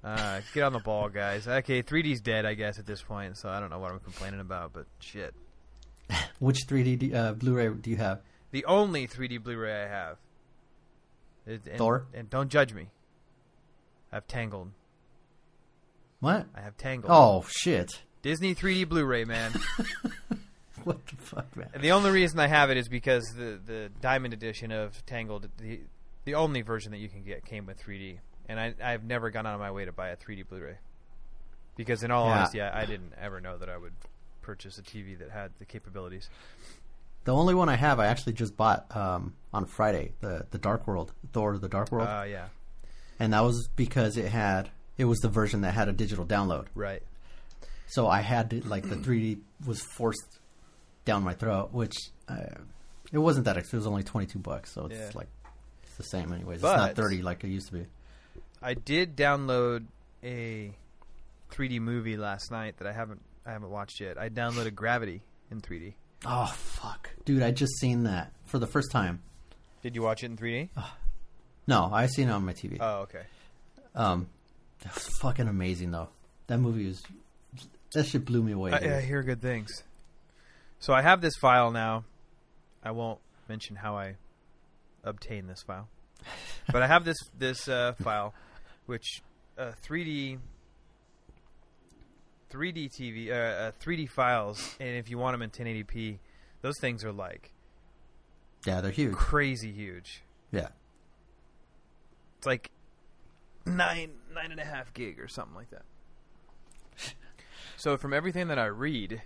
Uh, 0.04 0.40
get 0.52 0.64
on 0.64 0.72
the 0.72 0.80
ball, 0.80 1.08
guys. 1.08 1.46
Okay, 1.46 1.82
3D's 1.82 2.20
dead, 2.20 2.44
I 2.44 2.54
guess, 2.54 2.78
at 2.78 2.86
this 2.86 3.02
point, 3.02 3.36
so 3.36 3.48
I 3.48 3.60
don't 3.60 3.70
know 3.70 3.78
what 3.78 3.92
I'm 3.92 4.00
complaining 4.00 4.40
about, 4.40 4.72
but 4.72 4.86
shit. 4.98 5.34
Which 6.40 6.66
3D 6.66 7.14
uh, 7.14 7.32
Blu-ray 7.34 7.68
do 7.68 7.90
you 7.90 7.96
have? 7.96 8.20
The 8.50 8.64
only 8.64 9.06
3D 9.06 9.42
Blu-ray 9.42 9.84
I 9.84 9.88
have. 9.88 10.16
It, 11.46 11.62
and, 11.66 11.78
Thor? 11.78 12.06
And 12.14 12.28
don't 12.28 12.48
judge 12.48 12.74
me. 12.74 12.88
I 14.10 14.16
have 14.16 14.26
Tangled. 14.26 14.70
What? 16.20 16.46
I 16.54 16.60
have 16.60 16.76
Tangled. 16.76 17.10
Oh 17.12 17.44
shit! 17.48 18.02
Disney 18.22 18.54
3D 18.54 18.88
Blu-ray, 18.88 19.24
man. 19.24 19.52
What 20.84 21.06
the 21.06 21.16
fuck, 21.16 21.56
man? 21.56 21.68
the 21.80 21.92
only 21.92 22.10
reason 22.10 22.40
I 22.40 22.48
have 22.48 22.70
it 22.70 22.76
is 22.76 22.88
because 22.88 23.24
the 23.36 23.60
the 23.64 23.90
Diamond 24.00 24.34
Edition 24.34 24.72
of 24.72 25.04
Tangled, 25.06 25.48
the 25.58 25.80
the 26.24 26.34
only 26.34 26.62
version 26.62 26.90
that 26.92 26.98
you 26.98 27.08
can 27.08 27.22
get, 27.22 27.44
came 27.44 27.66
with 27.66 27.80
3D, 27.80 28.18
and 28.52 28.60
I 28.60 28.92
I've 28.92 29.02
never 29.04 29.30
gone 29.30 29.46
out 29.46 29.54
of 29.54 29.60
my 29.60 29.70
way 29.70 29.84
to 29.86 29.92
buy 29.92 30.08
a 30.10 30.16
3D 30.16 30.48
Blu-ray. 30.48 30.76
Because 31.76 32.02
in 32.02 32.10
all 32.10 32.26
Yeah. 32.26 32.38
honesty, 32.38 32.60
I, 32.60 32.82
I 32.82 32.84
didn't 32.84 33.14
ever 33.20 33.40
know 33.40 33.56
that 33.58 33.68
I 33.68 33.76
would 33.76 33.94
purchase 34.42 34.78
a 34.78 34.82
TV 34.82 35.18
that 35.18 35.30
had 35.30 35.50
the 35.58 35.64
capabilities. 35.64 36.28
The 37.24 37.32
only 37.32 37.54
one 37.54 37.68
I 37.68 37.76
have, 37.76 37.98
I 38.00 38.06
actually 38.06 38.32
just 38.34 38.56
bought 38.56 38.94
um, 38.96 39.34
on 39.52 39.64
Friday. 39.66 40.12
The 40.20 40.46
the 40.50 40.58
Dark 40.58 40.86
World, 40.86 41.12
Thor: 41.32 41.56
The 41.58 41.68
Dark 41.68 41.90
World, 41.92 42.08
Uh, 42.08 42.24
yeah, 42.28 42.48
and 43.18 43.32
that 43.32 43.42
was 43.42 43.68
because 43.74 44.16
it 44.16 44.30
had 44.30 44.70
it 44.98 45.04
was 45.06 45.20
the 45.20 45.28
version 45.28 45.62
that 45.62 45.72
had 45.74 45.88
a 45.88 45.92
digital 45.92 46.26
download. 46.26 46.66
right. 46.74 47.02
So 47.86 48.06
I 48.08 48.20
had 48.22 48.48
to, 48.50 48.66
like 48.66 48.88
the 48.88 48.96
3D 48.96 49.40
was 49.66 49.82
forced 49.82 50.38
down 51.04 51.22
my 51.24 51.34
throat, 51.34 51.72
which 51.72 51.94
uh, 52.28 52.36
it 53.12 53.18
wasn't 53.18 53.44
that 53.44 53.56
expensive. 53.58 53.74
It 53.74 53.76
was 53.80 53.86
only 53.86 54.02
22 54.02 54.38
bucks, 54.38 54.72
so 54.72 54.86
it's 54.86 54.94
Yeah. 54.98 55.10
like 55.14 55.28
it's 55.84 55.96
the 55.96 56.02
same 56.04 56.32
anyways. 56.32 56.60
But- 56.62 56.88
it's 56.90 56.96
not 56.98 57.04
30 57.04 57.20
like 57.22 57.44
it 57.44 57.48
used 57.48 57.66
to 57.68 57.74
be. 57.74 57.86
I 58.62 58.74
did 58.74 59.16
download 59.16 59.86
a 60.22 60.72
3D 61.50 61.80
movie 61.80 62.16
last 62.16 62.50
night 62.50 62.78
that 62.78 62.86
I 62.86 62.92
haven't 62.92 63.22
I 63.44 63.52
haven't 63.52 63.70
watched 63.70 64.00
yet. 64.00 64.18
I 64.18 64.28
downloaded 64.28 64.74
Gravity 64.74 65.22
in 65.50 65.60
3D. 65.60 65.94
Oh 66.24 66.46
fuck, 66.56 67.10
dude! 67.24 67.42
I 67.42 67.50
just 67.50 67.72
seen 67.80 68.04
that 68.04 68.32
for 68.44 68.58
the 68.58 68.66
first 68.66 68.90
time. 68.92 69.22
Did 69.82 69.96
you 69.96 70.02
watch 70.02 70.22
it 70.22 70.26
in 70.26 70.36
3D? 70.36 70.68
No, 71.66 71.90
I 71.92 72.06
seen 72.06 72.28
it 72.28 72.32
on 72.32 72.44
my 72.44 72.52
TV. 72.52 72.76
Oh, 72.80 73.00
okay. 73.00 73.22
Um, 73.94 74.28
that 74.82 74.94
was 74.94 75.08
fucking 75.20 75.48
amazing 75.48 75.90
though. 75.90 76.08
That 76.46 76.58
movie 76.58 76.86
was 76.86 77.02
that 77.94 78.06
shit 78.06 78.24
blew 78.24 78.42
me 78.42 78.52
away. 78.52 78.72
I. 78.72 78.98
I 78.98 79.00
hear 79.00 79.22
good 79.22 79.42
things. 79.42 79.82
So 80.78 80.92
I 80.92 81.02
have 81.02 81.20
this 81.20 81.34
file 81.40 81.70
now. 81.70 82.04
I 82.82 82.90
won't 82.90 83.20
mention 83.48 83.76
how 83.76 83.96
I 83.96 84.16
obtained 85.04 85.48
this 85.48 85.62
file, 85.62 85.88
but 86.70 86.82
I 86.82 86.86
have 86.86 87.04
this 87.04 87.18
this 87.38 87.68
uh, 87.68 87.92
file, 88.02 88.34
which 88.86 89.22
uh, 89.58 89.72
3D 89.86 90.38
3D 92.50 92.90
TV 92.90 93.30
uh, 93.30 93.34
uh, 93.34 93.72
3D 93.82 94.08
files, 94.10 94.76
and 94.78 94.90
if 94.96 95.08
you 95.08 95.16
want 95.18 95.34
them 95.34 95.42
in 95.42 95.50
1080p, 95.50 96.18
those 96.60 96.78
things 96.78 97.04
are 97.04 97.12
like 97.12 97.52
yeah, 98.66 98.80
they're 98.80 98.90
huge. 98.90 99.14
crazy 99.14 99.72
huge. 99.72 100.22
Yeah, 100.52 100.68
It's 102.38 102.46
like 102.46 102.70
nine 103.64 104.12
nine 104.34 104.50
and 104.50 104.60
a 104.60 104.64
half 104.64 104.92
gig 104.92 105.18
or 105.18 105.28
something 105.28 105.54
like 105.56 105.70
that. 105.70 105.82
So 107.76 107.96
from 107.96 108.12
everything 108.12 108.46
that 108.48 108.58
I 108.60 108.66
read, 108.66 109.22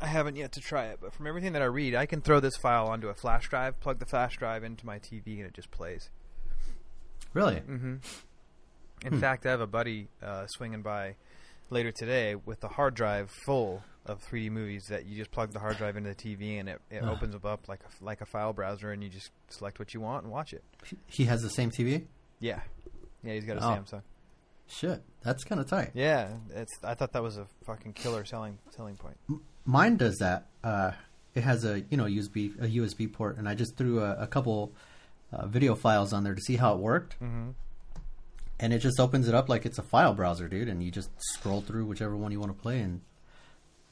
I 0.00 0.06
haven't 0.06 0.34
yet 0.36 0.50
to 0.52 0.60
try 0.60 0.86
it, 0.86 0.98
but 1.00 1.12
from 1.12 1.26
everything 1.28 1.52
that 1.52 1.62
I 1.62 1.66
read, 1.66 1.94
I 1.94 2.04
can 2.06 2.20
throw 2.20 2.40
this 2.40 2.56
file 2.56 2.86
onto 2.88 3.08
a 3.08 3.14
flash 3.14 3.48
drive, 3.48 3.78
plug 3.78 4.00
the 4.00 4.06
flash 4.06 4.36
drive 4.36 4.64
into 4.64 4.84
my 4.84 4.98
TV, 4.98 5.36
and 5.36 5.46
it 5.46 5.54
just 5.54 5.70
plays. 5.70 6.10
really. 7.34 7.56
Mm-hmm. 7.56 7.96
In 9.04 9.14
Hmm. 9.14 9.20
fact, 9.20 9.46
I 9.46 9.50
have 9.50 9.60
a 9.60 9.66
buddy 9.66 10.08
uh, 10.22 10.46
swinging 10.48 10.82
by 10.82 11.16
later 11.70 11.92
today 11.92 12.34
with 12.34 12.60
the 12.60 12.68
hard 12.68 12.94
drive 12.94 13.30
full 13.44 13.82
of 14.06 14.22
3D 14.24 14.50
movies 14.50 14.84
that 14.88 15.04
you 15.06 15.16
just 15.16 15.30
plug 15.30 15.52
the 15.52 15.58
hard 15.58 15.76
drive 15.76 15.96
into 15.96 16.08
the 16.08 16.14
TV 16.14 16.58
and 16.58 16.68
it, 16.68 16.80
it 16.90 17.02
Ah. 17.04 17.10
opens 17.10 17.34
up 17.34 17.68
like 17.68 17.80
a, 17.84 18.04
like 18.04 18.20
a 18.20 18.26
file 18.26 18.52
browser, 18.52 18.90
and 18.90 19.02
you 19.04 19.10
just 19.10 19.30
select 19.48 19.78
what 19.78 19.92
you 19.94 20.00
want 20.00 20.24
and 20.24 20.32
watch 20.32 20.52
it. 20.54 20.64
He 21.06 21.24
has 21.26 21.42
the 21.42 21.50
same 21.50 21.70
TV. 21.70 22.06
Yeah, 22.40 22.60
yeah, 23.22 23.34
he's 23.34 23.44
got 23.44 23.58
a 23.58 23.60
Oh. 23.60 23.70
Samsung. 23.76 24.02
Shit, 24.70 25.02
that's 25.22 25.44
kind 25.44 25.60
of 25.60 25.68
tight. 25.68 25.90
Yeah, 25.94 26.28
it's. 26.54 26.72
I 26.84 26.94
thought 26.94 27.12
that 27.12 27.22
was 27.22 27.38
a 27.38 27.46
fucking 27.64 27.94
killer 27.94 28.24
selling 28.26 28.58
selling 28.76 28.96
point. 28.96 29.16
Mine 29.64 29.96
does 29.96 30.18
that. 30.18 30.46
Uh, 30.62 30.92
it 31.34 31.42
has 31.42 31.64
a 31.64 31.80
you 31.90 31.96
know 31.96 32.04
USB 32.04 32.54
a 32.62 32.66
USB 32.66 33.10
port, 33.10 33.38
and 33.38 33.48
I 33.48 33.54
just 33.54 33.76
threw 33.76 34.00
a, 34.00 34.14
a 34.16 34.26
couple 34.26 34.72
uh, 35.32 35.46
video 35.46 35.74
files 35.74 36.12
on 36.12 36.22
there 36.22 36.34
to 36.34 36.40
see 36.42 36.56
how 36.56 36.74
it 36.74 36.80
worked, 36.80 37.18
Mm-hmm. 37.20 37.50
And 38.60 38.72
it 38.72 38.78
just 38.80 38.98
opens 39.00 39.28
it 39.28 39.34
up 39.34 39.48
like 39.48 39.66
it's 39.66 39.78
a 39.78 39.82
file 39.82 40.14
browser, 40.14 40.48
dude. 40.48 40.68
And 40.68 40.82
you 40.82 40.90
just 40.90 41.10
scroll 41.18 41.60
through 41.60 41.84
whichever 41.86 42.16
one 42.16 42.32
you 42.32 42.40
want 42.40 42.56
to 42.56 42.60
play, 42.62 42.80
and 42.80 43.00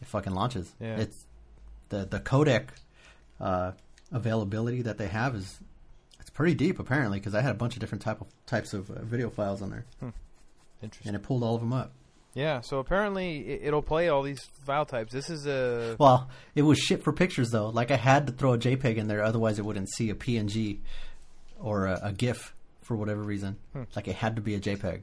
it 0.00 0.08
fucking 0.08 0.34
launches. 0.34 0.72
Yeah. 0.80 0.96
It's 0.96 1.26
the 1.88 2.04
the 2.06 2.20
codec 2.20 2.68
uh, 3.40 3.72
availability 4.12 4.82
that 4.82 4.98
they 4.98 5.08
have 5.08 5.34
is 5.34 5.58
it's 6.20 6.30
pretty 6.30 6.54
deep 6.54 6.78
apparently 6.78 7.18
because 7.18 7.34
I 7.34 7.40
had 7.40 7.52
a 7.52 7.58
bunch 7.58 7.74
of 7.74 7.80
different 7.80 8.02
type 8.02 8.20
of 8.20 8.26
types 8.46 8.74
of 8.74 8.90
uh, 8.90 9.02
video 9.02 9.30
files 9.30 9.62
on 9.62 9.70
there, 9.70 9.84
Interesting. 10.82 11.08
and 11.08 11.16
it 11.16 11.22
pulled 11.22 11.42
all 11.42 11.54
of 11.54 11.60
them 11.60 11.72
up. 11.72 11.92
Yeah, 12.34 12.60
so 12.60 12.80
apparently 12.80 13.38
it, 13.48 13.60
it'll 13.68 13.80
play 13.82 14.08
all 14.08 14.22
these 14.22 14.42
file 14.66 14.84
types. 14.84 15.12
This 15.12 15.30
is 15.30 15.46
a 15.46 15.96
Well, 15.98 16.28
it 16.54 16.62
was 16.62 16.78
shit 16.78 17.02
for 17.02 17.12
pictures 17.12 17.50
though. 17.50 17.68
Like 17.68 17.90
I 17.90 17.96
had 17.96 18.26
to 18.26 18.32
throw 18.32 18.52
a 18.54 18.58
JPEG 18.58 18.96
in 18.96 19.06
there, 19.06 19.22
otherwise 19.22 19.58
it 19.58 19.64
wouldn't 19.64 19.88
see 19.90 20.10
a 20.10 20.14
PNG 20.14 20.80
or 21.60 21.86
a, 21.86 22.00
a 22.02 22.12
GIF 22.12 22.54
for 22.86 22.96
whatever 22.96 23.22
reason. 23.22 23.56
Hmm. 23.72 23.82
Like 23.94 24.08
it 24.08 24.14
had 24.14 24.36
to 24.36 24.42
be 24.42 24.54
a 24.54 24.60
JPEG. 24.60 25.02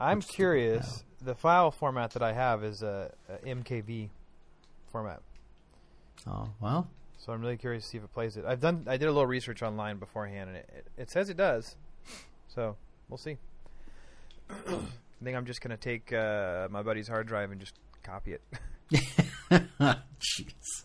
I'm 0.00 0.22
curious. 0.22 1.04
The 1.20 1.34
file 1.34 1.70
format 1.70 2.12
that 2.12 2.22
I 2.22 2.32
have 2.32 2.64
is 2.64 2.82
a, 2.82 3.12
a 3.28 3.46
MKV 3.46 4.08
format, 4.90 5.20
Oh 6.26 6.48
well, 6.58 6.88
so 7.18 7.32
I'm 7.32 7.42
really 7.42 7.58
curious 7.58 7.84
to 7.84 7.90
see 7.90 7.98
if 7.98 8.04
it 8.04 8.12
plays 8.14 8.38
it. 8.38 8.46
I've 8.46 8.60
done. 8.60 8.84
I 8.86 8.96
did 8.96 9.08
a 9.08 9.12
little 9.12 9.26
research 9.26 9.62
online 9.62 9.98
beforehand, 9.98 10.48
and 10.48 10.56
it, 10.56 10.70
it, 10.74 10.86
it 11.02 11.10
says 11.10 11.28
it 11.28 11.36
does. 11.36 11.76
So 12.48 12.76
we'll 13.10 13.18
see. 13.18 13.36
I 14.50 15.22
think 15.22 15.36
I'm 15.36 15.44
just 15.44 15.60
gonna 15.60 15.76
take 15.76 16.10
uh, 16.14 16.68
my 16.70 16.82
buddy's 16.82 17.08
hard 17.08 17.26
drive 17.26 17.50
and 17.50 17.60
just 17.60 17.74
copy 18.02 18.32
it. 18.32 18.42
jeez. 19.50 20.84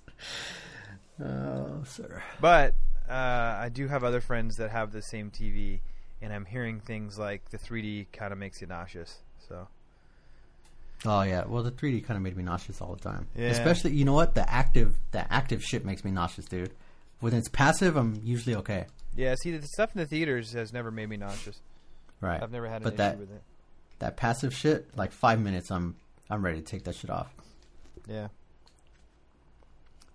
Oh, 1.23 1.83
sir. 1.85 2.21
But 2.41 2.75
uh, 3.09 3.57
I 3.59 3.69
do 3.73 3.87
have 3.87 4.03
other 4.03 4.21
friends 4.21 4.57
that 4.57 4.71
have 4.71 4.91
the 4.91 5.01
same 5.01 5.31
TV, 5.31 5.79
and 6.21 6.33
I'm 6.33 6.45
hearing 6.45 6.79
things 6.79 7.17
like 7.17 7.49
the 7.49 7.57
3D 7.57 8.07
kind 8.13 8.31
of 8.31 8.39
makes 8.39 8.61
you 8.61 8.67
nauseous. 8.67 9.19
So 9.47 9.67
Oh 11.05 11.21
yeah, 11.21 11.43
well 11.45 11.61
the 11.61 11.71
3D 11.71 12.05
kind 12.05 12.17
of 12.17 12.23
made 12.23 12.35
me 12.35 12.43
nauseous 12.43 12.81
all 12.81 12.95
the 12.95 13.01
time. 13.01 13.27
Yeah. 13.35 13.47
Especially, 13.49 13.91
you 13.91 14.05
know 14.05 14.13
what? 14.13 14.33
The 14.33 14.49
active, 14.51 14.95
the 15.11 15.31
active 15.31 15.61
shit 15.63 15.85
makes 15.85 16.03
me 16.03 16.11
nauseous, 16.11 16.45
dude. 16.45 16.71
When 17.19 17.33
it's 17.33 17.49
passive, 17.49 17.95
I'm 17.95 18.19
usually 18.23 18.55
okay. 18.57 18.85
Yeah, 19.15 19.35
see, 19.41 19.55
the 19.55 19.65
stuff 19.67 19.91
in 19.95 19.99
the 19.99 20.07
theaters 20.07 20.51
has 20.53 20.73
never 20.73 20.91
made 20.91 21.09
me 21.09 21.17
nauseous. 21.17 21.59
Right. 22.21 22.41
I've 22.41 22.51
never 22.51 22.67
had 22.67 22.77
an 22.77 22.83
But 22.83 22.93
issue 22.93 22.97
that 22.97 23.17
with 23.19 23.31
it. 23.31 23.41
that 23.99 24.17
passive 24.17 24.53
shit, 24.55 24.87
like 24.97 25.11
five 25.11 25.39
minutes, 25.39 25.69
I'm 25.71 25.95
I'm 26.29 26.43
ready 26.43 26.59
to 26.59 26.65
take 26.65 26.83
that 26.85 26.95
shit 26.95 27.09
off. 27.09 27.31
Yeah. 28.07 28.29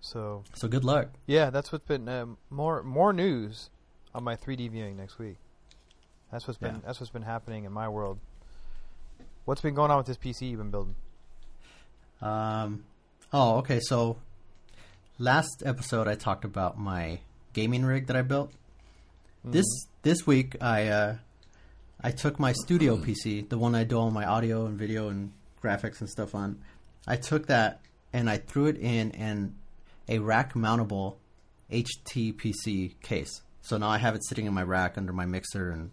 So 0.01 0.43
So 0.53 0.67
good 0.67 0.83
luck. 0.83 1.09
yeah, 1.27 1.49
that's 1.51 1.71
what's 1.71 1.85
been 1.85 2.09
um, 2.09 2.37
more 2.49 2.83
more 2.83 3.13
news 3.13 3.69
on 4.13 4.23
my 4.23 4.35
3D 4.35 4.69
viewing 4.71 4.97
next 4.97 5.17
week. 5.19 5.37
That's 6.31 6.47
what's 6.47 6.57
been 6.57 6.75
Yeah. 6.75 6.81
that's 6.85 6.99
what's 6.99 7.11
been 7.11 7.21
happening 7.21 7.63
in 7.65 7.71
my 7.71 7.87
world. 7.87 8.19
What's 9.45 9.61
been 9.61 9.73
going 9.75 9.91
on 9.91 9.97
with 9.97 10.07
this 10.07 10.17
PC 10.17 10.49
you've 10.49 10.59
been 10.59 10.71
building? 10.71 10.95
Um, 12.21 12.83
oh, 13.33 13.57
okay. 13.57 13.79
So 13.81 14.17
last 15.17 15.63
episode, 15.65 16.07
I 16.07 16.15
talked 16.15 16.45
about 16.45 16.77
my 16.77 17.19
gaming 17.53 17.83
rig 17.85 18.07
that 18.07 18.15
I 18.15 18.21
built. 18.21 18.51
This 19.43 19.65
this 20.03 20.27
week, 20.27 20.55
I 20.61 20.87
uh, 20.87 21.15
I 21.99 22.11
took 22.11 22.39
my 22.39 22.53
studio 22.53 22.97
PC, 22.97 23.49
the 23.49 23.57
one 23.57 23.73
I 23.75 23.83
do 23.83 23.97
all 23.97 24.11
my 24.11 24.25
audio 24.25 24.65
and 24.65 24.77
video 24.77 25.09
and 25.09 25.31
graphics 25.63 25.99
and 25.99 26.09
stuff 26.09 26.35
on. 26.35 26.59
I 27.07 27.15
took 27.15 27.47
that 27.47 27.81
and 28.13 28.29
I 28.29 28.37
threw 28.37 28.67
it 28.67 28.77
in 28.77 29.11
an 29.13 29.55
a 30.11 30.19
rack 30.19 30.53
mountable 30.53 31.15
HTPC 31.71 32.99
case. 33.01 33.41
So 33.61 33.77
now 33.77 33.89
I 33.89 33.97
have 33.97 34.15
it 34.15 34.23
sitting 34.25 34.45
in 34.45 34.53
my 34.53 34.63
rack 34.63 34.97
under 34.97 35.13
my 35.13 35.25
mixer 35.25 35.71
and 35.71 35.91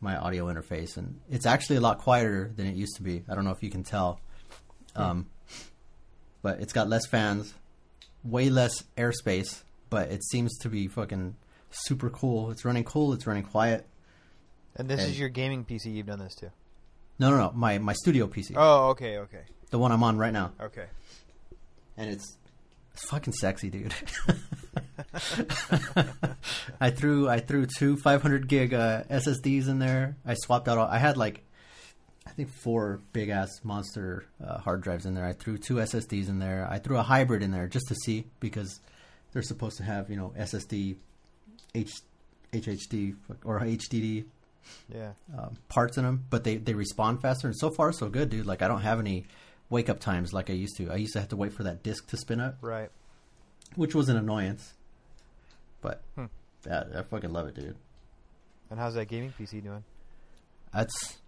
my 0.00 0.16
audio 0.16 0.46
interface, 0.46 0.96
and 0.96 1.20
it's 1.30 1.46
actually 1.46 1.76
a 1.76 1.80
lot 1.80 1.98
quieter 1.98 2.52
than 2.54 2.66
it 2.66 2.74
used 2.76 2.96
to 2.96 3.02
be. 3.02 3.24
I 3.28 3.34
don't 3.34 3.44
know 3.44 3.50
if 3.52 3.62
you 3.62 3.70
can 3.70 3.82
tell. 3.82 4.20
Um, 4.94 5.26
but 6.42 6.60
it's 6.60 6.72
got 6.72 6.88
less 6.88 7.06
fans, 7.06 7.54
way 8.24 8.48
less 8.50 8.82
airspace, 8.96 9.62
but 9.90 10.10
it 10.10 10.22
seems 10.24 10.56
to 10.58 10.68
be 10.68 10.86
fucking 10.88 11.36
super 11.70 12.10
cool. 12.10 12.50
It's 12.50 12.64
running 12.64 12.84
cool. 12.84 13.12
It's 13.12 13.26
running 13.26 13.42
quiet. 13.44 13.86
And 14.76 14.88
this 14.88 15.00
And- 15.00 15.10
is 15.10 15.18
your 15.18 15.28
gaming 15.30 15.64
PC 15.64 15.86
you've 15.92 16.06
done 16.06 16.18
this 16.18 16.34
to. 16.36 16.50
No, 17.18 17.30
no, 17.30 17.38
no. 17.38 17.52
My 17.54 17.78
my 17.78 17.94
studio 17.94 18.26
PC, 18.26 18.52
Oh, 18.56 18.88
okay, 18.90 19.16
okay, 19.18 19.44
the 19.70 19.78
one 19.78 19.90
I'm 19.92 20.02
on 20.02 20.18
right 20.18 20.32
now, 20.34 20.52
okay. 20.60 20.86
and 21.96 22.10
it's 22.10 22.36
it's 22.96 23.04
fucking 23.10 23.34
sexy, 23.34 23.68
dude. 23.68 23.92
I 26.80 26.90
threw 26.90 27.28
I 27.28 27.40
threw 27.40 27.66
two 27.66 27.96
500 27.96 28.48
gig 28.48 28.72
uh, 28.74 29.02
SSDs 29.04 29.68
in 29.68 29.78
there. 29.78 30.16
I 30.24 30.34
swapped 30.34 30.68
out 30.68 30.78
all. 30.78 30.86
I 30.88 30.98
had 30.98 31.16
like 31.16 31.42
I 32.26 32.30
think 32.30 32.50
four 32.50 33.00
big 33.12 33.28
ass 33.28 33.50
monster 33.62 34.26
uh, 34.44 34.58
hard 34.58 34.80
drives 34.82 35.06
in 35.06 35.14
there. 35.14 35.24
I 35.26 35.32
threw 35.32 35.58
two 35.58 35.74
SSDs 35.74 36.28
in 36.28 36.38
there. 36.38 36.66
I 36.70 36.78
threw 36.78 36.96
a 36.96 37.02
hybrid 37.02 37.42
in 37.42 37.50
there 37.50 37.66
just 37.66 37.86
to 37.88 37.94
see 37.94 38.24
because 38.40 38.80
they're 39.32 39.42
supposed 39.42 39.76
to 39.78 39.84
have 39.84 40.10
you 40.10 40.16
know 40.16 40.32
SSD, 40.38 40.96
H, 41.74 41.92
HHD 42.52 43.14
or 43.44 43.60
HDD 43.60 44.24
Yeah. 44.92 45.12
um, 45.38 45.56
parts 45.68 45.98
in 45.98 46.04
them, 46.04 46.24
but 46.30 46.44
they 46.44 46.56
they 46.56 46.74
respond 46.74 47.20
faster. 47.22 47.46
And 47.46 47.56
so 47.56 47.70
far 47.70 47.92
so 47.92 48.08
good, 48.08 48.30
dude. 48.30 48.46
Like 48.46 48.62
I 48.62 48.68
don't 48.68 48.82
have 48.82 48.98
any 49.00 49.26
wake 49.70 49.88
up 49.88 49.98
times 50.00 50.32
like 50.32 50.48
I 50.50 50.52
used 50.54 50.76
to. 50.76 50.90
I 50.90 50.96
used 50.96 51.12
to 51.14 51.20
have 51.20 51.28
to 51.30 51.36
wait 51.36 51.52
for 51.52 51.62
that 51.64 51.82
disk 51.82 52.06
to 52.08 52.16
spin 52.16 52.40
up, 52.40 52.58
Right. 52.60 52.90
which 53.74 53.94
was 53.94 54.08
an 54.08 54.16
annoyance. 54.16 54.74
But 55.80 56.02
Hmm. 56.14 56.26
yeah, 56.66 56.84
I 56.96 57.02
fucking 57.02 57.32
love 57.32 57.48
it, 57.48 57.54
dude. 57.54 57.76
And 58.70 58.78
how's 58.78 58.94
that 58.94 59.06
gaming 59.06 59.32
PC 59.38 59.60
doing? 59.62 59.84
That's 60.72 61.18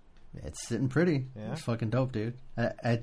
it's 0.45 0.69
sitting 0.69 0.89
pretty. 0.89 1.27
Yeah? 1.35 1.53
It's 1.53 1.63
fucking 1.63 1.91
dope, 1.91 2.13
dude. 2.13 2.37
I, 2.57 2.71
I, 2.85 3.03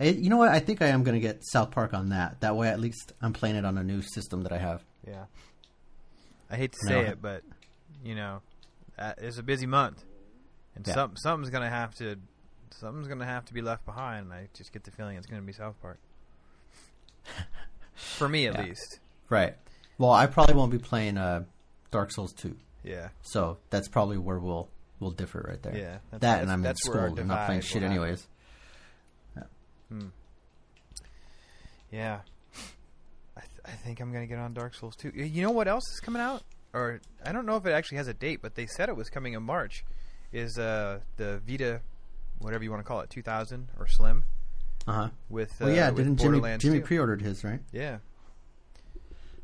I, 0.00 0.04
you 0.04 0.28
know 0.28 0.36
what? 0.36 0.48
I 0.48 0.58
think 0.58 0.82
I 0.82 0.88
am 0.88 1.02
gonna 1.04 1.20
get 1.20 1.40
South 1.46 1.70
Park 1.70 1.94
on 1.94 2.08
that. 2.10 2.40
That 2.40 2.56
way, 2.56 2.68
at 2.68 2.80
least 2.80 3.12
I'm 3.22 3.32
playing 3.32 3.56
it 3.56 3.64
on 3.64 3.78
a 3.78 3.84
new 3.84 4.02
system 4.02 4.42
that 4.42 4.52
I 4.52 4.58
have. 4.58 4.82
Yeah. 5.06 5.24
I 6.50 6.56
hate 6.56 6.72
to 6.72 6.78
say 6.88 7.00
it, 7.06 7.22
but 7.22 7.42
you 8.04 8.14
know, 8.14 8.42
uh, 8.98 9.14
it's 9.18 9.38
a 9.38 9.42
busy 9.42 9.66
month, 9.66 10.04
and 10.74 10.86
Yeah. 10.86 10.94
some 10.94 11.16
something's 11.16 11.50
gonna 11.50 11.70
have 11.70 11.94
to 11.96 12.16
something's 12.80 13.08
gonna 13.08 13.24
have 13.26 13.44
to 13.46 13.54
be 13.54 13.62
left 13.62 13.84
behind. 13.84 14.26
And 14.26 14.32
I 14.32 14.48
just 14.54 14.72
get 14.72 14.84
the 14.84 14.90
feeling 14.90 15.16
it's 15.16 15.26
gonna 15.26 15.42
be 15.42 15.52
South 15.52 15.74
Park. 15.82 15.98
For 17.94 18.28
me, 18.28 18.46
at 18.46 18.54
Yeah. 18.54 18.62
least. 18.64 18.98
Right. 19.28 19.56
Well, 19.98 20.10
I 20.12 20.26
probably 20.26 20.54
won't 20.54 20.72
be 20.72 20.78
playing 20.78 21.16
uh, 21.16 21.44
Dark 21.90 22.10
Souls 22.10 22.32
two, 22.32 22.56
Yeah. 22.82 23.08
so 23.22 23.58
that's 23.70 23.88
probably 23.88 24.18
where 24.18 24.38
we'll 24.38 24.68
we'll 25.00 25.12
differ 25.12 25.44
right 25.48 25.62
there. 25.62 25.76
Yeah. 25.76 25.98
That's, 26.10 26.20
that 26.22 26.42
and 26.42 26.50
I'm 26.50 26.58
in 26.60 26.62
that's 26.64 26.82
school 26.84 27.18
and 27.18 27.28
not 27.28 27.46
playing 27.46 27.60
shit 27.62 27.82
anyways. 27.82 28.26
Hmm. 29.88 30.06
Yeah. 31.92 32.20
I, 33.36 33.40
th- 33.40 33.50
I 33.64 33.70
think 33.72 34.00
I'm 34.00 34.12
gonna 34.12 34.26
get 34.26 34.38
on 34.38 34.54
Dark 34.54 34.74
Souls 34.74 34.96
2. 34.96 35.10
You 35.14 35.42
know 35.42 35.50
what 35.50 35.68
else 35.68 35.84
is 35.92 36.00
coming 36.00 36.22
out? 36.22 36.42
Or 36.72 37.00
I 37.24 37.32
don't 37.32 37.46
know 37.46 37.56
if 37.56 37.66
it 37.66 37.70
actually 37.72 37.98
has 37.98 38.08
a 38.08 38.14
date, 38.14 38.40
but 38.42 38.54
they 38.56 38.66
said 38.66 38.88
it 38.88 38.96
was 38.96 39.10
coming 39.10 39.34
in 39.34 39.42
March. 39.42 39.84
Is 40.32 40.58
uh 40.58 40.98
the 41.16 41.40
Vita, 41.46 41.80
whatever 42.38 42.62
you 42.64 42.70
want 42.70 42.80
to 42.82 42.86
call 42.88 43.00
it, 43.00 43.10
2000 43.10 43.68
or 43.78 43.86
Slim 43.86 44.24
Uh 44.86 44.92
huh. 44.92 45.08
with 45.28 45.50
uh, 45.60 45.66
Well, 45.66 45.74
yeah. 45.74 45.88
with 45.90 45.98
Didn't 45.98 46.16
Jimmy 46.18 46.40
Jimmy 46.58 46.80
2. 46.80 46.84
pre-ordered 46.84 47.22
his 47.22 47.42
right? 47.44 47.60
Yeah. 47.72 47.98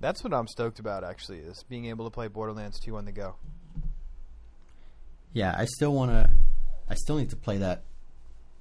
That's 0.00 0.24
what 0.24 0.32
I'm 0.32 0.46
stoked 0.48 0.78
about. 0.78 1.04
Actually, 1.04 1.38
is 1.40 1.62
being 1.68 1.86
able 1.86 2.04
to 2.06 2.10
play 2.10 2.28
Borderlands 2.28 2.80
2 2.80 2.96
on 2.96 3.04
the 3.04 3.12
go. 3.12 3.36
Yeah. 5.32 5.54
I 5.56 5.66
still 5.66 5.92
want 5.94 6.10
to. 6.10 6.30
I 6.88 6.94
still 6.94 7.16
need 7.18 7.30
to 7.30 7.36
play 7.36 7.58
that 7.58 7.82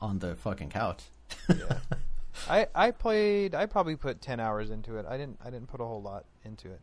on 0.01 0.19
the 0.19 0.35
fucking 0.35 0.69
couch. 0.69 1.03
Yeah. 1.49 1.77
I 2.49 2.67
I 2.75 2.91
played. 2.91 3.55
I 3.55 3.65
probably 3.65 3.95
put 3.95 4.21
ten 4.21 4.39
hours 4.39 4.69
into 4.69 4.97
it. 4.97 5.05
I 5.07 5.17
didn't. 5.17 5.39
I 5.43 5.49
didn't 5.49 5.67
put 5.67 5.81
a 5.81 5.85
whole 5.85 6.01
lot 6.01 6.25
into 6.45 6.69
it. 6.69 6.79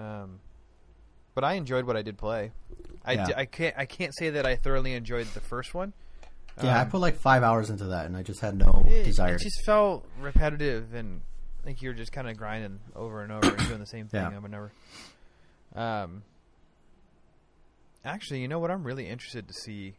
Um, 0.00 0.38
but 1.34 1.44
I 1.44 1.54
enjoyed 1.54 1.84
what 1.84 1.96
I 1.96 2.02
did 2.02 2.16
play. 2.16 2.52
I, 3.04 3.12
Yeah. 3.14 3.24
di- 3.26 3.34
I 3.36 3.44
can't. 3.46 3.74
I 3.76 3.84
can't 3.86 4.14
say 4.16 4.30
that 4.30 4.46
I 4.46 4.56
thoroughly 4.56 4.94
enjoyed 4.94 5.26
the 5.34 5.40
first 5.40 5.74
one. 5.74 5.92
Yeah, 6.62 6.78
I 6.78 6.82
Um, 6.82 6.90
put 6.90 7.00
like 7.00 7.16
five 7.16 7.42
hours 7.42 7.68
into 7.70 7.84
that, 7.86 8.06
and 8.06 8.16
I 8.16 8.22
just 8.22 8.40
had 8.40 8.56
no 8.56 8.84
it, 8.88 9.04
desire. 9.04 9.34
it 9.34 9.40
just 9.42 9.64
felt 9.66 10.06
repetitive, 10.20 10.94
and 10.94 11.20
I 11.60 11.64
think 11.64 11.82
you're 11.82 11.92
just 11.92 12.12
kind 12.12 12.28
of 12.30 12.36
grinding 12.38 12.80
over 12.94 13.22
and 13.22 13.30
over 13.32 13.46
and 13.48 13.68
doing 13.68 13.80
the 13.80 13.86
same 13.86 14.08
thing 14.08 14.22
Yeah. 14.22 14.36
over 14.36 14.46
and 14.46 14.54
over. 14.54 14.72
Um. 15.74 16.22
Actually, 18.04 18.40
you 18.40 18.48
know 18.48 18.58
what? 18.60 18.70
I'm 18.70 18.84
really 18.84 19.08
interested 19.08 19.48
to 19.48 19.54
see 19.54 19.96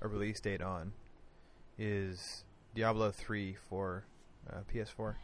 a 0.00 0.08
release 0.08 0.40
date 0.40 0.62
on 0.62 0.92
is 1.78 2.44
Diablo 2.74 3.10
3 3.10 3.56
for 3.68 4.04
uh, 4.50 4.60
PS4. 4.72 5.14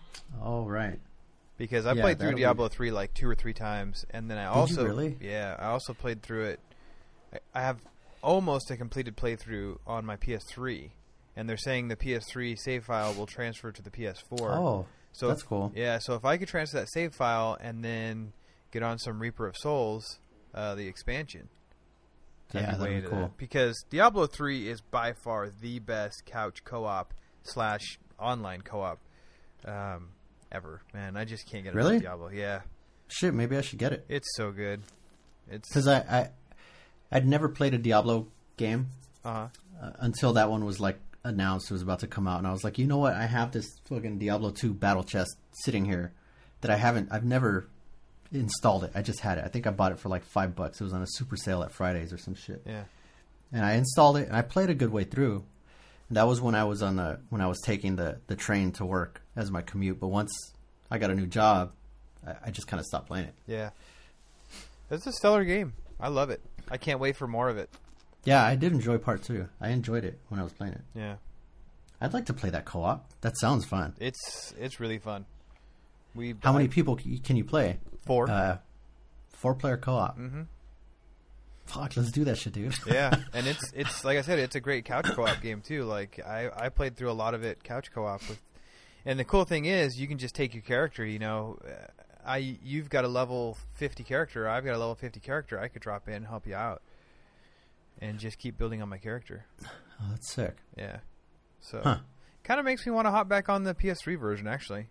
oh 0.43 0.65
right. 0.67 1.01
because 1.57 1.87
I 1.87 1.93
Yeah, 1.95 2.03
played 2.03 2.19
through 2.19 2.27
that'll 2.27 2.37
be- 2.37 2.43
Diablo 2.43 2.69
three 2.69 2.91
like 2.91 3.15
two 3.15 3.29
or 3.29 3.35
three 3.35 3.55
times, 3.55 4.05
and 4.11 4.31
then 4.31 4.37
I 4.37 4.45
you 4.45 4.49
also 4.51 4.85
really? 4.85 5.17
yeah 5.21 5.57
I 5.59 5.67
also 5.67 5.95
played 5.95 6.23
through 6.23 6.45
it. 6.47 6.61
I, 7.33 7.39
I 7.55 7.63
have 7.63 7.79
almost 8.23 8.71
a 8.71 8.77
completed 8.77 9.17
playthrough 9.17 9.79
on 9.87 10.05
my 10.07 10.17
PS3, 10.17 10.91
and 11.37 11.49
they're 11.49 11.57
saying 11.57 11.89
the 11.89 11.97
PS3 11.97 12.57
save 12.59 12.85
file 12.85 13.13
will 13.15 13.27
transfer 13.27 13.73
to 13.73 13.83
the 13.83 13.91
PS4. 13.91 14.41
Oh, 14.41 14.87
so 15.13 15.29
that's 15.29 15.43
if- 15.43 15.49
cool. 15.49 15.73
Yeah, 15.75 15.99
so 16.01 16.15
if 16.15 16.25
I 16.25 16.37
could 16.37 16.49
transfer 16.49 16.79
that 16.79 16.91
save 16.93 17.15
file 17.15 17.57
and 17.61 17.85
then 17.85 18.33
get 18.71 18.83
on 18.83 18.99
some 18.99 19.19
Reaper 19.21 19.47
of 19.47 19.57
Souls, 19.57 20.19
uh, 20.55 20.75
the 20.75 20.87
expansion. 20.87 21.49
that'd 22.51 22.69
Yeah, 22.69 22.73
be 22.75 22.79
that'd 22.79 22.91
be 22.93 22.97
into 22.97 23.09
that. 23.11 23.15
cool. 23.17 23.35
Because 23.37 23.85
Diablo 23.91 24.27
three 24.27 24.69
is 24.69 24.81
by 24.81 25.13
far 25.13 25.49
the 25.51 25.79
best 25.81 26.25
couch 26.27 26.65
co-op 26.65 27.13
slash 27.45 27.99
online 28.19 28.63
co-op 28.63 28.99
um, 29.65 30.11
ever. 30.51 30.83
Man, 30.95 31.17
I 31.17 31.25
just 31.25 31.47
can't 31.49 31.65
get 31.65 31.75
Really? 31.75 31.99
Diablo. 32.01 32.29
Yeah, 32.29 32.61
Shit, 33.09 33.35
maybe 33.35 33.57
I 33.57 33.61
should 33.61 33.79
get 33.79 33.93
it 33.93 34.05
it's 34.09 34.29
so 34.37 34.53
good. 34.53 34.83
It's 35.51 35.69
because 35.69 35.87
I, 35.89 35.99
I 35.99 36.31
I'd 37.13 37.27
never 37.27 37.49
played 37.49 37.75
a 37.75 37.79
Diablo 37.79 38.27
game 38.57 38.89
uh 39.25 39.49
uh, 39.81 39.91
until 40.01 40.33
that 40.35 40.51
one 40.51 40.65
was 40.65 40.81
like 40.81 40.99
announced 41.25 41.71
it 41.71 41.75
was 41.75 41.83
about 41.83 42.01
to 42.01 42.07
come 42.07 42.27
out, 42.27 42.39
and 42.39 42.47
I 42.47 42.53
was 42.53 42.65
like, 42.65 42.79
you 42.79 42.87
know 42.87 42.99
what? 42.99 43.15
I 43.15 43.27
have 43.27 43.53
this 43.53 43.79
fucking 43.89 44.19
Diablo 44.19 44.51
two 44.51 44.73
battle 44.75 45.05
chest 45.05 45.37
sitting 45.53 45.85
here 45.85 46.13
that 46.61 46.71
I 46.71 46.77
haven't. 46.77 47.09
I've 47.13 47.25
never 47.25 47.69
installed 48.33 48.85
it. 48.85 48.93
I 48.95 49.03
just 49.03 49.21
had 49.21 49.39
it. 49.39 49.45
I 49.45 49.49
think 49.49 49.67
I 49.67 49.71
bought 49.71 49.93
it 49.93 49.99
for 49.99 50.09
like 50.09 50.25
five 50.25 50.55
bucks. 50.57 50.81
It 50.81 50.85
was 50.85 50.93
on 50.93 51.03
a 51.03 51.07
super 51.07 51.37
sale 51.37 51.63
at 51.63 51.73
Fridays 51.73 52.13
or 52.13 52.19
some 52.19 52.35
shit. 52.35 52.63
yeah 52.67 52.85
and 53.53 53.65
I 53.65 53.75
installed 53.75 54.17
it 54.17 54.29
and 54.29 54.37
I 54.37 54.43
played 54.43 54.71
a 54.71 54.75
good 54.75 54.91
way 54.91 55.05
through. 55.05 55.45
And 56.09 56.17
that 56.17 56.27
was 56.27 56.41
when 56.41 56.55
I 56.55 56.65
was 56.65 56.83
on 56.83 56.97
the 56.97 57.21
when 57.29 57.41
I 57.41 57.47
was 57.47 57.61
taking 57.61 57.97
the 57.97 58.19
the 58.27 58.37
train 58.37 58.73
to 58.73 58.85
work 58.85 59.23
as 59.37 59.51
my 59.51 59.63
commute. 59.63 60.01
But 60.01 60.09
once 60.09 60.33
I 60.91 60.99
got 60.99 61.11
a 61.11 61.15
new 61.15 61.27
job, 61.27 61.73
I, 62.27 62.35
I 62.47 62.51
just 62.51 62.67
kind 62.67 62.81
of 62.81 62.87
stopped 62.87 63.09
playing 63.09 63.27
it. 63.27 63.35
yeah. 63.47 63.71
It's 64.91 65.07
a 65.07 65.13
stellar 65.13 65.45
game. 65.45 65.73
I 65.99 66.09
love 66.09 66.29
it. 66.31 66.43
I 66.73 66.79
can't 66.79 66.99
wait 66.99 67.17
for 67.17 67.27
more 67.29 67.49
of 67.49 67.59
it. 67.59 67.71
Yeah, 68.25 68.43
I 68.45 68.57
did 68.57 68.73
enjoy 68.73 68.99
part 68.99 69.23
two. 69.23 69.49
I 69.61 69.69
enjoyed 69.69 70.05
it 70.05 70.19
when 70.29 70.41
I 70.41 70.43
was 70.43 70.53
playing 70.53 70.75
it. 70.75 70.81
Yeah, 70.95 71.17
I'd 72.01 72.13
like 72.15 72.27
to 72.27 72.33
play 72.33 72.51
that 72.51 72.65
co-op. 72.65 73.09
That 73.21 73.37
sounds 73.39 73.65
fun. 73.65 73.95
it's 74.01 74.55
it's 74.59 74.81
really 74.81 74.99
fun. 74.99 75.27
We 76.15 76.35
How 76.43 76.53
many 76.53 76.69
people 76.69 76.97
can 76.97 77.37
you 77.37 77.45
play? 77.45 77.79
four? 78.07 78.29
Uh, 78.31 78.59
four 79.31 79.55
player 79.55 79.77
co-op. 79.77 80.19
mm-hmm. 80.19 80.43
Fuck, 81.67 81.97
let's 81.97 82.11
do 82.11 82.25
that 82.25 82.37
shit, 82.39 82.53
dude. 82.53 82.75
yeah, 82.87 83.15
and 83.33 83.47
it's 83.47 83.73
it's 83.73 84.05
like 84.05 84.19
I 84.19 84.23
said, 84.23 84.39
it's 84.39 84.57
a 84.57 84.61
great 84.61 84.85
couch 84.85 85.07
co-op 85.07 85.41
game 85.41 85.61
too. 85.61 85.85
Like 85.85 86.21
I 86.25 86.51
I 86.55 86.69
played 86.71 86.97
through 86.97 87.11
a 87.11 87.13
lot 87.15 87.35
of 87.35 87.45
it 87.45 87.63
couch 87.65 87.93
co-op 87.93 88.21
with, 88.29 88.41
and 89.07 89.19
the 89.19 89.25
cool 89.25 89.45
thing 89.45 89.65
is 89.67 89.99
you 89.99 90.09
can 90.09 90.19
just 90.19 90.35
take 90.35 90.55
your 90.55 90.63
character. 90.63 91.05
You 91.05 91.19
know, 91.19 91.59
uh, 91.65 91.87
I 92.27 92.59
you've 92.63 92.89
got 92.91 93.05
a 93.05 93.09
level 93.09 93.57
fifty 93.75 94.05
character, 94.05 94.49
I've 94.49 94.65
got 94.65 94.75
a 94.75 94.79
level 94.79 94.95
fifty 94.95 95.21
character. 95.21 95.59
I 95.59 95.69
could 95.69 95.83
drop 95.83 96.09
in 96.09 96.15
and 96.15 96.27
help 96.27 96.47
you 96.47 96.55
out, 96.55 96.83
and 98.01 98.19
just 98.19 98.39
keep 98.39 98.59
building 98.59 98.83
on 98.83 98.89
my 98.89 98.99
character. 98.99 99.47
oh, 99.65 100.07
that's 100.11 100.31
sick. 100.33 100.57
Yeah, 100.77 100.99
so 101.61 101.81
Huh. 101.83 101.99
kind 102.45 102.59
of 102.61 102.67
makes 102.67 102.87
me 102.87 102.93
want 102.93 103.07
to 103.07 103.11
hop 103.11 103.29
back 103.29 103.49
on 103.49 103.65
the 103.65 103.75
PS3 103.75 104.19
version 104.19 104.47
actually, 104.47 104.87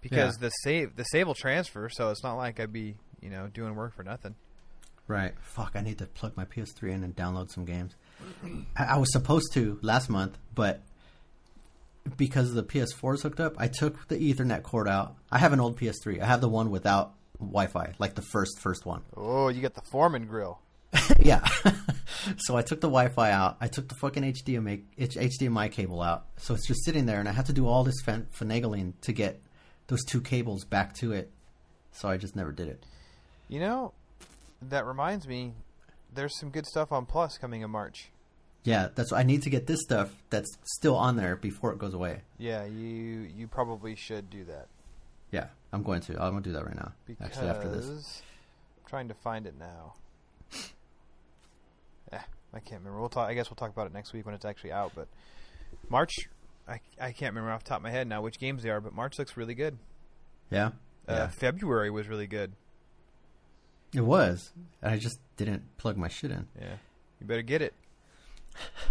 because 0.00 0.36
the 0.36 0.50
save 0.50 0.96
the 0.96 1.04
save 1.04 1.26
will 1.26 1.34
transfer, 1.34 1.88
so 1.88 2.10
it's 2.10 2.22
not 2.22 2.34
like 2.34 2.60
I'd 2.60 2.72
be 2.72 2.96
you 3.20 3.30
know 3.30 3.48
doing 3.48 3.74
work 3.74 3.94
for 3.94 4.02
nothing. 4.02 4.34
Right. 5.08 5.34
Fuck, 5.40 5.72
I 5.76 5.82
need 5.82 5.98
to 5.98 6.06
plug 6.06 6.36
my 6.36 6.44
PS3 6.44 6.90
in 6.92 7.04
and 7.04 7.14
download 7.14 7.50
some 7.52 7.64
games. 7.64 7.94
I, 8.76 8.84
I 8.84 8.96
was 8.96 9.12
supposed 9.12 9.52
to 9.54 9.78
last 9.80 10.10
month, 10.10 10.36
but 10.52 10.80
because 12.16 12.54
the 12.54 12.62
PS4 12.62 13.14
is 13.14 13.22
hooked 13.22 13.40
up, 13.40 13.54
I 13.58 13.68
took 13.68 14.08
the 14.08 14.16
Ethernet 14.16 14.62
cord 14.62 14.88
out. 14.88 15.16
I 15.30 15.38
have 15.38 15.52
an 15.52 15.60
old 15.60 15.78
PS3. 15.78 16.20
I 16.20 16.26
have 16.26 16.40
the 16.40 16.48
one 16.48 16.70
without 16.70 17.14
Wi-Fi, 17.38 17.94
like 17.98 18.14
the 18.14 18.22
first 18.22 18.60
first 18.60 18.86
one. 18.86 19.02
Oh, 19.16 19.48
you 19.48 19.60
got 19.62 19.74
the 19.74 19.82
Foreman 19.82 20.26
grill. 20.26 20.60
yeah. 21.18 21.46
so 22.38 22.56
I 22.56 22.62
took 22.62 22.80
the 22.80 22.88
Wi-Fi 22.88 23.30
out. 23.30 23.56
I 23.60 23.68
took 23.68 23.88
the 23.88 23.94
fucking 23.96 24.22
HDMI 24.22 24.82
HDMI 24.98 25.70
cable 25.70 26.02
out. 26.02 26.26
So 26.36 26.54
it's 26.54 26.66
just 26.66 26.84
sitting 26.84 27.06
there, 27.06 27.20
and 27.20 27.28
I 27.28 27.32
had 27.32 27.46
to 27.46 27.52
do 27.52 27.66
all 27.66 27.84
this 27.84 28.00
fin- 28.04 28.26
finagling 28.38 28.94
to 29.02 29.12
get 29.12 29.40
those 29.88 30.04
two 30.04 30.20
cables 30.20 30.64
back 30.64 30.94
to 30.96 31.12
it. 31.12 31.30
So 31.92 32.08
I 32.08 32.16
just 32.16 32.36
never 32.36 32.52
did 32.52 32.68
it. 32.68 32.84
You 33.48 33.60
know, 33.60 33.92
that 34.62 34.86
reminds 34.86 35.26
me, 35.26 35.52
there's 36.12 36.38
some 36.38 36.50
good 36.50 36.66
stuff 36.66 36.92
on 36.92 37.06
Plus 37.06 37.38
coming 37.38 37.62
in 37.62 37.70
March. 37.70 38.10
Yeah, 38.66 38.88
that's 38.94 39.12
I 39.12 39.22
need 39.22 39.42
to 39.42 39.50
get 39.50 39.68
this 39.68 39.80
stuff 39.80 40.10
that's 40.28 40.58
still 40.64 40.96
on 40.96 41.14
there 41.16 41.36
before 41.36 41.72
it 41.72 41.78
goes 41.78 41.94
away. 41.94 42.22
Yeah, 42.36 42.64
you 42.64 43.28
you 43.36 43.46
probably 43.46 43.94
should 43.94 44.28
do 44.28 44.42
that 44.44 44.66
Yeah, 45.30 45.46
I'm 45.72 45.84
going 45.84 46.00
to. 46.02 46.20
I'm 46.20 46.32
going 46.32 46.42
to 46.42 46.48
do 46.50 46.52
that 46.54 46.66
right 46.66 46.74
now. 46.74 46.92
because 47.06 47.26
Actually, 47.26 47.48
after 47.48 47.68
this. 47.70 48.22
I'm 48.76 48.88
trying 48.90 49.06
to 49.08 49.14
find 49.14 49.46
it 49.46 49.54
now. 49.58 49.94
Eh, 52.12 52.18
I 52.54 52.58
can't 52.60 52.80
remember. 52.82 53.00
We'll 53.00 53.08
talk. 53.08 53.28
I 53.28 53.34
guess 53.34 53.50
we'll 53.50 53.56
talk 53.56 53.70
about 53.70 53.86
it 53.86 53.92
next 53.92 54.12
week 54.12 54.26
when 54.26 54.34
it's 54.34 54.44
actually 54.44 54.72
out. 54.72 54.92
But 54.94 55.08
March, 55.88 56.28
I 56.68 56.80
I 57.00 57.12
can't 57.12 57.34
remember 57.34 57.50
off 57.52 57.64
the 57.64 57.68
top 57.70 57.78
of 57.78 57.82
my 57.84 57.90
head 57.90 58.06
now 58.08 58.20
which 58.22 58.38
games 58.38 58.62
they 58.62 58.70
are. 58.70 58.80
But 58.80 58.94
March 58.94 59.18
looks 59.18 59.36
really 59.36 59.54
good. 59.54 59.78
Yeah, 60.50 60.66
Uh, 61.08 61.12
yeah, 61.12 61.26
February 61.28 61.90
was 61.90 62.06
really 62.08 62.26
good. 62.28 62.52
it 63.94 64.02
was. 64.02 64.52
I 64.82 64.96
just 64.98 65.18
didn't 65.36 65.62
plug 65.78 65.96
my 65.96 66.08
shit 66.08 66.30
in. 66.30 66.46
Yeah, 66.60 66.74
you 67.20 67.26
better 67.26 67.42
get 67.42 67.62
it. 67.62 67.74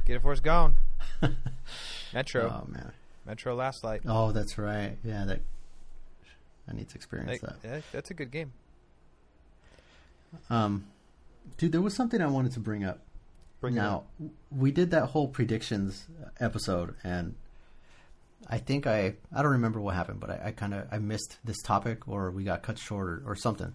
Get 0.05 0.15
it 0.15 0.19
before 0.19 0.31
it's 0.33 0.41
gone. 0.41 0.75
Metro, 2.13 2.63
Oh 2.63 2.71
man. 2.71 2.91
Metro 3.25 3.55
Last 3.55 3.83
Light. 3.83 4.01
Oh, 4.07 4.31
that's 4.31 4.57
right. 4.57 4.97
Yeah, 5.03 5.25
that. 5.25 5.41
I 6.67 6.73
need 6.73 6.89
to 6.89 6.95
experience 6.95 7.41
that. 7.41 7.55
yeah, 7.63 7.81
that's 7.91 8.11
a 8.11 8.13
good 8.13 8.31
game. 8.31 8.51
Um, 10.49 10.85
dude, 11.57 11.71
there 11.71 11.81
was 11.81 11.93
something 11.95 12.21
I 12.21 12.27
wanted 12.27 12.51
to 12.53 12.59
bring 12.59 12.83
up. 12.83 12.99
Bring 13.61 13.75
now, 13.75 14.03
up. 14.21 14.31
we 14.51 14.71
did 14.71 14.91
that 14.91 15.07
whole 15.07 15.27
predictions 15.27 16.05
episode, 16.39 16.95
and 17.03 17.35
I 18.47 18.57
think 18.57 18.85
I 18.85 19.15
I 19.33 19.41
don't 19.41 19.53
remember 19.53 19.79
what 19.79 19.95
happened, 19.95 20.19
but 20.19 20.29
I, 20.29 20.41
I 20.45 20.51
kind 20.51 20.73
of 20.73 20.87
I 20.91 20.99
missed 20.99 21.37
this 21.43 21.61
topic, 21.61 22.07
or 22.07 22.29
we 22.31 22.43
got 22.43 22.63
cut 22.63 22.77
short, 22.77 23.07
or, 23.07 23.23
or 23.25 23.35
something. 23.35 23.73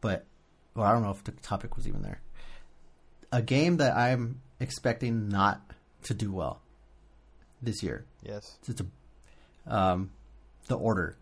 But 0.00 0.24
well, 0.74 0.86
I 0.86 0.92
don't 0.92 1.02
know 1.02 1.10
if 1.10 1.24
the 1.24 1.32
topic 1.32 1.76
was 1.76 1.86
even 1.88 2.02
there. 2.02 2.20
A 3.32 3.42
game 3.42 3.76
that 3.78 3.96
I'm 3.96 4.40
expecting 4.60 5.28
not 5.28 5.60
to 6.04 6.14
do 6.14 6.32
well 6.32 6.60
this 7.62 7.82
year. 7.82 8.04
Yes. 8.22 8.58
It's 8.68 8.80
a 8.80 8.86
um, 9.74 10.10
the 10.68 10.76
order. 10.76 11.16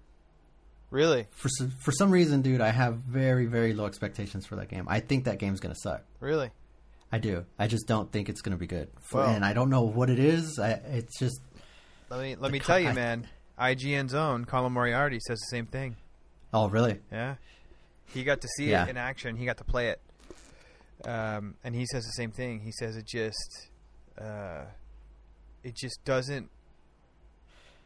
Really? 0.90 1.26
For 1.32 1.48
some, 1.48 1.70
for 1.82 1.90
some 1.92 2.10
reason, 2.10 2.42
dude, 2.42 2.60
I 2.60 2.70
have 2.70 2.96
very 2.96 3.46
very 3.46 3.74
low 3.74 3.86
expectations 3.86 4.46
for 4.46 4.56
that 4.56 4.68
game. 4.68 4.86
I 4.88 5.00
think 5.00 5.24
that 5.24 5.38
game's 5.38 5.60
gonna 5.60 5.74
suck. 5.74 6.02
Really? 6.20 6.50
I 7.12 7.18
do. 7.18 7.44
I 7.58 7.68
just 7.68 7.86
don't 7.86 8.10
think 8.10 8.28
it's 8.28 8.40
going 8.40 8.50
to 8.50 8.58
be 8.58 8.66
good. 8.66 8.88
For, 9.00 9.18
Well- 9.18 9.30
and 9.30 9.44
I 9.44 9.52
don't 9.52 9.70
know 9.70 9.82
what 9.82 10.10
it 10.10 10.18
is. 10.18 10.58
I, 10.58 10.70
it's 10.72 11.16
just 11.20 11.40
Let 12.10 12.20
me 12.20 12.34
let 12.36 12.50
me 12.50 12.58
tell 12.58 12.80
you, 12.80 12.88
I- 12.88 12.92
man. 12.94 13.28
IGN's 13.58 14.12
own 14.12 14.44
Colin 14.44 14.72
Moriarty 14.72 15.18
says 15.26 15.38
the 15.38 15.46
same 15.56 15.66
thing. 15.66 15.96
oh 16.52 16.68
really? 16.68 16.98
Yeah, 17.12 17.36
he 18.12 18.22
got 18.24 18.40
to 18.42 18.48
see 18.56 18.70
Yeah. 18.70 18.84
it 18.84 18.90
in 18.90 18.96
action. 18.96 19.36
He 19.36 19.46
got 19.46 19.56
to 19.58 19.64
play 19.64 19.88
it, 19.88 20.00
um, 21.04 21.54
and 21.62 21.74
he 21.74 21.86
says 21.86 22.04
the 22.04 22.12
same 22.12 22.32
thing. 22.32 22.60
He 22.60 22.72
says 22.72 22.96
it 22.96 23.06
just, 23.06 23.68
uh, 24.20 24.64
it 25.62 25.76
just 25.76 26.04
doesn't 26.04 26.50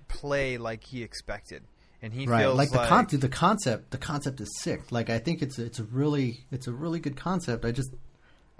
play 0.09 0.59
like 0.59 0.85
he 0.85 1.03
expected, 1.03 1.65
and 2.03 2.13
he 2.13 2.27
right. 2.27 2.43
feels 2.43 2.57
Like 2.57 2.71
like, 2.71 2.83
the 2.83 2.89
con- 2.89 3.21
the 3.21 3.29
concept. 3.29 3.91
The 3.91 3.99
concept 3.99 4.41
is 4.41 4.51
sick. 4.61 4.93
Like 4.93 5.11
I 5.11 5.19
think 5.19 5.43
it's 5.43 5.59
it's 5.59 5.79
a 5.79 5.85
really 5.85 6.45
it's 6.51 6.67
a 6.67 6.73
really 6.73 7.01
good 7.01 7.17
concept. 7.17 7.65
I 7.65 7.73
just 7.73 7.91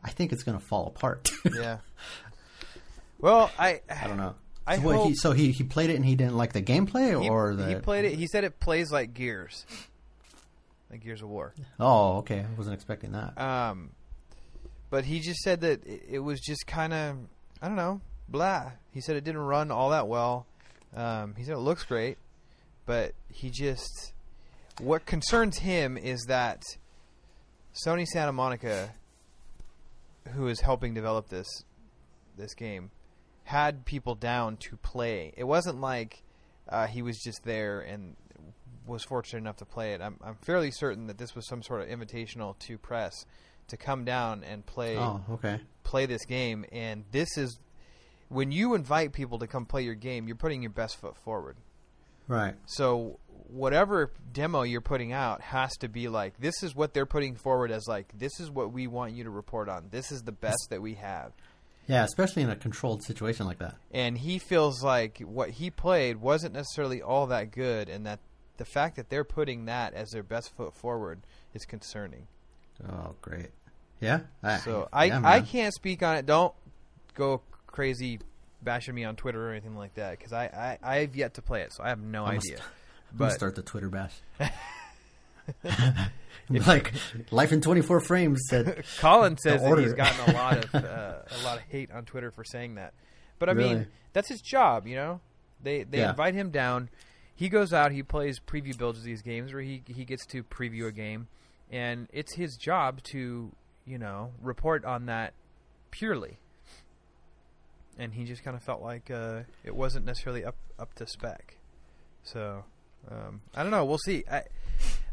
I 0.03 0.11
think 0.11 0.33
it's 0.33 0.43
going 0.43 0.59
to 0.59 0.65
fall 0.65 0.87
apart. 0.87 1.31
yeah. 1.55 1.79
Well, 3.19 3.51
I 3.59 3.81
I 3.89 4.07
don't 4.07 4.17
know. 4.17 4.35
I 4.67 4.77
so, 4.77 4.83
what, 4.83 5.09
he, 5.09 5.15
so 5.15 5.33
he 5.33 5.53
he 5.53 5.65
played 5.65 5.91
it 5.91 5.97
and 5.97 6.05
he 6.05 6.15
didn't 6.15 6.37
like 6.37 6.53
the 6.53 6.63
gameplay 6.63 7.21
he, 7.21 7.29
or 7.29 7.55
the 7.55 7.67
he 7.67 7.75
played 7.77 8.05
it. 8.05 8.15
He 8.15 8.27
said 8.27 8.45
it 8.45 8.61
plays 8.61 8.91
like 8.91 9.15
Gears, 9.15 9.67
like 10.91 11.03
Gears 11.03 11.23
of 11.23 11.29
War. 11.29 11.55
Oh, 11.79 12.19
okay. 12.19 12.41
I 12.41 12.57
wasn't 12.57 12.75
expecting 12.75 13.13
that. 13.13 13.39
Um, 13.41 13.91
but 14.91 15.05
he 15.05 15.21
just 15.21 15.41
said 15.41 15.61
that 15.61 15.83
it, 15.87 16.19
was 16.19 16.41
just 16.41 16.67
kind 16.67 16.93
of, 16.93 17.17
I 17.63 17.69
don't 17.69 17.77
know, 17.77 18.01
blah. 18.29 18.73
He 18.93 19.01
said 19.01 19.17
it 19.17 19.25
didn't 19.25 19.41
run 19.43 19.71
all 19.71 19.91
that 19.91 20.09
well. 20.09 20.47
Um, 20.95 21.35
he 21.37 21.45
said 21.45 21.55
it 21.55 21.61
looks 21.61 21.85
great, 21.85 22.19
but 22.87 23.13
he 23.29 23.51
just, 23.51 24.13
what 24.81 25.07
concerns 25.07 25.59
him 25.59 25.97
is 25.97 26.25
that 26.27 26.65
Sony 27.87 28.05
Santa 28.05 28.33
Monica, 28.33 28.91
who 30.35 30.49
is 30.49 30.61
helping 30.61 30.93
develop 30.93 31.29
this 31.29 31.47
this 32.37 32.55
game, 32.55 32.91
had 33.45 33.85
people 33.85 34.15
down 34.15 34.57
to 34.57 34.77
play. 34.77 35.33
It 35.37 35.45
wasn't 35.45 35.81
like 35.81 36.23
uh, 36.69 36.87
he 36.87 37.03
was 37.03 37.19
just 37.19 37.45
there 37.45 37.81
and 37.81 38.17
was 38.87 39.05
fortunate 39.05 39.39
enough 39.39 39.59
to 39.59 39.65
play 39.65 39.93
it. 39.93 40.01
I'm, 40.01 40.17
I'm 40.25 40.37
fairly 40.37 40.71
certain 40.71 41.07
that 41.07 41.19
this 41.19 41.35
was 41.35 41.47
some 41.47 41.63
sort 41.63 41.83
of 41.83 41.89
invitational 41.89 42.59
to 42.61 42.79
press 42.79 43.25
to 43.71 43.77
come 43.77 44.05
down 44.05 44.45
and 44.45 44.65
play 44.65 44.97
oh, 44.97 45.21
okay. 45.33 45.61
play 45.83 46.07
this 46.07 46.25
game. 46.25 46.65
And 46.73 47.05
this 47.11 47.37
is 47.37 47.59
when 48.29 48.53
you 48.53 48.75
invite 48.75 49.13
people 49.13 49.39
to 49.41 49.47
come 49.47 49.67
play 49.67 49.83
your 49.83 49.95
game, 49.95 50.27
you're 50.27 50.37
putting 50.37 50.63
your 50.63 50.71
best 50.71 51.01
foot 51.01 51.17
forward. 51.17 51.57
Right. 52.29 52.55
So 52.67 53.19
whatever 53.49 54.13
demo 54.33 54.63
you're 54.63 54.81
putting 54.81 55.13
out 55.13 55.41
has 55.41 55.77
to 55.79 55.89
be 55.89 56.09
like 56.09 56.39
this 56.39 56.63
is 56.63 56.75
what 56.75 56.95
they're 56.95 57.07
putting 57.07 57.35
forward 57.35 57.73
as 57.73 57.89
like 57.89 58.17
this 58.17 58.39
is 58.39 58.49
what 58.49 58.73
we 58.73 58.87
want 58.87 59.13
you 59.15 59.25
to 59.25 59.31
report 59.31 59.69
on. 59.69 59.89
This 59.91 60.13
is 60.13 60.23
the 60.23 60.33
best 60.33 60.69
that 60.71 60.81
we 60.81 60.95
have. 60.95 61.33
Yeah, 61.89 62.05
especially 62.05 62.43
in 62.43 62.51
a 62.51 62.57
controlled 62.57 63.03
situation 63.03 63.47
like 63.47 63.59
that. 63.59 63.75
and 63.91 64.17
he 64.17 64.39
feels 64.39 64.85
like 64.85 65.19
what 65.19 65.51
he 65.51 65.71
played 65.71 66.19
wasn't 66.19 66.55
necessarily 66.55 67.03
all 67.03 67.27
that 67.29 67.51
good, 67.51 67.89
and 67.89 68.07
that 68.07 68.21
the 68.59 68.65
fact 68.65 68.95
that 68.97 69.09
they're 69.09 69.25
putting 69.25 69.65
that 69.65 69.95
as 69.95 70.11
their 70.11 70.23
best 70.23 70.55
foot 70.55 70.77
forward 70.77 71.23
is 71.53 71.65
concerning. 71.65 72.29
Oh, 72.89 73.15
great. 73.21 73.49
Yeah. 74.01 74.21
I, 74.43 74.57
So 74.59 74.89
I 74.93 75.05
yeah, 75.07 75.21
I 75.23 75.41
can't 75.41 75.75
speak 75.75 76.03
on 76.03 76.17
it. 76.17 76.27
Don't 76.27 76.55
go 77.15 77.43
crazy 77.67 78.21
bashing 78.63 78.95
me 78.95 79.05
on 79.05 79.17
Twitter 79.17 79.49
or 79.49 79.53
anything 79.53 79.77
like 79.77 79.95
that 79.95 80.19
because 80.19 80.33
I, 80.33 80.79
I 80.83 80.97
I've 80.99 81.17
yet 81.17 81.35
to 81.35 81.43
play 81.43 81.63
it, 81.63 81.73
so 81.73 81.83
I 81.85 81.89
have 81.89 82.01
no 82.01 82.25
I'm 82.25 82.37
idea. 82.39 82.59
st- 82.59 83.21
I'm 83.21 83.31
start 83.31 83.55
the 83.57 83.63
Twitter 83.63 83.89
bash. 83.89 84.15
like 86.51 86.93
life 87.31 87.53
in 87.53 87.61
24 87.61 88.01
frames 88.01 88.41
said 88.49 88.85
Colin 88.99 89.37
says 89.39 89.63
that 89.63 89.79
he's 89.79 89.93
gotten 89.95 90.31
a 90.35 90.37
lot 90.37 90.65
of 90.65 90.75
uh, 90.75 91.13
a 91.31 91.45
lot 91.45 91.57
of 91.59 91.63
hate 91.69 91.91
on 91.93 92.05
Twitter 92.05 92.31
for 92.31 92.45
saying 92.45 92.77
that. 92.77 92.93
But 93.39 93.49
I 93.49 93.55
mean, 93.55 93.87
that's 94.13 94.29
his 94.29 94.41
job, 94.41 94.87
you 94.87 94.97
know. 94.97 95.21
They 95.63 95.83
they 95.85 95.99
Yeah. 95.99 96.11
invite 96.11 96.35
him 96.35 96.51
down. 96.51 96.89
He 97.35 97.49
goes 97.49 97.73
out. 97.73 97.93
He 97.93 98.03
plays 98.03 98.39
preview 98.39 98.77
builds 98.77 98.99
of 98.99 99.05
these 99.05 99.23
games 99.23 99.53
where 99.53 99.63
he 99.63 99.83
he 99.87 100.05
gets 100.05 100.27
to 100.27 100.43
preview 100.45 100.87
a 100.87 100.93
game, 100.93 101.29
and 101.71 102.07
it's 102.13 102.35
his 102.35 102.57
job 102.57 103.03
to 103.05 103.53
you 103.91 103.99
know 103.99 104.31
report 104.41 104.85
on 104.85 105.07
that 105.07 105.35
purely. 105.91 106.39
And 107.99 108.15
he 108.15 108.25
just 108.25 108.43
kind 108.45 108.57
of 108.57 108.63
felt 108.63 108.81
like 108.81 109.11
uh, 109.11 109.41
it 109.65 109.75
wasn't 109.75 110.07
necessarily 110.07 110.45
up 110.45 110.57
up 110.79 110.95
to 110.95 111.07
spec. 111.07 111.57
So 112.23 112.65
um, 113.11 113.43
I 113.55 113.63
don't 113.63 113.73
know. 113.73 113.85
We'll 113.85 113.99
see. 113.99 114.25
I 114.31 114.45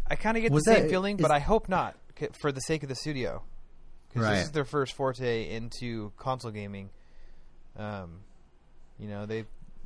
I 0.07 0.15
kind 0.15 0.37
of 0.37 0.43
get 0.43 0.51
Was 0.51 0.63
the 0.63 0.73
same 0.73 0.83
that- 0.83 0.89
feeling, 0.89 1.17
is- 1.17 1.21
but 1.21 1.31
I 1.31 1.39
hope 1.39 1.67
not 1.67 1.95
for 2.39 2.51
the 2.51 2.61
sake 2.61 2.83
of 2.83 2.89
the 2.89 2.95
studio 2.95 3.43
because 4.09 4.23
Right. 4.23 4.35
this 4.35 4.45
is 4.45 4.51
their 4.51 4.65
first 4.65 4.93
forte 4.95 5.49
into 5.53 6.11
console 6.17 6.51
gaming. 6.51 6.89
Um, 7.75 8.21
you 8.99 9.07
know 9.09 9.25
they 9.25 9.45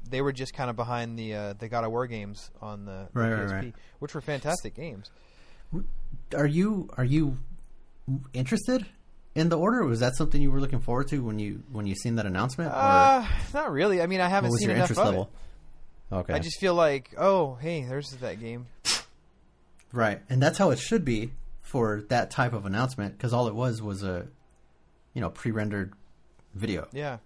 they 0.09 0.21
were 0.21 0.31
just 0.31 0.53
kind 0.53 0.69
of 0.69 0.75
behind 0.75 1.17
the 1.17 1.33
uh, 1.33 1.53
the 1.53 1.67
God 1.69 1.83
of 1.83 1.91
War 1.91 2.05
games 2.07 2.51
on 2.61 2.85
the, 2.85 3.07
the 3.13 3.19
Right, 3.19 3.31
right, 3.33 3.45
PSP, 3.47 3.51
right. 3.51 3.75
which 3.99 4.13
were 4.13 4.21
fantastic 4.21 4.75
games. 4.75 5.09
are 6.35 6.45
you 6.47 6.89
are 6.97 7.03
you 7.03 7.37
interested 8.33 8.85
in 9.35 9.49
the 9.49 9.57
order? 9.57 9.83
Was 9.85 9.99
that 10.01 10.15
something 10.15 10.41
you 10.41 10.51
were 10.51 10.59
looking 10.59 10.79
forward 10.81 11.07
to 11.09 11.23
when 11.23 11.39
you 11.39 11.63
when 11.71 11.85
you 11.87 11.95
seen 11.95 12.15
that 12.15 12.25
announcement? 12.25 12.71
Or 12.71 12.75
Uh, 12.75 13.27
not 13.53 13.71
really. 13.71 14.01
I 14.01 14.07
mean, 14.07 14.21
I 14.21 14.27
haven't 14.29 14.49
what 14.49 14.53
was 14.55 14.59
seen 14.61 14.69
your 14.69 14.75
enough 14.77 14.89
interest 14.89 14.99
of 15.01 15.05
level? 15.07 15.29
it. 16.11 16.15
Okay, 16.15 16.33
I 16.33 16.39
just 16.39 16.59
feel 16.59 16.73
like, 16.75 17.13
oh, 17.17 17.55
hey, 17.61 17.83
there's 17.85 18.09
that 18.09 18.39
game. 18.41 18.65
right, 19.93 20.21
and 20.29 20.41
that's 20.41 20.57
how 20.57 20.71
it 20.71 20.79
should 20.79 21.05
be 21.05 21.31
for 21.61 22.01
that 22.09 22.29
type 22.31 22.51
of 22.53 22.65
announcement 22.65 23.17
because 23.17 23.31
all 23.33 23.47
it 23.47 23.55
was 23.55 23.81
was 23.81 24.03
a 24.03 24.27
you 25.13 25.21
know 25.21 25.29
pre-rendered 25.29 25.93
video, 26.53 26.87
Yeah, 26.91 27.19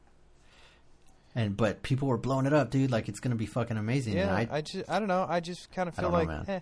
and 1.34 1.58
but 1.58 1.82
people 1.82 2.08
were 2.08 2.18
blowing 2.20 2.46
it 2.46 2.54
up, 2.54 2.70
dude. 2.70 2.92
Like 2.92 3.10
it's 3.10 3.20
gonna 3.20 3.36
be 3.36 3.48
fucking 3.48 3.76
amazing. 3.78 4.14
yeah. 4.14 4.36
and 4.38 4.52
I, 4.52 4.62
just, 4.62 4.88
I 4.90 5.00
don't 5.00 5.08
know. 5.08 5.26
I 5.28 5.40
just 5.40 5.72
kind 5.72 5.90
of 5.90 5.96
feel 5.96 6.12
know, 6.12 6.18
like, 6.18 6.28
man. 6.28 6.46
eh. 6.48 6.60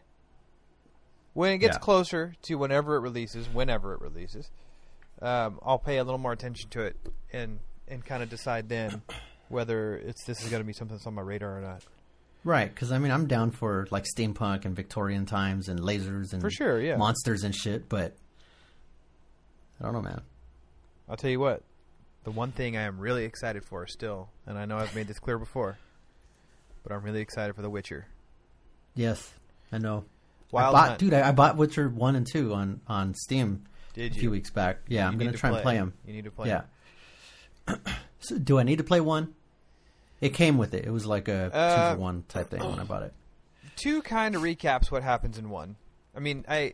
When 1.33 1.51
it 1.53 1.57
gets 1.59 1.75
Yeah. 1.75 1.79
closer 1.79 2.35
to 2.43 2.55
whenever 2.55 2.95
it 2.95 2.99
releases, 3.01 3.47
whenever 3.49 3.93
it 3.93 4.01
releases, 4.01 4.51
um, 5.21 5.59
I'll 5.63 5.79
pay 5.79 5.97
a 5.97 6.03
little 6.03 6.19
more 6.19 6.31
attention 6.31 6.69
to 6.71 6.81
it 6.81 6.95
and 7.31 7.59
and 7.87 8.05
kind 8.05 8.23
of 8.23 8.29
decide 8.29 8.69
then 8.69 9.01
whether 9.49 9.95
it's 9.97 10.23
this 10.25 10.43
is 10.43 10.49
going 10.49 10.61
to 10.61 10.67
be 10.67 10.73
something 10.73 10.95
that's 10.95 11.05
on 11.07 11.13
my 11.15 11.21
radar 11.21 11.57
or 11.57 11.61
not. 11.61 11.83
Right, 12.45 12.73
because 12.73 12.91
I 12.91 12.97
mean, 12.97 13.11
I'm 13.11 13.27
down 13.27 13.51
for 13.51 13.87
like 13.89 14.05
steampunk 14.05 14.65
and 14.65 14.75
Victorian 14.75 15.25
times 15.25 15.69
and 15.69 15.79
lasers 15.79 16.33
and 16.33 16.41
For 16.41 16.49
sure, 16.51 16.79
yeah. 16.79 16.97
monsters 16.97 17.43
and 17.43 17.53
shit. 17.55 17.87
But 17.89 18.15
I 19.79 19.85
don't 19.85 19.93
know, 19.93 20.01
man. 20.01 20.21
I'll 21.09 21.17
tell 21.17 21.29
you 21.31 21.39
what. 21.39 21.63
The 22.25 22.31
one 22.31 22.51
thing 22.53 22.77
I 22.77 22.83
am 22.83 22.99
really 22.99 23.25
excited 23.25 23.65
for 23.65 23.85
still, 23.87 24.29
and 24.45 24.57
I 24.57 24.63
know 24.65 24.77
I've 24.77 24.95
made 24.95 25.07
this 25.07 25.19
clear 25.19 25.37
before, 25.37 25.77
but 26.83 26.93
I'm 26.93 27.03
really 27.03 27.19
excited 27.21 27.53
for 27.55 27.61
The 27.61 27.69
Witcher. 27.69 28.07
Yes, 28.95 29.33
I 29.71 29.77
know. 29.77 30.05
Wild 30.53 30.75
I 30.75 30.79
bought, 30.79 30.87
Hunt. 30.89 30.99
dude. 30.99 31.13
I, 31.13 31.29
I 31.29 31.31
bought 31.31 31.57
Witcher 31.57 31.89
one 31.89 32.15
and 32.15 32.25
two 32.25 32.53
on 32.53 32.79
on 32.87 33.13
Steam 33.15 33.65
Did 33.93 34.11
a 34.11 34.15
you? 34.15 34.21
few 34.21 34.31
weeks 34.31 34.49
back. 34.51 34.79
Yeah, 34.87 35.01
You 35.05 35.11
I'm 35.11 35.17
gonna 35.17 35.31
to 35.33 35.37
try 35.37 35.49
and 35.49 35.61
play 35.61 35.75
them. 35.75 35.93
You 36.05 36.13
need 36.13 36.23
to 36.25 36.31
play 36.31 36.47
Yeah. 36.49 36.63
So, 38.19 38.37
do 38.37 38.57
I 38.57 38.63
need 38.63 38.77
to 38.77 38.85
play 38.85 39.01
one? 39.01 39.33
It 40.21 40.33
came 40.33 40.57
with 40.57 40.73
it. 40.73 40.85
It 40.85 40.91
was 40.91 41.05
like 41.05 41.27
a 41.27 41.51
Uh, 41.53 41.75
two 41.89 41.95
for 41.95 41.99
one 42.01 42.23
type 42.29 42.49
thing 42.49 42.61
when 42.61 42.79
I 42.79 42.83
bought 42.85 43.03
it. 43.03 43.13
Two 43.75 44.01
kind 44.01 44.35
of 44.35 44.41
recaps 44.43 44.89
what 44.91 45.03
happens 45.03 45.37
in 45.37 45.49
one. 45.49 45.75
I 46.15 46.19
mean, 46.19 46.45
I 46.47 46.73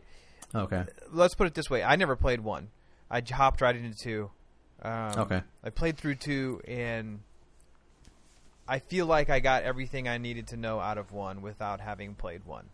Okay. 0.54 0.84
let's 1.10 1.34
put 1.34 1.48
it 1.48 1.54
this 1.54 1.68
way: 1.70 1.82
I 1.82 1.96
never 1.96 2.14
played 2.14 2.40
one. 2.40 2.68
I 3.10 3.20
hopped 3.28 3.60
right 3.62 3.74
into 3.74 3.96
two. 3.98 4.30
Um, 4.82 5.12
Okay. 5.18 5.42
I 5.64 5.70
played 5.70 5.96
through 5.96 6.16
two, 6.16 6.60
and 6.68 7.20
I 8.68 8.78
feel 8.78 9.06
like 9.06 9.30
I 9.30 9.40
got 9.40 9.64
everything 9.64 10.06
I 10.06 10.18
needed 10.18 10.46
to 10.48 10.56
know 10.56 10.78
out 10.78 10.98
of 10.98 11.10
one 11.10 11.42
without 11.42 11.80
having 11.80 12.14
played 12.14 12.44
one. 12.44 12.68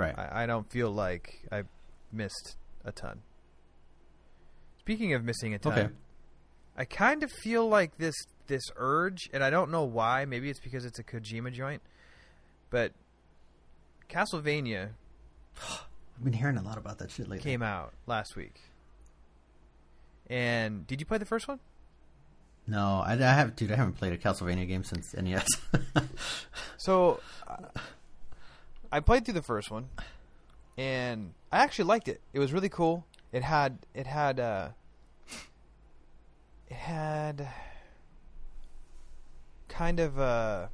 Right. 0.00 0.18
I, 0.18 0.42
I 0.44 0.46
don't 0.46 0.70
feel 0.70 0.90
like 0.90 1.46
I 1.52 1.62
missed 2.12 2.56
a 2.84 2.92
ton. 2.92 3.20
Speaking 4.80 5.12
of 5.14 5.22
missing 5.24 5.54
a 5.54 5.58
ton, 5.58 5.72
Okay. 5.72 5.88
I 6.76 6.84
kind 6.84 7.22
of 7.22 7.30
feel 7.42 7.68
like 7.68 7.98
this 7.98 8.14
this 8.46 8.62
urge, 8.76 9.28
and 9.32 9.44
I 9.44 9.50
don't 9.50 9.70
know 9.70 9.84
why. 9.84 10.24
Maybe 10.24 10.50
it's 10.50 10.58
because 10.60 10.84
it's 10.84 10.98
a 10.98 11.04
Kojima 11.04 11.52
joint, 11.52 11.82
but 12.70 12.92
Castlevania 14.08 14.90
I've 15.68 16.24
been 16.24 16.32
hearing 16.32 16.56
a 16.56 16.62
lot 16.62 16.76
about 16.78 16.98
that 16.98 17.10
shit 17.10 17.28
lately. 17.28 17.42
came 17.50 17.62
out 17.62 17.92
last 18.06 18.36
week. 18.36 18.60
And 20.28 20.86
did 20.86 21.00
you 21.00 21.06
play 21.06 21.18
the 21.18 21.24
first 21.24 21.48
one? 21.48 21.60
No, 22.66 23.02
I, 23.04 23.12
I 23.14 23.16
have, 23.16 23.56
dude. 23.56 23.72
I 23.72 23.76
haven't 23.76 23.94
played 23.94 24.12
a 24.12 24.18
Castlevania 24.18 24.66
game 24.68 24.84
since 24.84 25.14
NES. 25.14 25.46
So 26.76 27.20
uh, 27.46 27.56
I 28.92 29.00
played 29.00 29.24
through 29.24 29.34
the 29.34 29.42
first 29.42 29.70
one, 29.70 29.88
and 30.76 31.32
I 31.52 31.58
actually 31.58 31.84
liked 31.86 32.08
it. 32.08 32.20
It 32.32 32.38
was 32.38 32.52
really 32.52 32.68
cool. 32.68 33.06
It 33.32 33.42
had 33.42 33.78
it 33.94 34.06
had 34.06 34.40
uh, 34.40 34.68
it 36.68 36.74
had 36.76 37.48
kind 39.68 40.00
of 40.00 40.18
a 40.18 40.70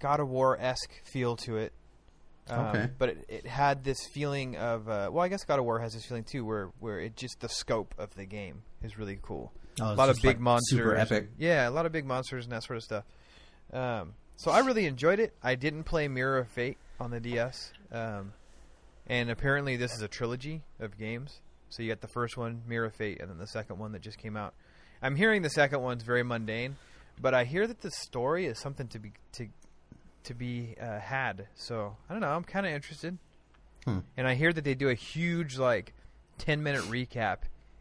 God 0.00 0.20
of 0.20 0.28
War 0.28 0.58
esque 0.60 0.92
feel 1.04 1.36
to 1.38 1.56
it. 1.56 1.72
Um, 2.48 2.66
Okay. 2.66 2.88
But 2.98 3.08
it, 3.10 3.24
it 3.28 3.46
had 3.46 3.84
this 3.84 3.98
feeling 4.12 4.56
of 4.56 4.88
uh, 4.88 5.08
well, 5.12 5.24
I 5.24 5.28
guess 5.28 5.44
God 5.44 5.58
of 5.58 5.64
War 5.64 5.78
has 5.80 5.94
this 5.94 6.04
feeling 6.04 6.24
too, 6.24 6.44
where 6.44 6.70
where 6.80 7.00
it 7.00 7.16
just 7.16 7.40
the 7.40 7.48
scope 7.48 7.94
of 7.98 8.14
the 8.14 8.24
game 8.26 8.62
is 8.82 8.98
really 8.98 9.18
cool 9.22 9.52
Oh, 9.80 9.92
a 9.92 9.94
lot 9.94 10.10
of 10.10 10.16
big 10.16 10.24
like, 10.24 10.40
monsters. 10.40 10.78
super 10.78 10.96
epic. 10.96 11.24
and- 11.24 11.32
yeah, 11.38 11.68
a 11.68 11.70
lot 11.70 11.86
of 11.86 11.92
big 11.92 12.04
monsters 12.04 12.44
and 12.44 12.52
that 12.52 12.64
sort 12.64 12.76
of 12.76 12.82
stuff. 12.82 13.04
Um, 13.72 14.14
so 14.40 14.50
I 14.50 14.60
really 14.60 14.86
enjoyed 14.86 15.20
it. 15.20 15.34
I 15.42 15.54
didn't 15.54 15.84
play 15.84 16.08
Mirror 16.08 16.38
of 16.38 16.48
Fate 16.48 16.78
on 16.98 17.10
the 17.10 17.20
DS, 17.20 17.72
um, 17.92 18.32
and 19.06 19.30
apparently 19.30 19.76
this 19.76 19.92
is 19.94 20.00
a 20.02 20.08
trilogy 20.08 20.62
of 20.78 20.96
games. 20.98 21.40
So 21.68 21.82
you 21.82 21.88
got 21.90 22.00
the 22.00 22.08
first 22.08 22.36
one, 22.36 22.62
Mirror 22.66 22.86
of 22.86 22.94
Fate, 22.94 23.20
and 23.20 23.30
then 23.30 23.38
the 23.38 23.46
second 23.46 23.78
one 23.78 23.92
that 23.92 24.00
just 24.02 24.18
came 24.18 24.36
out. 24.36 24.54
I'm 25.02 25.14
hearing 25.16 25.42
the 25.42 25.50
second 25.50 25.82
one's 25.82 26.02
very 26.02 26.22
mundane, 26.22 26.76
but 27.20 27.34
I 27.34 27.44
hear 27.44 27.66
that 27.66 27.80
the 27.82 27.90
story 27.90 28.46
is 28.46 28.58
something 28.58 28.88
to 28.88 28.98
be 28.98 29.12
to 29.32 29.46
to 30.24 30.34
be 30.34 30.74
uh, 30.80 30.98
had. 31.00 31.46
So 31.54 31.96
I 32.08 32.12
don't 32.12 32.20
know. 32.20 32.28
I'm 32.30 32.44
kind 32.44 32.64
of 32.66 32.72
interested, 32.72 33.18
Hmm. 33.84 33.98
and 34.16 34.26
I 34.26 34.34
hear 34.34 34.52
that 34.52 34.64
they 34.64 34.74
do 34.74 34.88
a 34.88 34.94
huge 34.94 35.58
like 35.58 35.92
10 36.38 36.62
minute 36.62 36.82
recap 36.82 37.38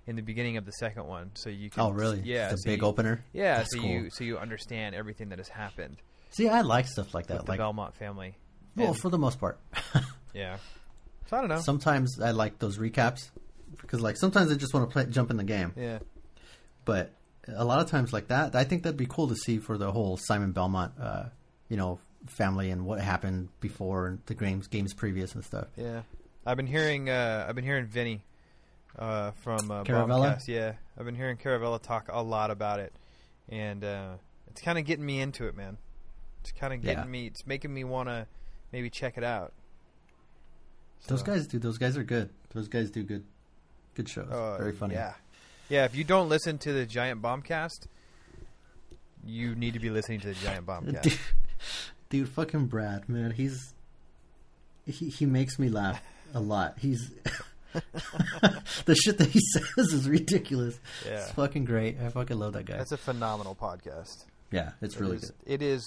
in 0.07 0.15
the 0.15 0.21
beginning 0.21 0.57
of 0.57 0.65
the 0.65 0.71
second 0.73 1.05
one, 1.07 1.31
so 1.35 1.49
you 1.49 1.69
can. 1.69 1.83
Oh, 1.83 1.89
really? 1.91 2.21
Yeah, 2.23 2.49
The 2.51 2.57
so 2.57 2.69
big 2.69 2.81
you- 2.81 2.87
opener. 2.87 3.23
Yeah, 3.33 3.57
That's 3.57 3.73
so 3.73 3.79
cool. 3.81 3.89
you 3.89 4.09
so 4.09 4.23
you 4.23 4.37
understand 4.37 4.95
everything 4.95 5.29
that 5.29 5.37
has 5.39 5.49
happened 5.49 5.97
See, 6.31 6.47
I 6.47 6.61
like 6.61 6.87
stuff 6.87 7.13
like 7.13 7.27
with 7.27 7.37
that. 7.39 7.45
the 7.45 7.51
Like, 7.51 7.57
Belmont 7.59 7.95
family. 7.95 8.35
well, 8.75 8.89
And- 8.89 8.99
for 8.99 9.09
the 9.09 9.17
most 9.17 9.39
part. 9.39 9.59
yeah. 10.33 10.57
So 11.27 11.37
I 11.37 11.41
don't 11.41 11.49
know. 11.49 11.59
sometimes 11.59 12.19
I 12.19 12.31
like 12.31 12.59
those 12.59 12.77
recaps 12.77 13.29
because, 13.81 14.01
like, 14.01 14.17
sometimes 14.17 14.51
I 14.51 14.55
just 14.55 14.73
want 14.73 14.89
to 14.89 14.93
play, 14.93 15.05
jump 15.05 15.29
in 15.31 15.37
the 15.37 15.43
game. 15.43 15.73
yeah. 15.75 15.99
But 16.85 17.11
a 17.47 17.63
lot 17.63 17.81
of 17.81 17.89
times, 17.89 18.13
like 18.13 18.27
that, 18.29 18.55
I 18.55 18.63
think 18.63 18.83
that'd 18.83 18.97
be 18.97 19.05
cool 19.05 19.27
to 19.27 19.35
see 19.35 19.59
for 19.59 19.77
the 19.77 19.91
whole 19.91 20.17
Simon 20.17 20.51
Belmont, 20.53 20.93
uh, 20.99 21.25
you 21.67 21.77
know, 21.77 21.99
family 22.27 22.69
and 22.71 22.85
what 22.85 22.99
happened 22.99 23.49
before 23.59 24.07
and 24.07 24.19
the 24.25 24.33
games 24.33 24.67
games 24.67 24.93
previous 24.93 25.35
and 25.35 25.43
stuff. 25.45 25.67
Yeah, 25.77 26.01
I've 26.45 26.57
been 26.57 26.67
hearing. 26.67 27.09
Uh, 27.09 27.45
I've 27.47 27.53
been 27.55 27.63
hearing 27.65 27.85
Vinny 27.85 28.23
uh, 28.97 29.31
from 29.43 29.69
uh, 29.69 29.83
Caravella? 29.83 30.35
Bombcast. 30.37 30.47
Yeah, 30.47 30.73
I've 30.97 31.05
been 31.05 31.15
hearing 31.15 31.37
Caravella 31.37 31.79
talk 31.81 32.09
a 32.11 32.21
lot 32.23 32.49
about 32.49 32.79
it, 32.79 32.93
and 33.49 33.83
uh, 33.83 34.13
it's 34.47 34.61
kind 34.61 34.79
of 34.79 34.85
getting 34.85 35.05
me 35.05 35.21
into 35.21 35.45
it, 35.47 35.55
man. 35.55 35.77
It's 36.41 36.51
kind 36.53 36.73
of 36.73 36.81
getting 36.81 37.03
Yeah. 37.03 37.09
me. 37.09 37.27
It's 37.27 37.45
making 37.45 37.73
me 37.73 37.83
want 37.83 38.09
to 38.09 38.27
maybe 38.71 38.89
check 38.89 39.17
it 39.17 39.23
out. 39.23 39.53
Those 41.07 41.23
guys 41.23 41.47
do. 41.47 41.59
Those 41.59 41.77
guys 41.77 41.97
are 41.97 42.03
good. 42.03 42.29
Those 42.53 42.67
guys 42.67 42.89
do 42.91 43.03
good, 43.03 43.23
good 43.95 44.09
shows. 44.09 44.29
uh, 44.29 44.57
Very 44.57 44.73
funny. 44.73 44.95
Yeah, 44.95 45.13
yeah. 45.69 45.85
If 45.85 45.95
you 45.95 46.03
don't 46.03 46.29
listen 46.29 46.57
to 46.59 46.73
the 46.73 46.85
Giant 46.85 47.21
Bombcast, 47.21 47.87
you 49.25 49.55
need 49.55 49.73
to 49.73 49.79
be 49.79 49.89
listening 49.89 50.19
to 50.21 50.27
the 50.27 50.33
Giant 50.33 50.65
Bombcast. 50.65 51.01
Dude, 51.03 51.19
dude, 52.09 52.29
fucking 52.29 52.67
Brad, 52.67 53.07
man, 53.09 53.31
he's 53.31 53.73
he 54.85 55.09
he 55.09 55.25
makes 55.25 55.57
me 55.59 55.69
laugh 55.69 56.01
a 56.33 56.39
lot. 56.39 56.77
He's 56.79 57.11
the 57.73 58.95
shit 58.95 59.17
that 59.19 59.29
he 59.29 59.39
says 59.53 59.93
is 59.93 60.07
ridiculous. 60.09 60.79
Yeah. 61.05 61.21
It's 61.21 61.31
fucking 61.31 61.65
great. 61.65 61.97
I 62.01 62.09
fucking 62.09 62.37
love 62.37 62.53
that 62.53 62.65
guy. 62.65 62.77
That's 62.77 62.91
a 62.91 62.97
phenomenal 62.97 63.55
podcast. 63.55 64.25
yeah, 64.51 64.71
it's 64.81 64.95
It 64.95 65.01
really 65.01 65.15
is- 65.17 65.31
good. 65.31 65.33
It 65.45 65.61
is. 65.61 65.85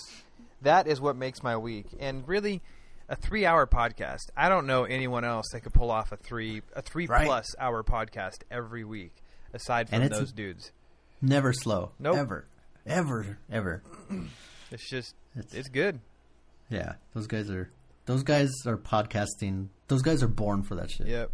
That 0.63 0.87
is 0.87 1.01
what 1.01 1.17
makes 1.17 1.43
my 1.43 1.57
week, 1.57 1.87
and 2.01 2.27
really, 2.27 2.63
a 3.09 3.17
three-hour 3.17 3.67
podcast. 3.67 4.31
I 4.37 4.49
don't 4.49 4.67
know 4.67 4.85
anyone 4.85 5.25
else 5.25 5.47
that 5.53 5.61
could 5.61 5.75
pull 5.75 5.91
off 5.91 6.13
a 6.13 6.17
three 6.17 6.63
a 6.75 6.83
three 6.83 7.07
Right. 7.07 7.27
plus 7.27 7.47
hour 7.59 7.83
podcast 7.83 8.43
every 8.51 8.85
week, 8.85 9.13
aside 9.53 9.89
from 9.89 10.09
those 10.09 10.33
dudes. 10.33 10.73
Never 11.21 11.53
slow. 11.53 11.93
Nope. 11.99 12.17
Ever. 12.17 12.47
Ever. 12.87 13.39
Ever. 13.51 13.83
It's 14.71 14.89
just 14.89 15.15
It's- 15.37 15.55
it's 15.55 15.69
good. 15.69 16.01
Yeah, 16.69 16.95
those 17.15 17.27
guys 17.27 17.51
are 17.51 17.71
those 18.07 18.23
guys 18.23 18.51
are 18.67 18.77
podcasting. 18.77 19.69
Those 19.89 20.03
guys 20.03 20.23
are 20.23 20.29
born 20.29 20.63
for 20.63 20.75
that 20.77 20.91
shit. 20.91 21.07
Yep. 21.07 21.31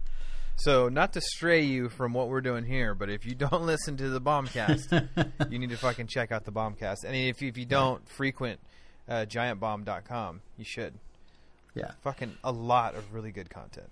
So, 0.57 0.89
not 0.89 1.13
to 1.13 1.21
stray 1.21 1.63
you 1.63 1.89
from 1.89 2.13
what 2.13 2.29
we're 2.29 2.41
doing 2.41 2.65
here, 2.65 2.93
but 2.95 3.09
if 3.09 3.25
you 3.25 3.35
don't 3.37 3.63
listen 3.67 3.97
to 3.99 4.09
the 4.11 4.21
Bombcast, 4.21 5.09
you 5.51 5.59
need 5.59 5.71
to 5.71 5.77
fucking 5.77 6.09
check 6.09 6.33
out 6.33 6.45
the 6.45 6.51
Bombcast. 6.53 7.05
And 7.07 7.15
if 7.15 7.41
you, 7.41 7.49
if 7.49 7.57
you 7.57 7.65
don't 7.65 8.07
frequent 8.09 8.59
uh, 9.09 9.25
GiantBomb.com, 9.27 10.41
you 10.57 10.65
should. 10.65 10.95
Yeah. 11.75 11.93
Fucking 12.03 12.37
a 12.43 12.53
lot 12.53 12.95
of 12.95 13.15
really 13.15 13.31
good 13.31 13.51
content. 13.51 13.91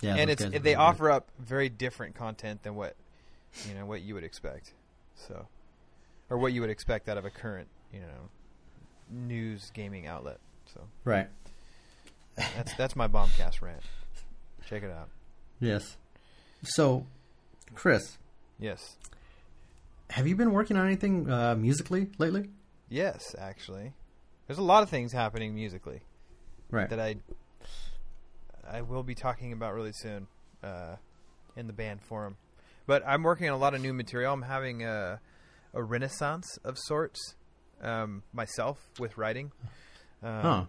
Yeah, 0.00 0.16
and 0.16 0.30
it's 0.30 0.42
they 0.42 0.48
really 0.48 0.60
good. 0.60 0.74
offer 0.76 1.10
up 1.10 1.28
very 1.38 1.68
different 1.68 2.14
content 2.14 2.62
than 2.62 2.74
what 2.74 2.94
you 3.68 3.74
know 3.74 3.86
what 3.86 4.02
you 4.02 4.14
would 4.14 4.24
expect. 4.24 4.72
So, 5.14 5.46
or 6.30 6.38
what 6.38 6.52
you 6.52 6.60
would 6.60 6.70
expect 6.70 7.08
out 7.08 7.18
of 7.18 7.24
a 7.24 7.30
current 7.30 7.68
you 7.92 8.00
know 8.00 8.28
news 9.10 9.70
gaming 9.74 10.06
outlet. 10.06 10.38
So 10.72 10.82
right. 11.04 11.28
that's 12.36 12.74
that's 12.74 12.96
my 12.96 13.08
bombcast 13.08 13.60
rant. 13.60 13.80
Check 14.68 14.82
it 14.82 14.90
out. 14.90 15.08
Yes. 15.60 15.96
So, 16.62 17.06
Kris, 17.74 18.18
Yes, 18.58 18.96
have 20.10 20.26
you 20.26 20.34
been 20.34 20.52
working 20.52 20.76
on 20.76 20.84
anything 20.86 21.30
uh, 21.30 21.54
musically 21.54 22.08
lately? 22.18 22.50
yes, 22.88 23.34
actually, 23.38 23.92
there's 24.48 24.58
a 24.58 24.62
lot 24.62 24.82
of 24.82 24.88
things 24.88 25.12
happening 25.12 25.54
musically 25.54 26.00
Right. 26.70 26.90
that 26.90 26.98
I 26.98 27.16
I 28.70 28.82
will 28.82 29.02
be 29.04 29.14
talking 29.14 29.52
about 29.52 29.74
really 29.74 29.92
soon 29.92 30.26
uh, 30.62 30.96
in 31.56 31.66
the 31.68 31.72
band 31.72 32.02
forum. 32.02 32.36
But 32.86 33.02
I'm 33.06 33.22
working 33.22 33.48
on 33.48 33.54
a 33.54 33.58
lot 33.58 33.74
of 33.74 33.80
new 33.80 33.92
material. 33.94 34.32
I'm 34.34 34.42
having 34.42 34.82
a, 34.84 35.20
a 35.72 35.82
renaissance 35.82 36.58
of 36.64 36.76
sorts 36.78 37.34
um, 37.82 38.22
myself 38.32 38.78
with 38.98 39.16
writing. 39.16 39.52
Um, 40.22 40.40
Huh. 40.42 40.64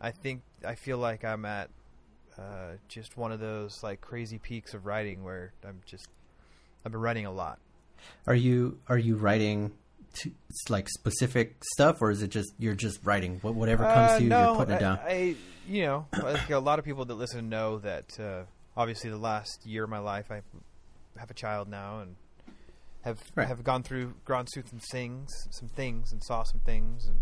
I 0.00 0.10
think 0.10 0.42
I 0.66 0.74
feel 0.74 0.98
like 0.98 1.24
I'm 1.24 1.46
at 1.46 1.70
uh, 2.38 2.72
just 2.88 3.16
one 3.16 3.32
of 3.32 3.40
those 3.40 3.82
like 3.82 4.02
crazy 4.02 4.38
peaks 4.38 4.74
of 4.74 4.84
writing 4.84 5.24
where 5.24 5.52
I'm 5.66 5.80
just 5.86 6.08
I've 6.84 6.92
been 6.92 7.00
writing 7.00 7.24
a 7.24 7.32
lot. 7.32 7.58
Are 8.26 8.34
you 8.34 8.78
are 8.88 8.98
you 8.98 9.16
writing 9.16 9.72
to, 10.16 10.30
like 10.68 10.88
specific 10.88 11.56
stuff, 11.72 12.00
or 12.02 12.10
is 12.10 12.22
it 12.22 12.28
just 12.28 12.52
you're 12.58 12.74
just 12.74 12.98
writing 13.04 13.38
Wh- 13.40 13.56
whatever 13.56 13.84
comes 13.84 14.12
Uh, 14.12 14.16
to 14.18 14.22
you? 14.24 14.28
no, 14.30 14.38
you're 14.48 14.56
putting 14.56 14.74
it 14.74 14.78
I, 14.78 14.80
down. 14.80 14.98
I, 15.02 15.36
you 15.68 15.82
know, 15.82 16.06
like 16.22 16.50
a 16.50 16.58
lot 16.58 16.78
of 16.78 16.84
people 16.84 17.04
that 17.04 17.14
listen 17.14 17.48
know 17.48 17.78
that 17.80 18.18
uh, 18.20 18.42
obviously 18.76 19.10
the 19.10 19.16
last 19.18 19.64
year 19.66 19.84
of 19.84 19.90
my 19.90 19.98
life, 19.98 20.30
I 20.30 20.42
have 21.18 21.30
a 21.30 21.34
child 21.34 21.68
now 21.68 22.00
and 22.00 22.16
have 23.02 23.18
Right. 23.34 23.46
have 23.48 23.62
gone 23.64 23.82
through 23.82 24.14
gone 24.24 24.46
through 24.46 24.64
some 24.68 24.80
things, 24.92 25.30
some 25.50 25.68
things, 25.68 26.12
and 26.12 26.22
saw 26.24 26.42
some 26.42 26.60
things, 26.60 27.06
and 27.06 27.20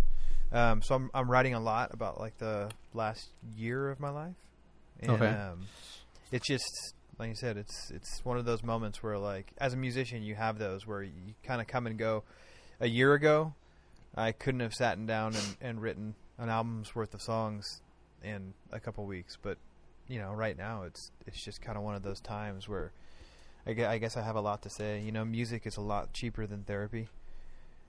um, 0.58 0.82
so 0.82 0.94
I'm 0.94 1.10
I'm 1.14 1.30
writing 1.30 1.54
a 1.54 1.60
lot 1.60 1.92
about 1.92 2.18
like 2.20 2.38
the 2.38 2.70
last 2.92 3.28
year 3.56 3.90
of 3.90 4.00
my 4.00 4.10
life. 4.10 4.36
And, 5.00 5.10
Okay. 5.10 5.26
Um, 5.28 5.66
it's 6.32 6.46
just 6.46 6.94
like 7.18 7.28
you 7.28 7.34
said, 7.34 7.56
it's 7.56 7.90
it's 7.90 8.24
one 8.24 8.38
of 8.38 8.44
those 8.44 8.62
moments 8.62 9.02
where 9.02 9.18
like 9.18 9.52
as 9.58 9.72
a 9.74 9.76
musician, 9.76 10.22
you 10.22 10.34
have 10.34 10.58
those 10.58 10.86
where 10.86 11.02
you 11.02 11.34
kind 11.44 11.60
of 11.60 11.66
come 11.66 11.86
and 11.86 11.98
go. 11.98 12.24
A 12.80 12.88
year 12.88 13.14
ago, 13.14 13.54
I 14.16 14.32
couldn't 14.32 14.60
have 14.60 14.74
sat 14.74 15.04
down 15.06 15.34
and, 15.34 15.56
and 15.60 15.82
written 15.82 16.14
an 16.38 16.48
album's 16.48 16.94
worth 16.94 17.14
of 17.14 17.22
songs 17.22 17.80
in 18.22 18.54
a 18.72 18.80
couple 18.80 19.04
weeks, 19.06 19.38
but 19.40 19.58
you 20.08 20.18
know, 20.18 20.32
right 20.32 20.56
now 20.56 20.82
it's 20.82 21.10
it's 21.26 21.42
just 21.42 21.62
kind 21.62 21.78
of 21.78 21.84
one 21.84 21.94
of 21.94 22.02
those 22.02 22.20
times 22.20 22.68
where 22.68 22.92
I 23.66 23.72
gue- 23.72 23.84
I 23.86 23.98
guess 23.98 24.16
I 24.16 24.22
have 24.22 24.36
a 24.36 24.40
lot 24.40 24.62
to 24.62 24.70
say. 24.70 25.00
You 25.00 25.12
know, 25.12 25.24
music 25.24 25.66
is 25.66 25.76
a 25.76 25.80
lot 25.80 26.12
cheaper 26.12 26.46
than 26.46 26.64
therapy, 26.64 27.08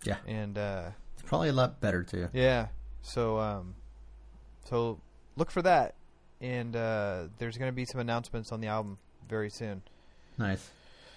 yeah, 0.03 0.17
and 0.27 0.57
uh, 0.57 0.89
it's 1.13 1.27
probably 1.27 1.49
a 1.49 1.53
lot 1.53 1.81
better 1.81 2.03
too. 2.03 2.29
yeah, 2.33 2.67
so 3.01 3.39
um, 3.39 3.75
so 4.65 4.99
look 5.35 5.51
for 5.51 5.61
that, 5.63 5.95
and 6.39 6.75
uh, 6.75 7.23
there's 7.39 7.57
going 7.57 7.69
to 7.69 7.75
be 7.75 7.85
some 7.85 7.99
announcements 7.99 8.51
on 8.51 8.61
the 8.61 8.67
album 8.67 8.97
very 9.27 9.49
soon. 9.49 9.81
Nice. 10.37 10.69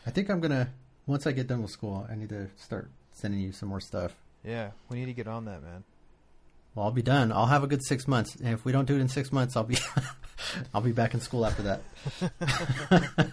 I 0.07 0.11
think 0.11 0.31
I'm 0.31 0.41
gonna 0.41 0.71
once 1.07 1.27
I 1.27 1.33
get 1.33 1.47
done 1.47 1.63
with 1.63 1.71
school, 1.71 2.07
I 2.11 2.15
need 2.15 2.31
to 2.31 2.49
start 2.57 2.91
sending 3.19 3.41
you 3.41 3.53
some 3.53 3.69
more 3.69 3.81
stuff. 3.81 4.15
Yeah, 4.45 4.71
we 4.89 4.99
need 4.99 5.07
to 5.07 5.13
get 5.13 5.27
on 5.27 5.45
that, 5.47 5.63
man. 5.63 5.85
Well, 6.75 6.87
I'll 6.87 6.93
be 6.93 7.03
done. 7.03 7.33
I'll 7.33 7.47
have 7.47 7.65
a 7.65 7.67
good 7.67 7.85
six 7.85 8.07
months, 8.07 8.37
and 8.37 8.49
if 8.49 8.65
we 8.65 8.73
don't 8.73 8.87
do 8.87 8.97
it 8.97 9.01
in 9.01 9.09
six 9.09 9.33
months, 9.33 9.57
I'll 9.57 9.65
be 9.65 9.79
I'll 10.75 10.81
be 10.81 10.93
back 10.93 11.15
in 11.15 11.21
school 11.21 11.45
after 11.45 11.63
that. 11.63 13.33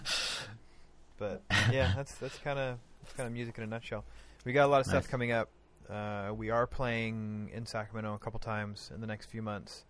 But 1.18 1.42
yeah, 1.72 1.92
that's 1.96 2.14
that's 2.16 2.38
kind 2.38 2.58
of 2.58 2.78
that's 3.02 3.14
kind 3.14 3.26
of 3.26 3.32
music 3.32 3.56
in 3.58 3.64
a 3.64 3.66
nutshell. 3.66 4.04
We 4.44 4.52
got 4.52 4.66
a 4.66 4.68
lot 4.68 4.80
of 4.80 4.86
stuff 4.86 5.08
coming 5.08 5.32
up. 5.32 5.48
Uh, 5.88 6.32
we 6.36 6.50
are 6.50 6.66
playing 6.66 7.50
in 7.54 7.64
Sacramento 7.66 8.14
a 8.14 8.18
couple 8.18 8.38
times 8.38 8.90
in 8.94 9.00
the 9.00 9.06
next 9.06 9.26
few 9.26 9.42
months. 9.42 9.84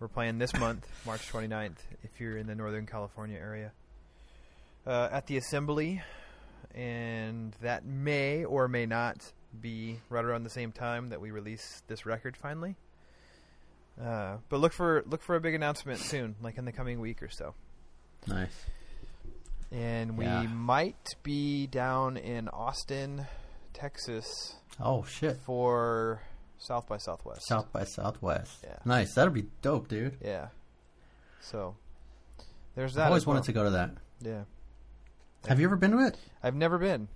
We're 0.00 0.08
playing 0.08 0.38
this 0.38 0.54
month, 0.54 0.86
March 1.06 1.30
29th, 1.32 1.78
if 2.02 2.20
you're 2.20 2.36
in 2.36 2.46
the 2.46 2.54
Northern 2.54 2.86
California 2.86 3.38
area, 3.38 3.72
uh, 4.86 5.08
at 5.10 5.26
the 5.26 5.36
Assembly, 5.36 6.02
and 6.76 7.54
that 7.62 7.84
may 7.84 8.44
or 8.44 8.68
may 8.68 8.86
not 8.86 9.32
be 9.60 9.98
right 10.10 10.24
around 10.24 10.44
the 10.44 10.50
same 10.50 10.70
time 10.70 11.08
that 11.08 11.20
we 11.20 11.30
release 11.30 11.82
this 11.88 12.04
record 12.06 12.36
finally. 12.36 12.76
Uh, 14.00 14.36
but 14.50 14.60
look 14.60 14.72
for 14.74 15.02
look 15.06 15.22
for 15.22 15.34
a 15.36 15.40
big 15.40 15.54
announcement 15.54 15.98
soon, 15.98 16.36
like 16.42 16.58
in 16.58 16.66
the 16.66 16.72
coming 16.72 17.00
week 17.00 17.22
or 17.22 17.30
so 17.30 17.54
nice. 18.26 18.52
and 19.72 20.18
we 20.18 20.26
Yeah. 20.26 20.42
might 20.42 21.14
be 21.22 21.66
down 21.66 22.16
in 22.18 22.48
Austin, 22.50 23.26
Texas 23.72 24.56
Oh 24.78 25.04
shit. 25.04 25.38
for 25.38 26.20
South 26.58 26.86
by 26.86 26.98
Southwest. 26.98 27.46
South 27.48 27.72
by 27.72 27.84
Southwest. 27.84 28.58
Yeah. 28.64 28.76
Nice. 28.84 29.14
That'll 29.14 29.32
be 29.32 29.46
dope, 29.62 29.88
dude. 29.88 30.18
Yeah. 30.22 30.48
So 31.40 31.76
there's 32.74 32.94
that. 32.94 33.02
I've 33.04 33.08
always 33.08 33.24
well. 33.26 33.34
wanted 33.36 33.46
to 33.46 33.52
go 33.52 33.64
to 33.64 33.70
that. 33.70 33.90
Yeah. 34.20 34.42
Have 35.48 35.60
you 35.60 35.66
ever 35.66 35.76
been 35.76 35.92
to 35.92 36.06
it? 36.06 36.16
I've 36.42 36.54
never 36.56 36.78
been, 36.78 37.08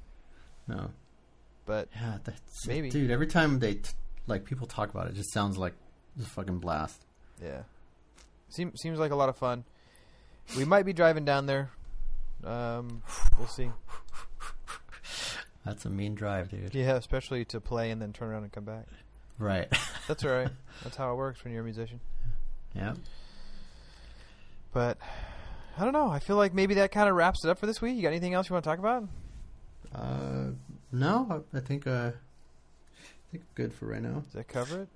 No. 0.69 0.91
but 1.67 1.89
Yeah, 1.95 2.19
that's 2.25 2.67
Maybe. 2.67 2.91
dude. 2.91 3.11
Every 3.11 3.27
time 3.27 3.59
they 3.59 3.75
t- 3.75 3.91
like 4.27 4.45
people 4.45 4.67
talk 4.67 4.91
about 4.91 5.07
it, 5.07 5.11
it 5.11 5.17
just 5.17 5.33
sounds 5.33 5.57
like 5.59 5.75
just 6.17 6.31
fucking 6.31 6.59
blast. 6.59 7.05
yeah, 7.43 7.63
seems 8.49 8.81
seems 8.81 8.99
like 8.99 9.11
a 9.13 9.17
lot 9.17 9.29
of 9.29 9.37
fun. 9.37 9.65
We 10.57 10.65
might 10.65 10.85
be 10.85 10.93
driving 10.93 11.25
down 11.25 11.47
there. 11.47 11.71
Um, 12.45 13.03
we'll 13.39 13.47
see. 13.49 13.71
That's 15.65 15.85
a 15.85 15.91
mean 15.91 16.15
drive, 16.15 16.49
dude. 16.49 16.75
Yeah, 16.75 16.95
especially 16.95 17.45
to 17.47 17.61
play 17.61 17.91
and 17.91 18.01
then 18.01 18.13
turn 18.13 18.29
around 18.31 18.45
and 18.45 18.53
come 18.53 18.65
back. 18.65 18.87
Right. 19.39 19.69
That's 20.09 20.25
all 20.25 20.31
right. 20.31 20.49
That's 20.83 20.97
how 20.97 21.13
it 21.13 21.17
works 21.17 21.45
when 21.45 21.53
you're 21.53 21.63
a 21.63 21.65
musician. 21.65 22.01
yeah. 22.75 22.95
But 24.73 24.99
I 25.81 25.85
don't 25.85 25.95
know. 25.95 26.11
I 26.11 26.19
feel 26.19 26.37
like 26.37 26.53
maybe 26.53 26.75
that 26.75 26.93
kind 26.93 27.09
of 27.09 27.15
wraps 27.15 27.43
it 27.43 27.49
up 27.49 27.59
for 27.59 27.65
this 27.65 27.81
week. 27.81 27.97
You 27.97 28.03
got 28.03 28.09
anything 28.09 28.35
else 28.35 28.51
you 28.51 28.53
want 28.53 28.65
to 28.65 28.69
talk 28.69 28.79
about? 28.79 29.09
Uh, 29.95 30.51
no, 30.93 31.43
I, 31.55 31.57
I 31.57 31.61
think 31.61 31.87
uh, 31.87 32.11
I 32.11 33.31
think 33.33 33.45
I'm 33.45 33.55
good 33.55 33.73
for 33.73 33.87
right 33.87 34.03
now. 34.03 34.21
Does 34.21 34.35
that 34.35 34.47
cover 34.47 34.83
it? 34.83 34.89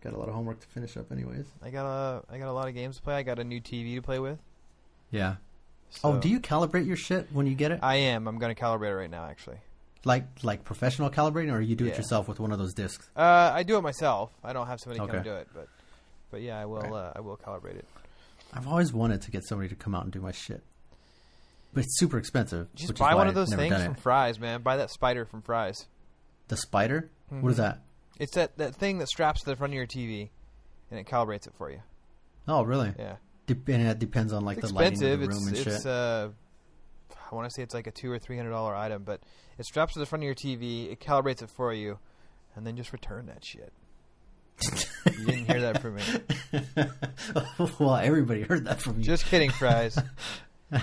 Got 0.00 0.12
a 0.12 0.16
lot 0.16 0.28
of 0.28 0.34
homework 0.34 0.60
to 0.60 0.66
finish 0.68 0.96
up, 0.96 1.10
anyways. 1.10 1.46
I 1.60 1.70
got 1.70 1.86
a 1.86 2.22
I 2.30 2.38
got 2.38 2.48
a 2.48 2.52
lot 2.52 2.68
of 2.68 2.74
games 2.74 2.98
to 2.98 3.02
play. 3.02 3.16
I 3.16 3.24
got 3.24 3.40
a 3.40 3.44
new 3.44 3.60
TV 3.60 3.96
to 3.96 4.02
play 4.02 4.20
with. 4.20 4.38
Yeah. 5.10 5.36
So 5.90 6.00
oh, 6.04 6.18
do 6.20 6.28
you 6.28 6.38
calibrate 6.38 6.86
your 6.86 6.96
shit 6.96 7.26
when 7.32 7.48
you 7.48 7.56
get 7.56 7.72
it? 7.72 7.80
I 7.82 7.96
am. 7.96 8.28
I'm 8.28 8.38
going 8.38 8.54
to 8.54 8.60
calibrate 8.60 8.90
it 8.90 8.96
right 8.96 9.10
now, 9.10 9.24
actually. 9.24 9.56
like 10.04 10.24
like 10.44 10.62
professional 10.62 11.10
calibrating, 11.10 11.52
or 11.52 11.60
you 11.60 11.74
do 11.74 11.86
it 11.86 11.96
yourself 11.96 12.28
with 12.28 12.38
one 12.38 12.52
of 12.52 12.60
those 12.60 12.74
discs? 12.74 13.10
Uh, 13.16 13.50
I 13.52 13.64
do 13.64 13.76
it 13.76 13.82
myself. 13.82 14.30
I 14.44 14.52
don't 14.52 14.68
have 14.68 14.78
somebody 14.78 15.04
come 15.04 15.24
do 15.24 15.34
it, 15.34 15.48
but 15.52 15.66
but 16.30 16.42
yeah, 16.42 16.60
I 16.60 16.66
will. 16.66 16.78
Okay. 16.78 16.90
Uh, 16.90 17.12
I 17.16 17.20
will 17.20 17.36
calibrate 17.36 17.76
it. 17.76 17.86
I've 18.52 18.66
always 18.66 18.92
wanted 18.92 19.22
to 19.22 19.30
get 19.30 19.44
somebody 19.44 19.68
to 19.68 19.74
come 19.74 19.94
out 19.94 20.04
and 20.04 20.12
do 20.12 20.20
my 20.20 20.32
shit, 20.32 20.62
but 21.74 21.84
it's 21.84 21.98
super 21.98 22.18
expensive. 22.18 22.72
Just 22.74 22.96
buy 22.96 23.14
one 23.14 23.28
of 23.28 23.34
those 23.34 23.52
things 23.54 23.74
from. 23.82 23.94
Fry's, 23.94 24.38
man. 24.40 24.62
Buy 24.62 24.76
that 24.78 24.90
spider 24.90 25.24
from 25.24 25.42
Fry's. 25.42 25.86
The 26.48 26.56
spider. 26.56 27.10
What 27.28 27.50
is 27.50 27.54
Mhm. 27.56 27.58
that? 27.58 27.80
It's 28.18 28.34
that 28.34 28.56
that 28.56 28.74
thing 28.74 28.98
that 28.98 29.08
straps 29.08 29.40
to 29.40 29.46
the 29.46 29.54
front 29.56 29.72
of 29.72 29.76
your 29.76 29.86
TV, 29.86 30.30
and 30.90 30.98
it 30.98 31.06
calibrates 31.06 31.46
it 31.46 31.52
for 31.58 31.70
you. 31.70 31.82
Oh, 32.48 32.62
really? 32.62 32.94
Yeah, 32.98 33.16
Dep- 33.46 33.68
and 33.68 33.86
it 33.86 33.98
depends 33.98 34.32
on 34.32 34.44
like 34.44 34.58
it's 34.58 34.68
the 34.68 34.74
lighting 34.74 34.94
of 35.04 35.20
expensive. 35.20 35.20
the 35.20 35.26
room 35.28 35.48
it's 35.48 35.58
and 35.58 35.66
it's 35.68 35.82
shit. 35.82 35.86
uh, 35.86 36.28
I 37.30 37.34
want 37.34 37.46
to 37.48 37.54
say 37.54 37.62
it's 37.62 37.74
like 37.74 37.86
a 37.86 37.90
two 37.90 38.10
or 38.10 38.18
three 38.18 38.38
hundred 38.38 38.50
dollar 38.50 38.74
item, 38.74 39.02
but 39.04 39.20
it 39.58 39.66
straps 39.66 39.92
to 39.92 39.98
the 39.98 40.06
front 40.06 40.22
of 40.22 40.26
your 40.26 40.34
TV. 40.34 40.90
It 40.90 41.00
calibrates 41.00 41.42
it 41.42 41.50
for 41.50 41.72
you, 41.74 41.98
and 42.56 42.66
then 42.66 42.76
just 42.76 42.92
return 42.94 43.26
that 43.26 43.44
shit. 43.44 43.72
You 45.18 45.24
didn't 45.26 45.44
hear 45.46 45.60
that 45.62 45.80
from 45.82 45.96
me. 45.96 46.02
well, 47.78 47.96
everybody 47.96 48.42
heard 48.42 48.64
that 48.66 48.80
from 48.80 48.98
you. 48.98 49.04
Just 49.04 49.24
kidding, 49.26 49.50
Fry's. 49.50 49.98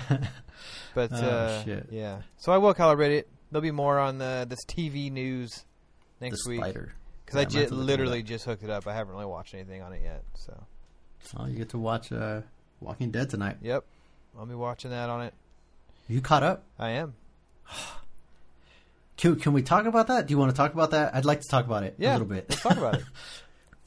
But 0.94 1.12
Oh, 1.12 1.16
uh, 1.16 1.62
shit. 1.64 1.88
yeah, 1.90 2.22
so 2.38 2.52
I 2.52 2.56
will 2.56 2.72
calibrate 2.72 3.10
it. 3.10 3.28
There'll 3.50 3.60
be 3.62 3.70
more 3.70 3.98
on 3.98 4.16
the 4.16 4.46
this 4.48 4.64
TV 4.64 5.12
news 5.12 5.62
the 6.20 6.24
next 6.24 6.46
week 6.48 6.62
because 6.62 6.74
Yeah, 7.34 7.34
I 7.34 7.42
I'm 7.42 7.44
gonna 7.44 7.50
ju- 7.50 7.58
have 7.60 7.68
to 7.68 7.74
look 7.74 7.82
into 7.82 7.84
literally 7.84 8.22
just 8.22 8.46
hooked 8.46 8.62
it 8.62 8.70
up. 8.70 8.86
I 8.86 8.94
haven't 8.94 9.12
really 9.12 9.26
watched 9.26 9.52
anything 9.52 9.82
on 9.82 9.92
it 9.92 10.00
yet. 10.02 10.24
So 10.36 10.58
Oh, 11.36 11.44
you 11.46 11.56
get 11.58 11.68
to 11.70 11.78
watch 11.78 12.10
uh, 12.12 12.40
Walking 12.80 13.10
Dead 13.10 13.28
tonight. 13.28 13.58
yep, 13.60 13.84
I'll 14.38 14.46
be 14.46 14.54
watching 14.54 14.90
that 14.90 15.10
on 15.10 15.20
it. 15.20 15.34
You 16.08 16.22
caught 16.22 16.42
up? 16.42 16.64
I 16.78 16.90
am. 16.92 17.12
Can, 19.18 19.36
can 19.36 19.52
we 19.54 19.62
talk 19.62 19.86
about 19.86 20.08
that? 20.08 20.26
Do 20.26 20.32
you 20.32 20.38
want 20.38 20.50
to 20.50 20.56
talk 20.56 20.74
about 20.74 20.90
that? 20.92 21.14
I'd 21.14 21.24
like 21.24 21.40
to 21.40 21.48
talk 21.50 21.64
about 21.64 21.82
it 21.84 21.94
Yeah, 21.98 22.10
a 22.10 22.12
little 22.12 22.26
bit. 22.26 22.46
let's 22.50 22.60
talk 22.62 22.76
about 22.76 22.94
it. 22.96 23.04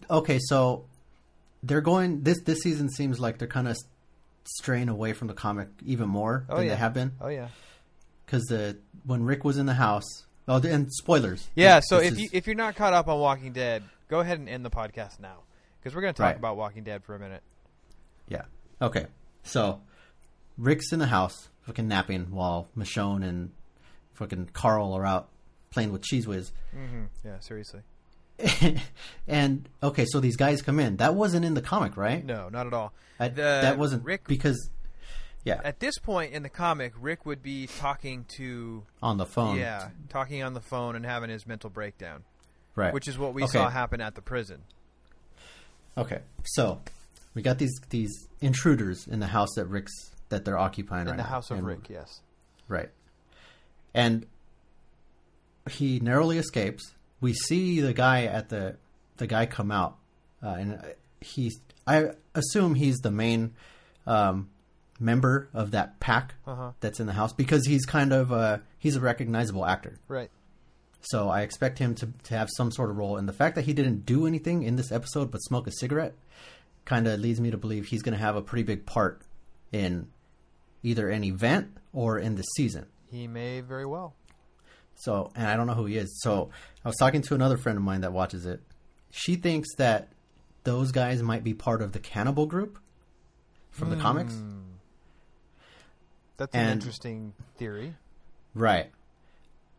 okay, 0.09 0.39
so 0.39 0.85
they're 1.63 1.81
going 1.81 2.21
this 2.23 2.41
this 2.41 2.61
season 2.61 2.89
seems 2.89 3.19
like 3.19 3.37
they're 3.37 3.47
kind 3.47 3.67
of 3.67 3.77
straying 4.45 4.89
away 4.89 5.13
from 5.13 5.27
the 5.27 5.33
comic 5.33 5.67
even 5.85 6.07
more 6.09 6.45
Oh, 6.49 6.55
than 6.57 6.65
yeah. 6.65 6.71
they 6.71 6.77
have 6.77 6.93
been 6.93 7.11
Oh 7.21 7.27
yeah, 7.27 7.49
because 8.25 8.43
the 8.45 8.77
when 9.05 9.23
Rick 9.23 9.43
was 9.43 9.57
in 9.57 9.65
the 9.65 9.73
house. 9.73 10.25
Oh, 10.47 10.59
and 10.63 10.91
spoilers. 10.91 11.47
yeah. 11.53 11.75
This- 11.77 11.85
So 11.89 11.97
this 11.99 12.07
if 12.07 12.13
is- 12.13 12.19
you 12.19 12.29
if 12.33 12.47
you're 12.47 12.55
not 12.55 12.75
caught 12.75 12.93
up 12.93 13.07
on 13.07 13.19
Walking 13.19 13.51
Dead, 13.53 13.83
go 14.07 14.19
ahead 14.21 14.39
and 14.39 14.49
end 14.49 14.65
the 14.65 14.71
podcast 14.71 15.19
now 15.19 15.43
because 15.79 15.93
we're 15.95 16.01
going 16.01 16.13
to 16.13 16.17
talk 16.17 16.25
Right. 16.29 16.35
about 16.37 16.57
Walking 16.57 16.83
Dead 16.83 17.03
for 17.03 17.13
a 17.15 17.19
minute. 17.19 17.43
Yeah. 18.27 18.45
Okay. 18.81 19.05
So 19.43 19.81
Rick's 20.57 20.91
in 20.91 20.97
the 20.97 21.05
house, 21.05 21.49
fucking 21.61 21.87
napping, 21.87 22.31
while 22.31 22.67
Michonne 22.75 23.23
and 23.23 23.51
fucking 24.15 24.49
Carl 24.53 24.93
are 24.93 25.05
out 25.05 25.29
playing 25.69 25.91
with 25.93 26.01
Cheez 26.01 26.25
Whiz. 26.25 26.51
hmm 26.71 27.03
Yeah, 27.23 27.39
seriously. 27.41 27.81
And 29.27 29.67
okay, 29.83 30.05
so 30.09 30.19
these 30.19 30.35
guys 30.37 30.61
come 30.61 30.79
in. 30.79 30.97
That 30.97 31.15
wasn't 31.15 31.45
in 31.45 31.53
the 31.53 31.61
comic, 31.61 31.97
right? 31.97 32.23
No, 32.23 32.49
not 32.49 32.67
at 32.67 32.73
all. 32.73 32.93
I- 33.19 33.27
The- 33.29 33.41
that 33.41 33.77
wasn't 33.77 34.03
Rick- 34.05 34.27
because 34.27 34.69
yeah, 35.45 35.61
At 35.63 35.79
this 35.79 35.97
point 35.97 36.33
in 36.33 36.43
the 36.43 36.49
comic, 36.49 36.93
Rick 36.99 37.25
would 37.25 37.41
be 37.41 37.67
talking 37.67 38.25
to 38.37 38.83
on 39.01 39.17
the 39.17 39.25
phone. 39.25 39.57
yeah, 39.57 39.89
talking 40.09 40.43
on 40.43 40.53
the 40.53 40.61
phone 40.61 40.95
and 40.95 41.05
having 41.05 41.29
his 41.29 41.47
mental 41.47 41.69
breakdown, 41.69 42.23
Right. 42.75 42.93
which 42.93 43.07
is 43.07 43.17
what 43.17 43.33
we 43.33 43.43
Okay. 43.43 43.53
saw 43.53 43.69
happen 43.69 44.01
at 44.01 44.15
the 44.15 44.21
prison. 44.21 44.63
Okay. 45.97 46.21
So 46.43 46.81
we 47.33 47.41
got 47.41 47.57
these 47.57 47.73
these 47.89 48.27
intruders 48.41 49.07
in 49.07 49.19
the 49.19 49.27
house 49.27 49.49
that 49.55 49.65
Rick's 49.65 50.11
that 50.29 50.45
they're 50.45 50.57
occupying 50.57 51.03
In 51.07 51.11
right 51.11 51.17
the 51.17 51.23
now. 51.23 51.29
house 51.29 51.51
of 51.51 51.57
And- 51.57 51.67
Rick, 51.67 51.89
yes. 51.89 52.21
Right. 52.67 52.89
and 53.93 54.27
he 55.69 55.99
narrowly 55.99 56.37
escapes. 56.37 56.93
We 57.21 57.33
see 57.33 57.79
the 57.81 57.93
guy 57.93 58.25
at 58.25 58.49
the 58.49 58.77
the 59.17 59.27
guy 59.27 59.45
come 59.45 59.71
out, 59.71 59.97
uh, 60.43 60.49
and 60.59 60.81
he's 61.21 61.59
I 61.85 62.11
assume 62.35 62.75
he's 62.75 62.97
the 62.97 63.11
main 63.11 63.55
um, 64.07 64.49
member 64.99 65.49
of 65.53 65.71
that 65.71 65.99
pack 65.99 66.35
Uh-huh. 66.47 66.71
that's 66.79 66.99
in 66.99 67.07
the 67.07 67.13
house 67.13 67.33
because 67.33 67.65
he's 67.65 67.85
kind 67.85 68.13
of 68.13 68.31
uh, 68.31 68.59
he's 68.77 68.95
a 68.95 69.01
recognizable 69.01 69.65
actor. 69.65 69.97
Right. 70.07 70.29
So 71.01 71.29
I 71.29 71.41
expect 71.43 71.79
him 71.79 71.95
to, 71.95 72.09
to 72.23 72.37
have 72.37 72.49
some 72.57 72.71
sort 72.71 72.89
of 72.89 72.97
role. 72.97 73.15
And 73.17 73.27
the 73.27 73.31
fact 73.33 73.55
that 73.55 73.63
he 73.63 73.71
didn't 73.71 74.05
do 74.05 74.27
anything 74.27 74.63
in 74.63 74.75
this 74.75 74.91
episode 74.91 75.31
but 75.31 75.37
smoke 75.39 75.65
a 75.67 75.71
cigarette 75.71 76.13
kind 76.83 77.07
of 77.07 77.19
leads 77.21 77.39
me 77.39 77.51
to 77.51 77.57
believe 77.57 77.85
he's 77.85 78.01
going 78.01 78.13
to 78.17 78.19
have 78.19 78.35
a 78.35 78.41
pretty 78.41 78.63
big 78.63 78.85
part 78.85 79.21
in 79.71 80.07
either 80.83 81.09
an 81.09 81.23
event 81.23 81.77
or 81.93 82.19
in 82.19 82.35
the 82.35 82.41
season. 82.43 82.85
He 83.09 83.27
may 83.27 83.61
very 83.61 83.85
well. 83.85 84.13
So, 84.95 85.31
and 85.35 85.47
I 85.47 85.55
don't 85.55 85.67
know 85.67 85.73
who 85.73 85.85
he 85.85 85.95
is. 85.97 86.19
So 86.21 86.49
I 86.89 86.91
was 86.91 86.97
talking 86.97 87.21
to 87.21 87.35
another 87.35 87.55
friend 87.55 87.77
of 87.77 87.83
mine 87.83 88.01
that 88.01 88.13
watches 88.13 88.47
it. 88.47 88.61
She 89.11 89.35
thinks 89.35 89.75
that 89.75 90.07
those 90.63 90.91
guys 90.91 91.21
might 91.21 91.43
be 91.43 91.53
part 91.53 91.83
of 91.83 91.91
the 91.91 91.99
cannibal 91.99 92.47
group 92.47 92.79
from 93.69 93.91
the 93.91 93.95
comics. 93.95 94.35
That's 96.37 96.55
an 96.55 96.71
interesting 96.71 97.33
theory. 97.57 97.93
Right. 98.55 98.89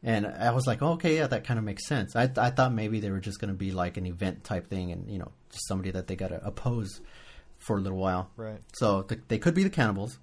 And 0.05 0.25
I 0.25 0.53
was 0.53 0.69
like, 0.69 0.83
oh, 0.83 0.93
okay, 0.93 1.17
yeah, 1.17 1.27
that 1.27 1.43
kind 1.43 1.59
of 1.59 1.65
makes 1.65 1.89
sense. 1.89 2.15
I, 2.15 2.31
I 2.37 2.51
thought 2.51 2.73
maybe 2.73 3.01
they 3.01 3.11
were 3.11 3.19
just 3.19 3.41
going 3.41 3.49
to 3.49 3.59
be 3.59 3.73
like 3.73 3.97
an 3.97 4.07
event 4.07 4.45
type 4.45 4.69
thing 4.69 4.93
and, 4.93 5.11
you 5.11 5.19
know, 5.19 5.33
just 5.51 5.67
somebody 5.67 5.91
that 5.91 6.07
they 6.07 6.15
got 6.15 6.29
to 6.29 6.41
oppose 6.47 7.01
for 7.59 7.77
a 7.77 7.81
little 7.81 7.99
while. 7.99 8.31
Right. 8.37 8.61
So 8.75 9.03
th- 9.03 9.23
they 9.27 9.39
could 9.39 9.55
be 9.55 9.65
the 9.65 9.71
cannibals. 9.71 10.17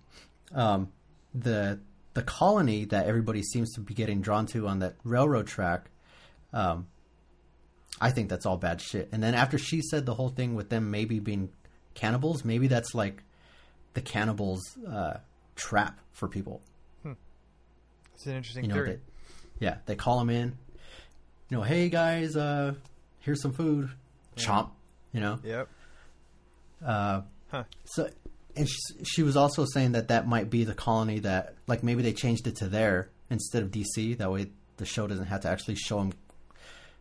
Um, 0.56 0.94
the 1.36 1.82
the 2.14 2.24
colony 2.24 2.86
that 2.86 3.08
everybody 3.08 3.44
seems 3.44 3.74
to 3.74 3.82
be 3.82 3.94
getting 3.94 4.22
drawn 4.22 4.46
to 4.48 4.68
on 4.68 4.80
that 4.80 4.96
railroad 5.04 5.48
track, 5.48 5.92
um, 6.54 6.88
I 8.00 8.12
think 8.12 8.30
that's 8.30 8.46
all 8.46 8.58
bad 8.58 8.82
shit. 8.82 9.10
And 9.12 9.22
then 9.24 9.34
after 9.34 9.58
she 9.58 9.82
said 9.82 10.06
the 10.06 10.14
whole 10.14 10.30
thing 10.30 10.56
with 10.56 10.70
them 10.70 10.92
maybe 10.92 11.20
being 11.20 11.50
cannibals, 11.94 12.46
maybe 12.46 12.68
that's 12.68 12.94
like 12.94 13.24
the 13.94 14.02
cannibals' 14.02 14.78
uh, 14.88 15.18
trap 15.56 16.00
for 16.12 16.28
people. 16.28 16.62
It's 18.14 18.26
an 18.26 18.36
interesting 18.36 18.64
You 18.66 18.70
know, 18.70 18.74
theory. 18.76 19.00
they, 19.60 19.66
yeah, 19.66 19.78
they 19.86 19.96
call 19.96 20.18
them 20.20 20.30
in. 20.32 20.58
You 21.50 21.58
know, 21.58 21.64
hey 21.64 21.90
guys, 21.90 22.36
uh, 22.36 22.74
here's 23.20 23.42
some 23.42 23.54
food. 23.54 23.90
Chomp. 24.36 24.70
You 25.14 25.20
know. 25.22 25.40
Yep. 25.44 25.68
Uh, 26.86 27.22
Huh. 27.50 27.64
So, 27.86 28.10
and 28.58 28.68
she, 28.68 28.76
she 29.06 29.24
was 29.24 29.38
also 29.38 29.64
saying 29.64 29.94
that 29.94 30.10
that 30.10 30.28
might 30.28 30.50
be 30.50 30.66
the 30.66 30.74
colony 30.74 31.20
that, 31.20 31.54
like, 31.66 31.82
maybe 31.82 32.02
they 32.04 32.12
changed 32.12 32.46
it 32.46 32.58
to 32.58 32.68
there 32.68 33.08
instead 33.30 33.64
of 33.64 33.72
DC. 33.72 34.18
That 34.18 34.30
way, 34.30 34.48
the 34.76 34.86
show 34.86 35.08
doesn't 35.08 35.28
have 35.28 35.40
to 35.44 35.50
actually 35.50 35.76
show 35.76 36.00
them 36.00 36.12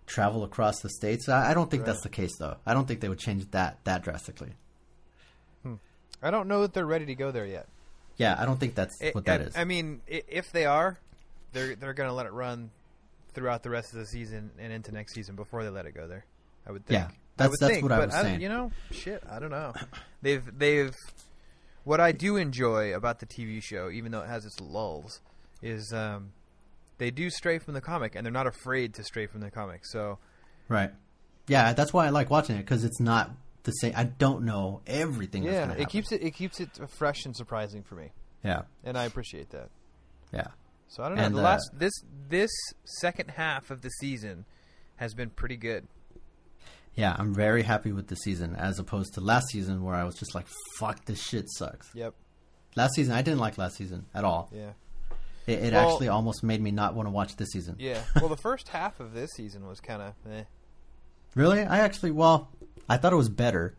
travel 0.07 0.45
across 0.45 0.81
the 0.81 0.89
states. 0.89 1.29
I, 1.29 1.51
I 1.51 1.55
don't 1.55 1.71
think 1.71 1.85
that's 1.85 2.03
the 2.03 2.09
case, 2.09 2.37
though. 2.37 2.57
I 2.65 2.75
don't 2.75 2.87
think 2.89 3.01
they 3.01 3.09
would 3.09 3.19
change 3.19 3.51
that 3.51 3.79
that 3.85 4.03
drastically. 4.03 4.53
I 6.23 6.31
don't 6.31 6.49
know 6.49 6.63
that 6.63 6.73
they're 6.73 6.87
ready 6.87 7.07
to 7.07 7.15
go 7.15 7.31
there 7.31 7.45
yet. 7.47 7.67
Yeah, 8.17 8.35
I 8.39 8.47
don't 8.47 8.59
think 8.59 8.75
that's 8.75 8.97
I- 9.03 9.11
what 9.11 9.27
that 9.27 9.41
I- 9.41 9.45
is. 9.45 9.57
I 9.57 9.65
mean, 9.65 10.01
if 10.07 10.51
they 10.51 10.65
are, 10.65 10.99
they're 11.53 11.77
they're 11.77 11.93
going 11.93 12.09
to 12.09 12.15
let 12.15 12.27
it 12.27 12.33
run 12.33 12.71
throughout 13.35 13.63
the 13.63 13.69
rest 13.71 13.93
of 13.93 13.99
the 13.99 14.07
season 14.07 14.51
and 14.59 14.73
into 14.73 14.93
next 14.93 15.13
season 15.13 15.37
before 15.37 15.63
they 15.63 15.69
let 15.71 15.85
it 15.85 15.93
go 15.95 16.07
there. 16.09 16.25
I 16.67 16.73
would 16.73 16.87
think. 16.87 16.99
Yeah, 17.01 17.07
I 17.09 17.13
that's- 17.37 17.59
that's 17.61 17.73
think, 17.75 17.83
what 17.83 17.93
I 17.93 17.99
was 18.07 18.15
don't- 18.15 18.23
saying. 18.23 18.41
You 18.41 18.49
know, 18.49 18.73
shit. 18.91 19.23
I 19.31 19.39
don't 19.39 19.51
know. 19.51 19.75
They've 20.23 20.43
they've. 20.59 20.95
What 21.85 22.01
I 22.01 22.11
do 22.11 22.37
enjoy 22.37 22.95
about 22.97 23.21
the 23.21 23.27
TV 23.27 23.63
show, 23.63 23.91
even 23.91 24.11
though 24.11 24.23
it 24.23 24.27
has 24.29 24.45
its 24.45 24.59
lulls, 24.61 25.21
is 25.63 25.93
um, 25.93 26.33
they 26.99 27.11
do 27.11 27.31
stray 27.31 27.59
from 27.59 27.75
the 27.75 27.81
comic, 27.81 28.15
and 28.15 28.25
they're 28.25 28.33
not 28.33 28.47
afraid 28.47 28.95
to 28.95 29.05
stray 29.05 29.27
from 29.27 29.41
the 29.41 29.51
comic. 29.51 29.85
So 29.87 30.19
right. 30.69 30.91
Yeah, 31.49 31.73
that's 31.75 31.93
why 31.93 32.07
I 32.07 32.11
like 32.11 32.29
watching 32.31 32.57
it 32.57 32.61
because 32.61 32.85
it's 32.85 33.01
not 33.01 33.31
the 33.63 33.73
same. 33.73 33.93
I 33.97 34.05
don't 34.05 34.45
know 34.45 34.81
everything. 34.87 35.43
yeah, 35.45 35.73
it 35.73 35.89
keeps 35.89 36.11
it 36.13 36.23
it 36.23 36.33
keeps 36.35 36.61
it 36.61 36.71
fresh 36.99 37.25
and 37.25 37.37
surprising 37.37 37.83
for 37.83 37.95
me, 37.95 38.13
Yeah, 38.45 38.63
and 38.85 38.97
I 38.99 39.05
appreciate 39.05 39.51
that. 39.51 39.71
yeah. 40.33 40.49
So 40.89 41.03
I 41.03 41.09
don't 41.09 41.19
know. 41.19 41.25
And, 41.25 41.35
the 41.37 41.41
uh, 41.41 41.45
last 41.45 41.71
this 41.75 41.93
this 42.29 42.51
second 42.85 43.31
half 43.31 43.71
of 43.71 43.83
the 43.83 43.91
season 43.91 44.45
has 44.97 45.15
been 45.15 45.31
pretty 45.31 45.57
good. 45.57 45.87
Yeah, 46.95 47.15
I'm 47.19 47.35
very 47.35 47.63
happy 47.63 47.93
with 47.93 48.07
the 48.07 48.17
season 48.17 48.57
as 48.57 48.79
opposed 48.79 49.13
to 49.15 49.21
last 49.21 49.49
season 49.49 49.85
where 49.85 49.95
I 49.95 50.05
was 50.05 50.15
just 50.15 50.35
like, 50.35 50.47
"Fuck, 50.79 51.05
this 51.05 51.23
shit 51.23 51.45
sucks." 51.51 51.91
Yep. 51.95 52.15
Last 52.75 52.95
season, 52.95 53.15
I 53.15 53.23
didn't 53.23 53.41
like 53.41 53.59
last 53.59 53.77
season 53.77 54.07
at 54.15 54.25
all. 54.25 54.51
Yeah. 54.55 54.71
It, 55.47 55.63
it 55.65 55.73
Well- 55.73 55.91
actually 55.93 56.09
almost 56.09 56.43
made 56.43 56.61
me 56.61 56.71
not 56.71 56.95
want 56.95 57.07
to 57.07 57.11
watch 57.11 57.37
this 57.37 57.51
season. 57.51 57.77
Yeah. 57.79 58.03
Well, 58.17 58.29
the 58.29 58.37
first 58.37 58.69
half 58.69 58.99
of 59.01 59.13
this 59.15 59.31
season 59.33 59.67
was 59.67 59.81
kind 59.81 60.03
of. 60.03 60.15
Eh. 60.33 60.43
Really? 61.35 61.63
I 61.63 61.79
actually, 61.79 62.11
well, 62.13 62.49
I 62.89 62.97
thought 62.97 63.13
it 63.13 63.17
was 63.17 63.29
better 63.29 63.77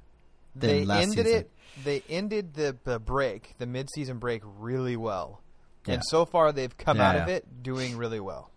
than 0.55 0.69
They 0.69 0.85
last 0.85 1.03
ended 1.03 1.25
season. 1.25 1.39
it. 1.41 1.51
They 1.83 2.03
ended 2.09 2.53
the, 2.53 2.75
the 2.83 2.99
break, 2.99 3.55
the 3.59 3.65
mid-season 3.67 4.17
break, 4.17 4.41
really 4.59 4.95
well, 4.97 5.41
Yeah. 5.85 5.95
and 5.95 6.03
so 6.07 6.25
far 6.25 6.51
they've 6.51 6.75
come 6.75 6.97
Yeah, 6.97 7.09
out 7.09 7.15
of 7.17 7.27
it 7.27 7.61
doing 7.61 7.97
really 7.97 8.19
well. 8.19 8.49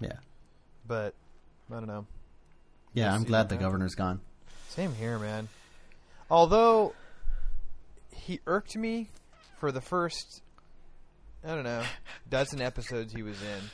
Yeah, 0.00 0.14
But 0.86 1.14
I 1.70 1.74
don't 1.74 1.86
know. 1.86 2.06
yeah. 2.94 3.14
I'm 3.14 3.24
glad 3.24 3.48
the 3.48 3.56
governor's 3.56 3.94
gone. 3.94 4.20
Same 4.70 4.92
here, 4.94 5.18
man. 5.18 5.48
Although 6.30 6.94
he 8.12 8.40
irked 8.46 8.76
me 8.76 9.08
for 9.60 9.70
the 9.72 9.80
first, 9.80 10.42
I 11.48 11.54
don't 11.54 11.64
know, 11.64 11.82
dozen 12.28 12.60
episodes 12.60 13.12
he 13.12 13.22
was 13.22 13.40
in. 13.42 13.70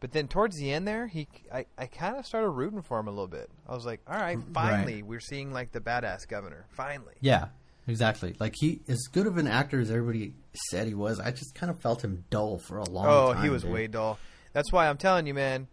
But 0.00 0.10
then 0.10 0.26
towards 0.26 0.56
the 0.56 0.72
end 0.72 0.88
there, 0.88 1.06
he 1.06 1.28
I, 1.54 1.66
I 1.78 1.86
kind 1.86 2.16
of 2.16 2.26
started 2.26 2.48
rooting 2.50 2.82
for 2.82 2.98
him 2.98 3.06
a 3.06 3.10
little 3.10 3.28
bit. 3.28 3.48
I 3.68 3.74
was 3.74 3.86
like, 3.86 4.00
all 4.08 4.16
right, 4.18 4.36
finally, 4.52 5.02
we're 5.04 5.20
seeing 5.20 5.52
like 5.52 5.70
the 5.70 5.80
badass 5.80 6.26
governor. 6.28 6.66
Finally. 6.70 7.14
Yeah, 7.20 7.46
exactly. 7.86 8.34
Like 8.40 8.56
he, 8.58 8.80
as 8.88 9.02
good 9.12 9.28
of 9.28 9.36
an 9.38 9.46
actor 9.46 9.80
as 9.80 9.90
everybody 9.92 10.34
said 10.70 10.88
he 10.88 10.94
was, 10.94 11.20
I 11.20 11.30
just 11.30 11.54
kind 11.54 11.70
of 11.70 11.78
felt 11.78 12.02
him 12.02 12.24
dull 12.30 12.58
for 12.58 12.78
a 12.78 12.84
long 12.90 13.06
Oh, 13.06 13.32
time. 13.32 13.40
Oh, 13.40 13.44
he 13.44 13.50
was 13.50 13.62
dude. 13.62 13.72
way 13.72 13.86
dull. 13.86 14.18
That's 14.52 14.72
why 14.72 14.88
I'm 14.88 14.96
telling 14.98 15.26
you, 15.28 15.34
man. 15.34 15.68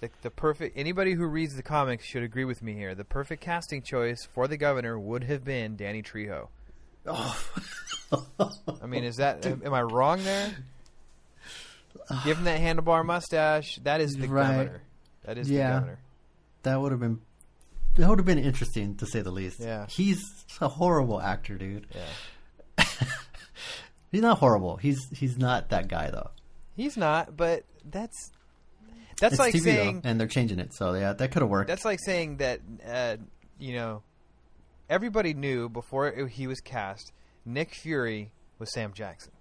The, 0.00 0.10
the 0.22 0.30
perfect 0.30 0.76
anybody 0.76 1.12
who 1.14 1.24
reads 1.24 1.54
the 1.54 1.62
comics 1.62 2.04
should 2.04 2.24
agree 2.24 2.44
with 2.44 2.60
me 2.60 2.74
here. 2.74 2.94
The 2.94 3.04
perfect 3.04 3.40
casting 3.40 3.80
choice 3.82 4.26
for 4.34 4.48
the 4.48 4.56
governor 4.58 4.98
would 4.98 5.24
have 5.24 5.44
been 5.44 5.76
Danny 5.76 6.02
Trejo. 6.02 6.48
Oh. 7.06 7.40
I 8.82 8.86
mean, 8.86 9.04
is 9.04 9.16
that 9.16 9.46
am 9.46 9.72
I 9.72 9.80
wrong 9.82 10.22
there? 10.24 10.52
Give 12.24 12.36
him 12.38 12.44
that 12.44 12.60
handlebar 12.60 13.04
mustache. 13.04 13.78
That 13.84 14.00
is 14.00 14.14
the 14.14 14.28
Right. 14.28 14.48
governor. 14.64 14.82
That 15.24 15.38
is 15.38 15.50
Yeah. 15.50 15.68
the 15.68 15.74
governor. 15.80 15.98
that 16.64 16.80
would 16.80 16.92
have 16.92 17.00
been 17.00 17.20
that 17.96 18.08
would 18.08 18.18
have 18.18 18.26
been 18.26 18.38
interesting 18.38 18.96
to 18.96 19.06
say 19.06 19.20
the 19.20 19.30
least. 19.30 19.60
Yeah. 19.60 19.86
he's 19.88 20.20
a 20.60 20.68
horrible 20.68 21.20
actor, 21.20 21.58
dude. 21.58 21.86
Yeah, 21.94 22.84
He's 24.10 24.20
not 24.22 24.38
horrible. 24.38 24.76
He's 24.76 24.98
he's 25.10 25.38
not 25.38 25.70
that 25.70 25.88
guy 25.88 26.10
though. 26.10 26.30
he's 26.76 26.96
not. 26.96 27.36
But 27.36 27.64
that's 27.84 28.30
that's 29.18 29.34
it's 29.34 29.38
like 29.40 29.54
TV 29.54 29.60
saying 29.62 30.00
though, 30.02 30.08
and 30.10 30.20
they're 30.20 30.26
changing 30.28 30.58
it. 30.58 30.74
So 30.74 30.94
yeah, 30.94 31.12
that 31.14 31.30
could 31.32 31.42
have 31.42 31.50
worked. 31.50 31.68
that's 31.68 31.84
like 31.84 31.98
saying 32.04 32.38
that 32.38 32.60
uh, 32.86 33.16
you 33.58 33.74
know 33.74 34.02
everybody 34.90 35.32
knew 35.34 35.68
before 35.68 36.10
he 36.26 36.46
was 36.46 36.60
cast 36.60 37.12
Nick 37.46 37.74
Fury 37.74 38.32
was 38.58 38.72
Sam 38.72 38.92
Jackson. 38.92 39.32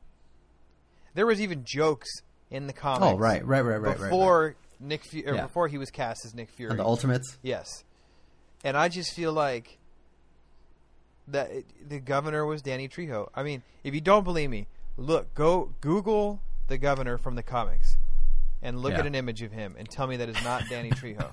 There 1.13 1.25
was 1.25 1.41
even 1.41 1.63
jokes 1.65 2.09
in 2.51 2.67
the 2.67 2.73
oh, 2.73 2.79
comics. 2.79 3.13
oh 3.13 3.17
right, 3.17 3.45
right, 3.45 3.61
right, 3.61 3.81
right, 3.81 3.97
right, 3.99 4.09
before 4.09 4.55
Nick 4.79 5.03
Fu- 5.05 5.23
or 5.25 5.35
Yeah. 5.35 5.43
before 5.43 5.67
he 5.67 5.77
was 5.77 5.89
cast 5.89 6.25
as 6.25 6.35
Nick. 6.35 6.49
Fury. 6.51 6.69
And 6.71 6.79
the 6.79 6.83
Ultimates. 6.85 7.37
Yes, 7.41 7.83
and 8.63 8.77
I 8.77 8.89
just 8.89 9.13
feel 9.15 9.33
like 9.33 9.77
that 11.27 11.51
it- 11.51 11.89
the 11.89 11.99
governor 11.99 12.45
was 12.45 12.61
Danny 12.61 12.87
Trejo. 12.89 13.29
I 13.33 13.43
mean, 13.43 13.63
if 13.83 13.93
you 13.93 14.01
don't 14.01 14.23
believe 14.23 14.49
me, 14.49 14.67
look, 14.97 15.33
go 15.33 15.73
Google 15.81 16.41
the 16.67 16.77
governor 16.77 17.17
from 17.17 17.35
the 17.35 17.43
comics, 17.43 17.97
and 18.61 18.79
look 18.81 18.93
Yeah. 18.93 18.99
at 18.99 19.05
an 19.07 19.15
image 19.15 19.41
of 19.41 19.51
him 19.51 19.75
and 19.77 19.89
tell 19.89 20.07
me 20.07 20.17
that 20.17 20.29
is 20.29 20.41
not 20.43 20.63
Danny 20.69 20.89
Trejo. 20.91 21.31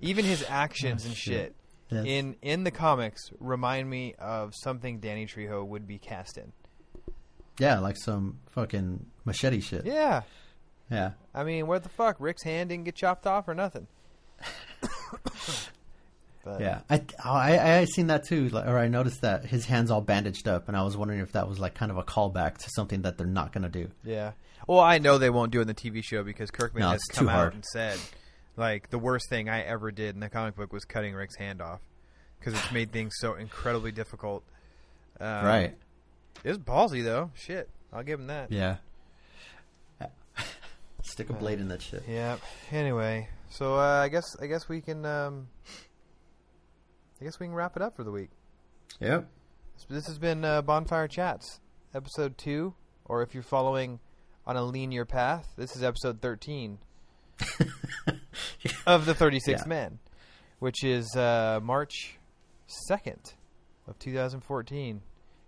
Even 0.00 0.24
his 0.24 0.44
actions 0.48 1.04
oh, 1.04 1.08
and 1.08 1.16
shit 1.16 1.54
Yes. 1.90 2.04
in 2.06 2.36
in 2.40 2.64
the 2.64 2.70
comics 2.70 3.30
remind 3.38 3.90
me 3.90 4.14
of 4.18 4.54
something 4.54 4.98
Danny 5.00 5.26
Trejo 5.26 5.66
would 5.66 5.86
be 5.86 5.98
cast 5.98 6.38
in. 6.38 6.52
Yeah, 7.58 7.80
like 7.80 7.96
some 7.98 8.38
fucking 8.50 9.06
machete 9.24 9.60
shit. 9.60 9.84
Yeah, 9.84 10.22
Yeah. 10.92 11.12
I 11.34 11.42
mean, 11.44 11.66
what 11.66 11.82
the 11.82 11.88
fuck? 11.88 12.16
Rick's 12.20 12.42
hand 12.44 12.68
didn't 12.68 12.84
get 12.84 12.94
chopped 12.94 13.26
off 13.26 13.48
or 13.48 13.54
nothing. 13.54 13.86
but, 16.44 16.60
Yeah, 16.60 16.80
I, 16.90 17.02
I 17.24 17.76
I 17.78 17.84
seen 17.86 18.08
that 18.08 18.24
too, 18.26 18.50
or 18.54 18.78
I 18.78 18.88
noticed 18.88 19.20
that 19.22 19.46
his 19.46 19.64
hands 19.66 19.90
all 19.90 20.00
bandaged 20.00 20.48
up, 20.48 20.68
and 20.68 20.76
I 20.76 20.82
was 20.82 20.96
wondering 20.96 21.20
if 21.20 21.32
that 21.32 21.48
was 21.48 21.58
like 21.58 21.74
kind 21.74 21.90
of 21.90 21.98
a 21.98 22.02
callback 22.02 22.58
to 22.58 22.70
something 22.74 23.02
that 23.02 23.16
they're 23.18 23.26
not 23.26 23.52
gonna 23.52 23.68
do. 23.68 23.88
Yeah. 24.04 24.32
Well, 24.66 24.80
I 24.80 24.98
know 24.98 25.18
they 25.18 25.30
won't 25.30 25.50
do 25.52 25.58
it 25.58 25.62
in 25.62 25.68
the 25.68 25.74
TV 25.74 26.02
show 26.04 26.22
because 26.22 26.50
Kirkman 26.50 26.82
No, 26.82 26.90
has 26.90 27.02
come 27.10 27.28
out 27.28 27.34
hard. 27.34 27.54
and 27.54 27.64
said, 27.64 27.98
like, 28.56 28.90
the 28.90 28.98
worst 28.98 29.28
thing 29.28 29.48
I 29.48 29.62
ever 29.62 29.90
did 29.90 30.14
in 30.14 30.20
the 30.20 30.28
comic 30.30 30.54
book 30.54 30.72
was 30.72 30.84
cutting 30.84 31.14
Rick's 31.14 31.36
hand 31.36 31.60
off 31.60 31.80
because 32.38 32.54
it's 32.54 32.70
made 32.70 32.92
things 32.92 33.14
so 33.18 33.34
incredibly 33.34 33.90
difficult. 33.92 34.44
Um, 35.20 35.44
right. 35.44 35.74
It's 36.44 36.58
ballsy 36.58 37.02
though. 37.04 37.30
Shit, 37.34 37.68
I'll 37.92 38.02
give 38.04 38.18
him 38.20 38.26
that. 38.28 38.50
Yeah. 38.52 38.76
Stick 41.24 41.36
a 41.36 41.38
blade 41.38 41.60
in 41.60 41.68
that 41.68 41.80
shit. 41.80 42.02
Yeah. 42.08 42.36
Anyway, 42.72 43.28
so 43.48 43.76
uh, 43.76 44.00
I 44.02 44.08
guess 44.08 44.24
I 44.40 44.46
guess 44.46 44.68
we 44.68 44.80
can 44.80 45.06
um, 45.06 45.46
I 47.20 47.24
guess 47.24 47.38
we 47.38 47.46
can 47.46 47.54
wrap 47.54 47.76
it 47.76 47.82
up 47.82 47.94
for 47.94 48.02
the 48.02 48.10
week. 48.10 48.30
Yep. 49.00 49.28
This- 49.88 50.06
has 50.06 50.18
been 50.18 50.44
uh, 50.44 50.62
Bonfire 50.62 51.06
Chats, 51.08 51.60
episode 51.94 52.36
two, 52.38 52.74
or 53.04 53.22
if 53.22 53.34
you're 53.34 53.42
following 53.44 54.00
on 54.46 54.56
a 54.56 54.64
linear 54.64 55.04
path, 55.04 55.46
this 55.56 55.76
is 55.76 55.84
episode 55.84 56.20
thirteen 56.20 56.78
of 58.86 59.06
the 59.06 59.14
Thirty 59.14 59.38
Six 59.38 59.62
Yeah. 59.62 59.68
Men, 59.68 59.98
which 60.58 60.82
is 60.82 61.14
uh, 61.16 61.60
March 61.62 62.18
second 62.66 63.34
of 63.86 63.98
2014. 64.00 65.02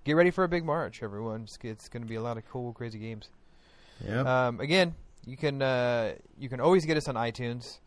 Get 0.05 0.13
ready 0.13 0.31
for 0.31 0.45
a 0.45 0.49
big 0.49 0.65
March, 0.65 1.03
everyone. 1.03 1.43
It's, 1.43 1.57
it's 1.63 1.89
going 1.89 2.03
to 2.03 2.09
be 2.09 2.17
a 2.17 2.23
lot 2.23 2.37
of 2.37 2.49
cool, 2.49 2.73
crazy 2.73 2.99
games. 2.99 3.29
Yep. 4.07 4.27
Um, 4.27 4.61
again, 4.61 4.95
you 5.27 5.37
can 5.37 5.63
uh, 5.63 6.15
you 6.39 6.49
can 6.49 6.61
always 6.61 6.85
get 6.87 6.97
us 6.97 7.09
on 7.09 7.15
iTunes. 7.17 7.79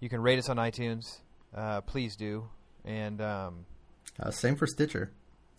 You 0.00 0.08
can 0.08 0.20
rate 0.20 0.38
us 0.38 0.48
on 0.48 0.56
iTunes. 0.56 1.20
Uh, 1.54 1.80
please 1.82 2.16
do. 2.16 2.48
And 2.84 3.20
um, 3.20 3.66
Uh, 4.18 4.30
same 4.30 4.56
for 4.56 4.66
Stitcher. 4.66 5.12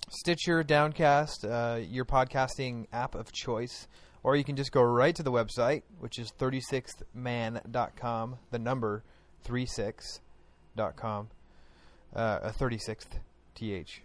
Stitcher, 0.09 0.63
Downcast, 0.63 1.45
uh, 1.45 1.79
your 1.79 2.03
podcasting 2.05 2.87
app 2.91 3.15
of 3.15 3.31
choice. 3.31 3.87
Or 4.21 4.35
you 4.35 4.43
can 4.43 4.55
just 4.55 4.71
go 4.71 4.81
right 4.81 5.13
to 5.15 5.23
the 5.23 5.31
website, 5.31 5.83
which 5.99 6.17
is 6.17 6.31
36thman.com, 6.39 8.37
the 8.51 8.59
number 8.59 9.03
36.com, 9.45 11.27
uh, 12.15 12.39
a 12.43 12.51
36th 12.51 13.05
TH. 13.55 14.01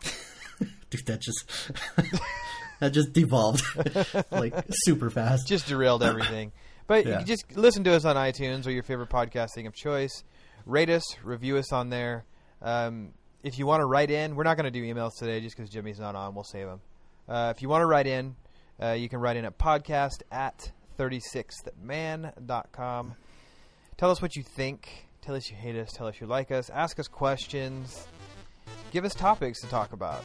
Dude, 0.90 1.06
that 1.06 1.20
just 1.20 1.70
that 2.80 2.90
just 2.92 3.12
devolved 3.12 3.62
like 4.32 4.54
super 4.70 5.08
fast. 5.10 5.46
just 5.46 5.66
derailed 5.68 6.02
everything. 6.02 6.50
But 6.88 7.06
you 7.06 7.12
can 7.18 7.26
just 7.26 7.56
listen 7.56 7.84
to 7.84 7.94
us 7.94 8.04
on 8.04 8.16
iTunes 8.16 8.66
or 8.66 8.70
your 8.70 8.82
favorite 8.82 9.10
podcasting 9.10 9.68
of 9.68 9.74
choice. 9.74 10.24
Rate 10.66 10.90
us, 10.90 11.04
review 11.22 11.58
us 11.58 11.72
on 11.72 11.90
there. 11.90 12.24
Um, 12.60 13.12
if 13.42 13.58
you 13.58 13.66
want 13.66 13.80
to 13.82 13.86
write 13.86 14.10
in, 14.10 14.34
we're 14.34 14.44
not 14.44 14.56
going 14.56 14.64
to 14.64 14.70
do 14.70 14.82
emails 14.82 15.12
today 15.16 15.40
just 15.40 15.56
because 15.56 15.70
Jimmy's 15.70 16.00
not 16.00 16.16
on. 16.16 16.34
We'll 16.34 16.44
save 16.44 16.66
them. 16.66 16.80
Uh, 17.28 17.52
if 17.54 17.62
you 17.62 17.68
want 17.68 17.82
to 17.82 17.86
write 17.86 18.06
in, 18.06 18.34
uh, 18.82 18.92
you 18.92 19.08
can 19.08 19.20
write 19.20 19.36
in 19.36 19.44
at 19.44 19.58
podcast 19.58 20.22
at 20.32 20.72
36thman.com. 20.98 23.14
Tell 23.96 24.10
us 24.10 24.22
what 24.22 24.34
you 24.34 24.42
think. 24.42 25.06
Tell 25.20 25.34
us 25.34 25.50
you 25.50 25.56
hate 25.56 25.76
us. 25.76 25.92
Tell 25.92 26.06
us 26.06 26.20
you 26.20 26.26
like 26.26 26.50
us. 26.50 26.70
Ask 26.70 26.98
us 26.98 27.06
questions. 27.06 28.06
Give 28.92 29.04
us 29.04 29.14
topics 29.14 29.60
to 29.60 29.68
talk 29.68 29.92
about. 29.92 30.24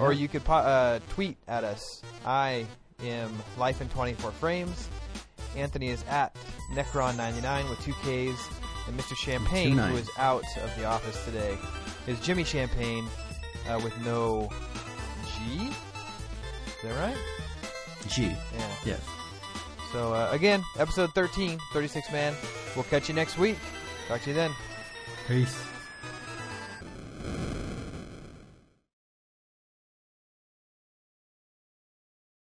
Or 0.00 0.12
you 0.12 0.26
could 0.26 0.44
po- 0.44 0.54
uh, 0.54 1.00
tweet 1.10 1.36
at 1.48 1.64
us. 1.64 2.02
I 2.24 2.64
am 3.04 3.30
Life 3.58 3.82
in 3.82 3.90
24 3.90 4.30
Frames. 4.32 4.88
Anthony 5.56 5.88
is 5.88 6.04
at 6.08 6.34
Necron99 6.72 7.68
with 7.70 7.80
two 7.82 7.92
Ks. 7.94 8.48
And 8.88 8.98
Mr. 8.98 9.14
Champagne, 9.16 9.76
Two 9.76 9.80
who 9.80 9.92
nines. 9.92 10.08
is 10.08 10.10
out 10.18 10.42
of 10.60 10.74
the 10.76 10.84
office 10.84 11.24
today, 11.24 11.56
is 12.08 12.18
Jimmy 12.18 12.42
Champagne 12.42 13.06
uh, 13.68 13.78
with 13.82 13.96
no 14.04 14.50
G? 15.24 15.66
Is 15.68 15.72
that 16.82 16.98
right? 16.98 17.16
G. 18.08 18.22
Yeah. 18.24 18.74
Yes. 18.84 19.00
So, 19.92 20.12
uh, 20.12 20.30
again, 20.32 20.64
episode 20.80 21.14
13, 21.14 21.60
36 21.72 22.10
Man. 22.10 22.34
We'll 22.74 22.82
catch 22.84 23.08
you 23.08 23.14
next 23.14 23.38
week. 23.38 23.56
Talk 24.08 24.22
to 24.22 24.30
you 24.30 24.34
then. 24.34 24.50
Peace. 25.28 25.56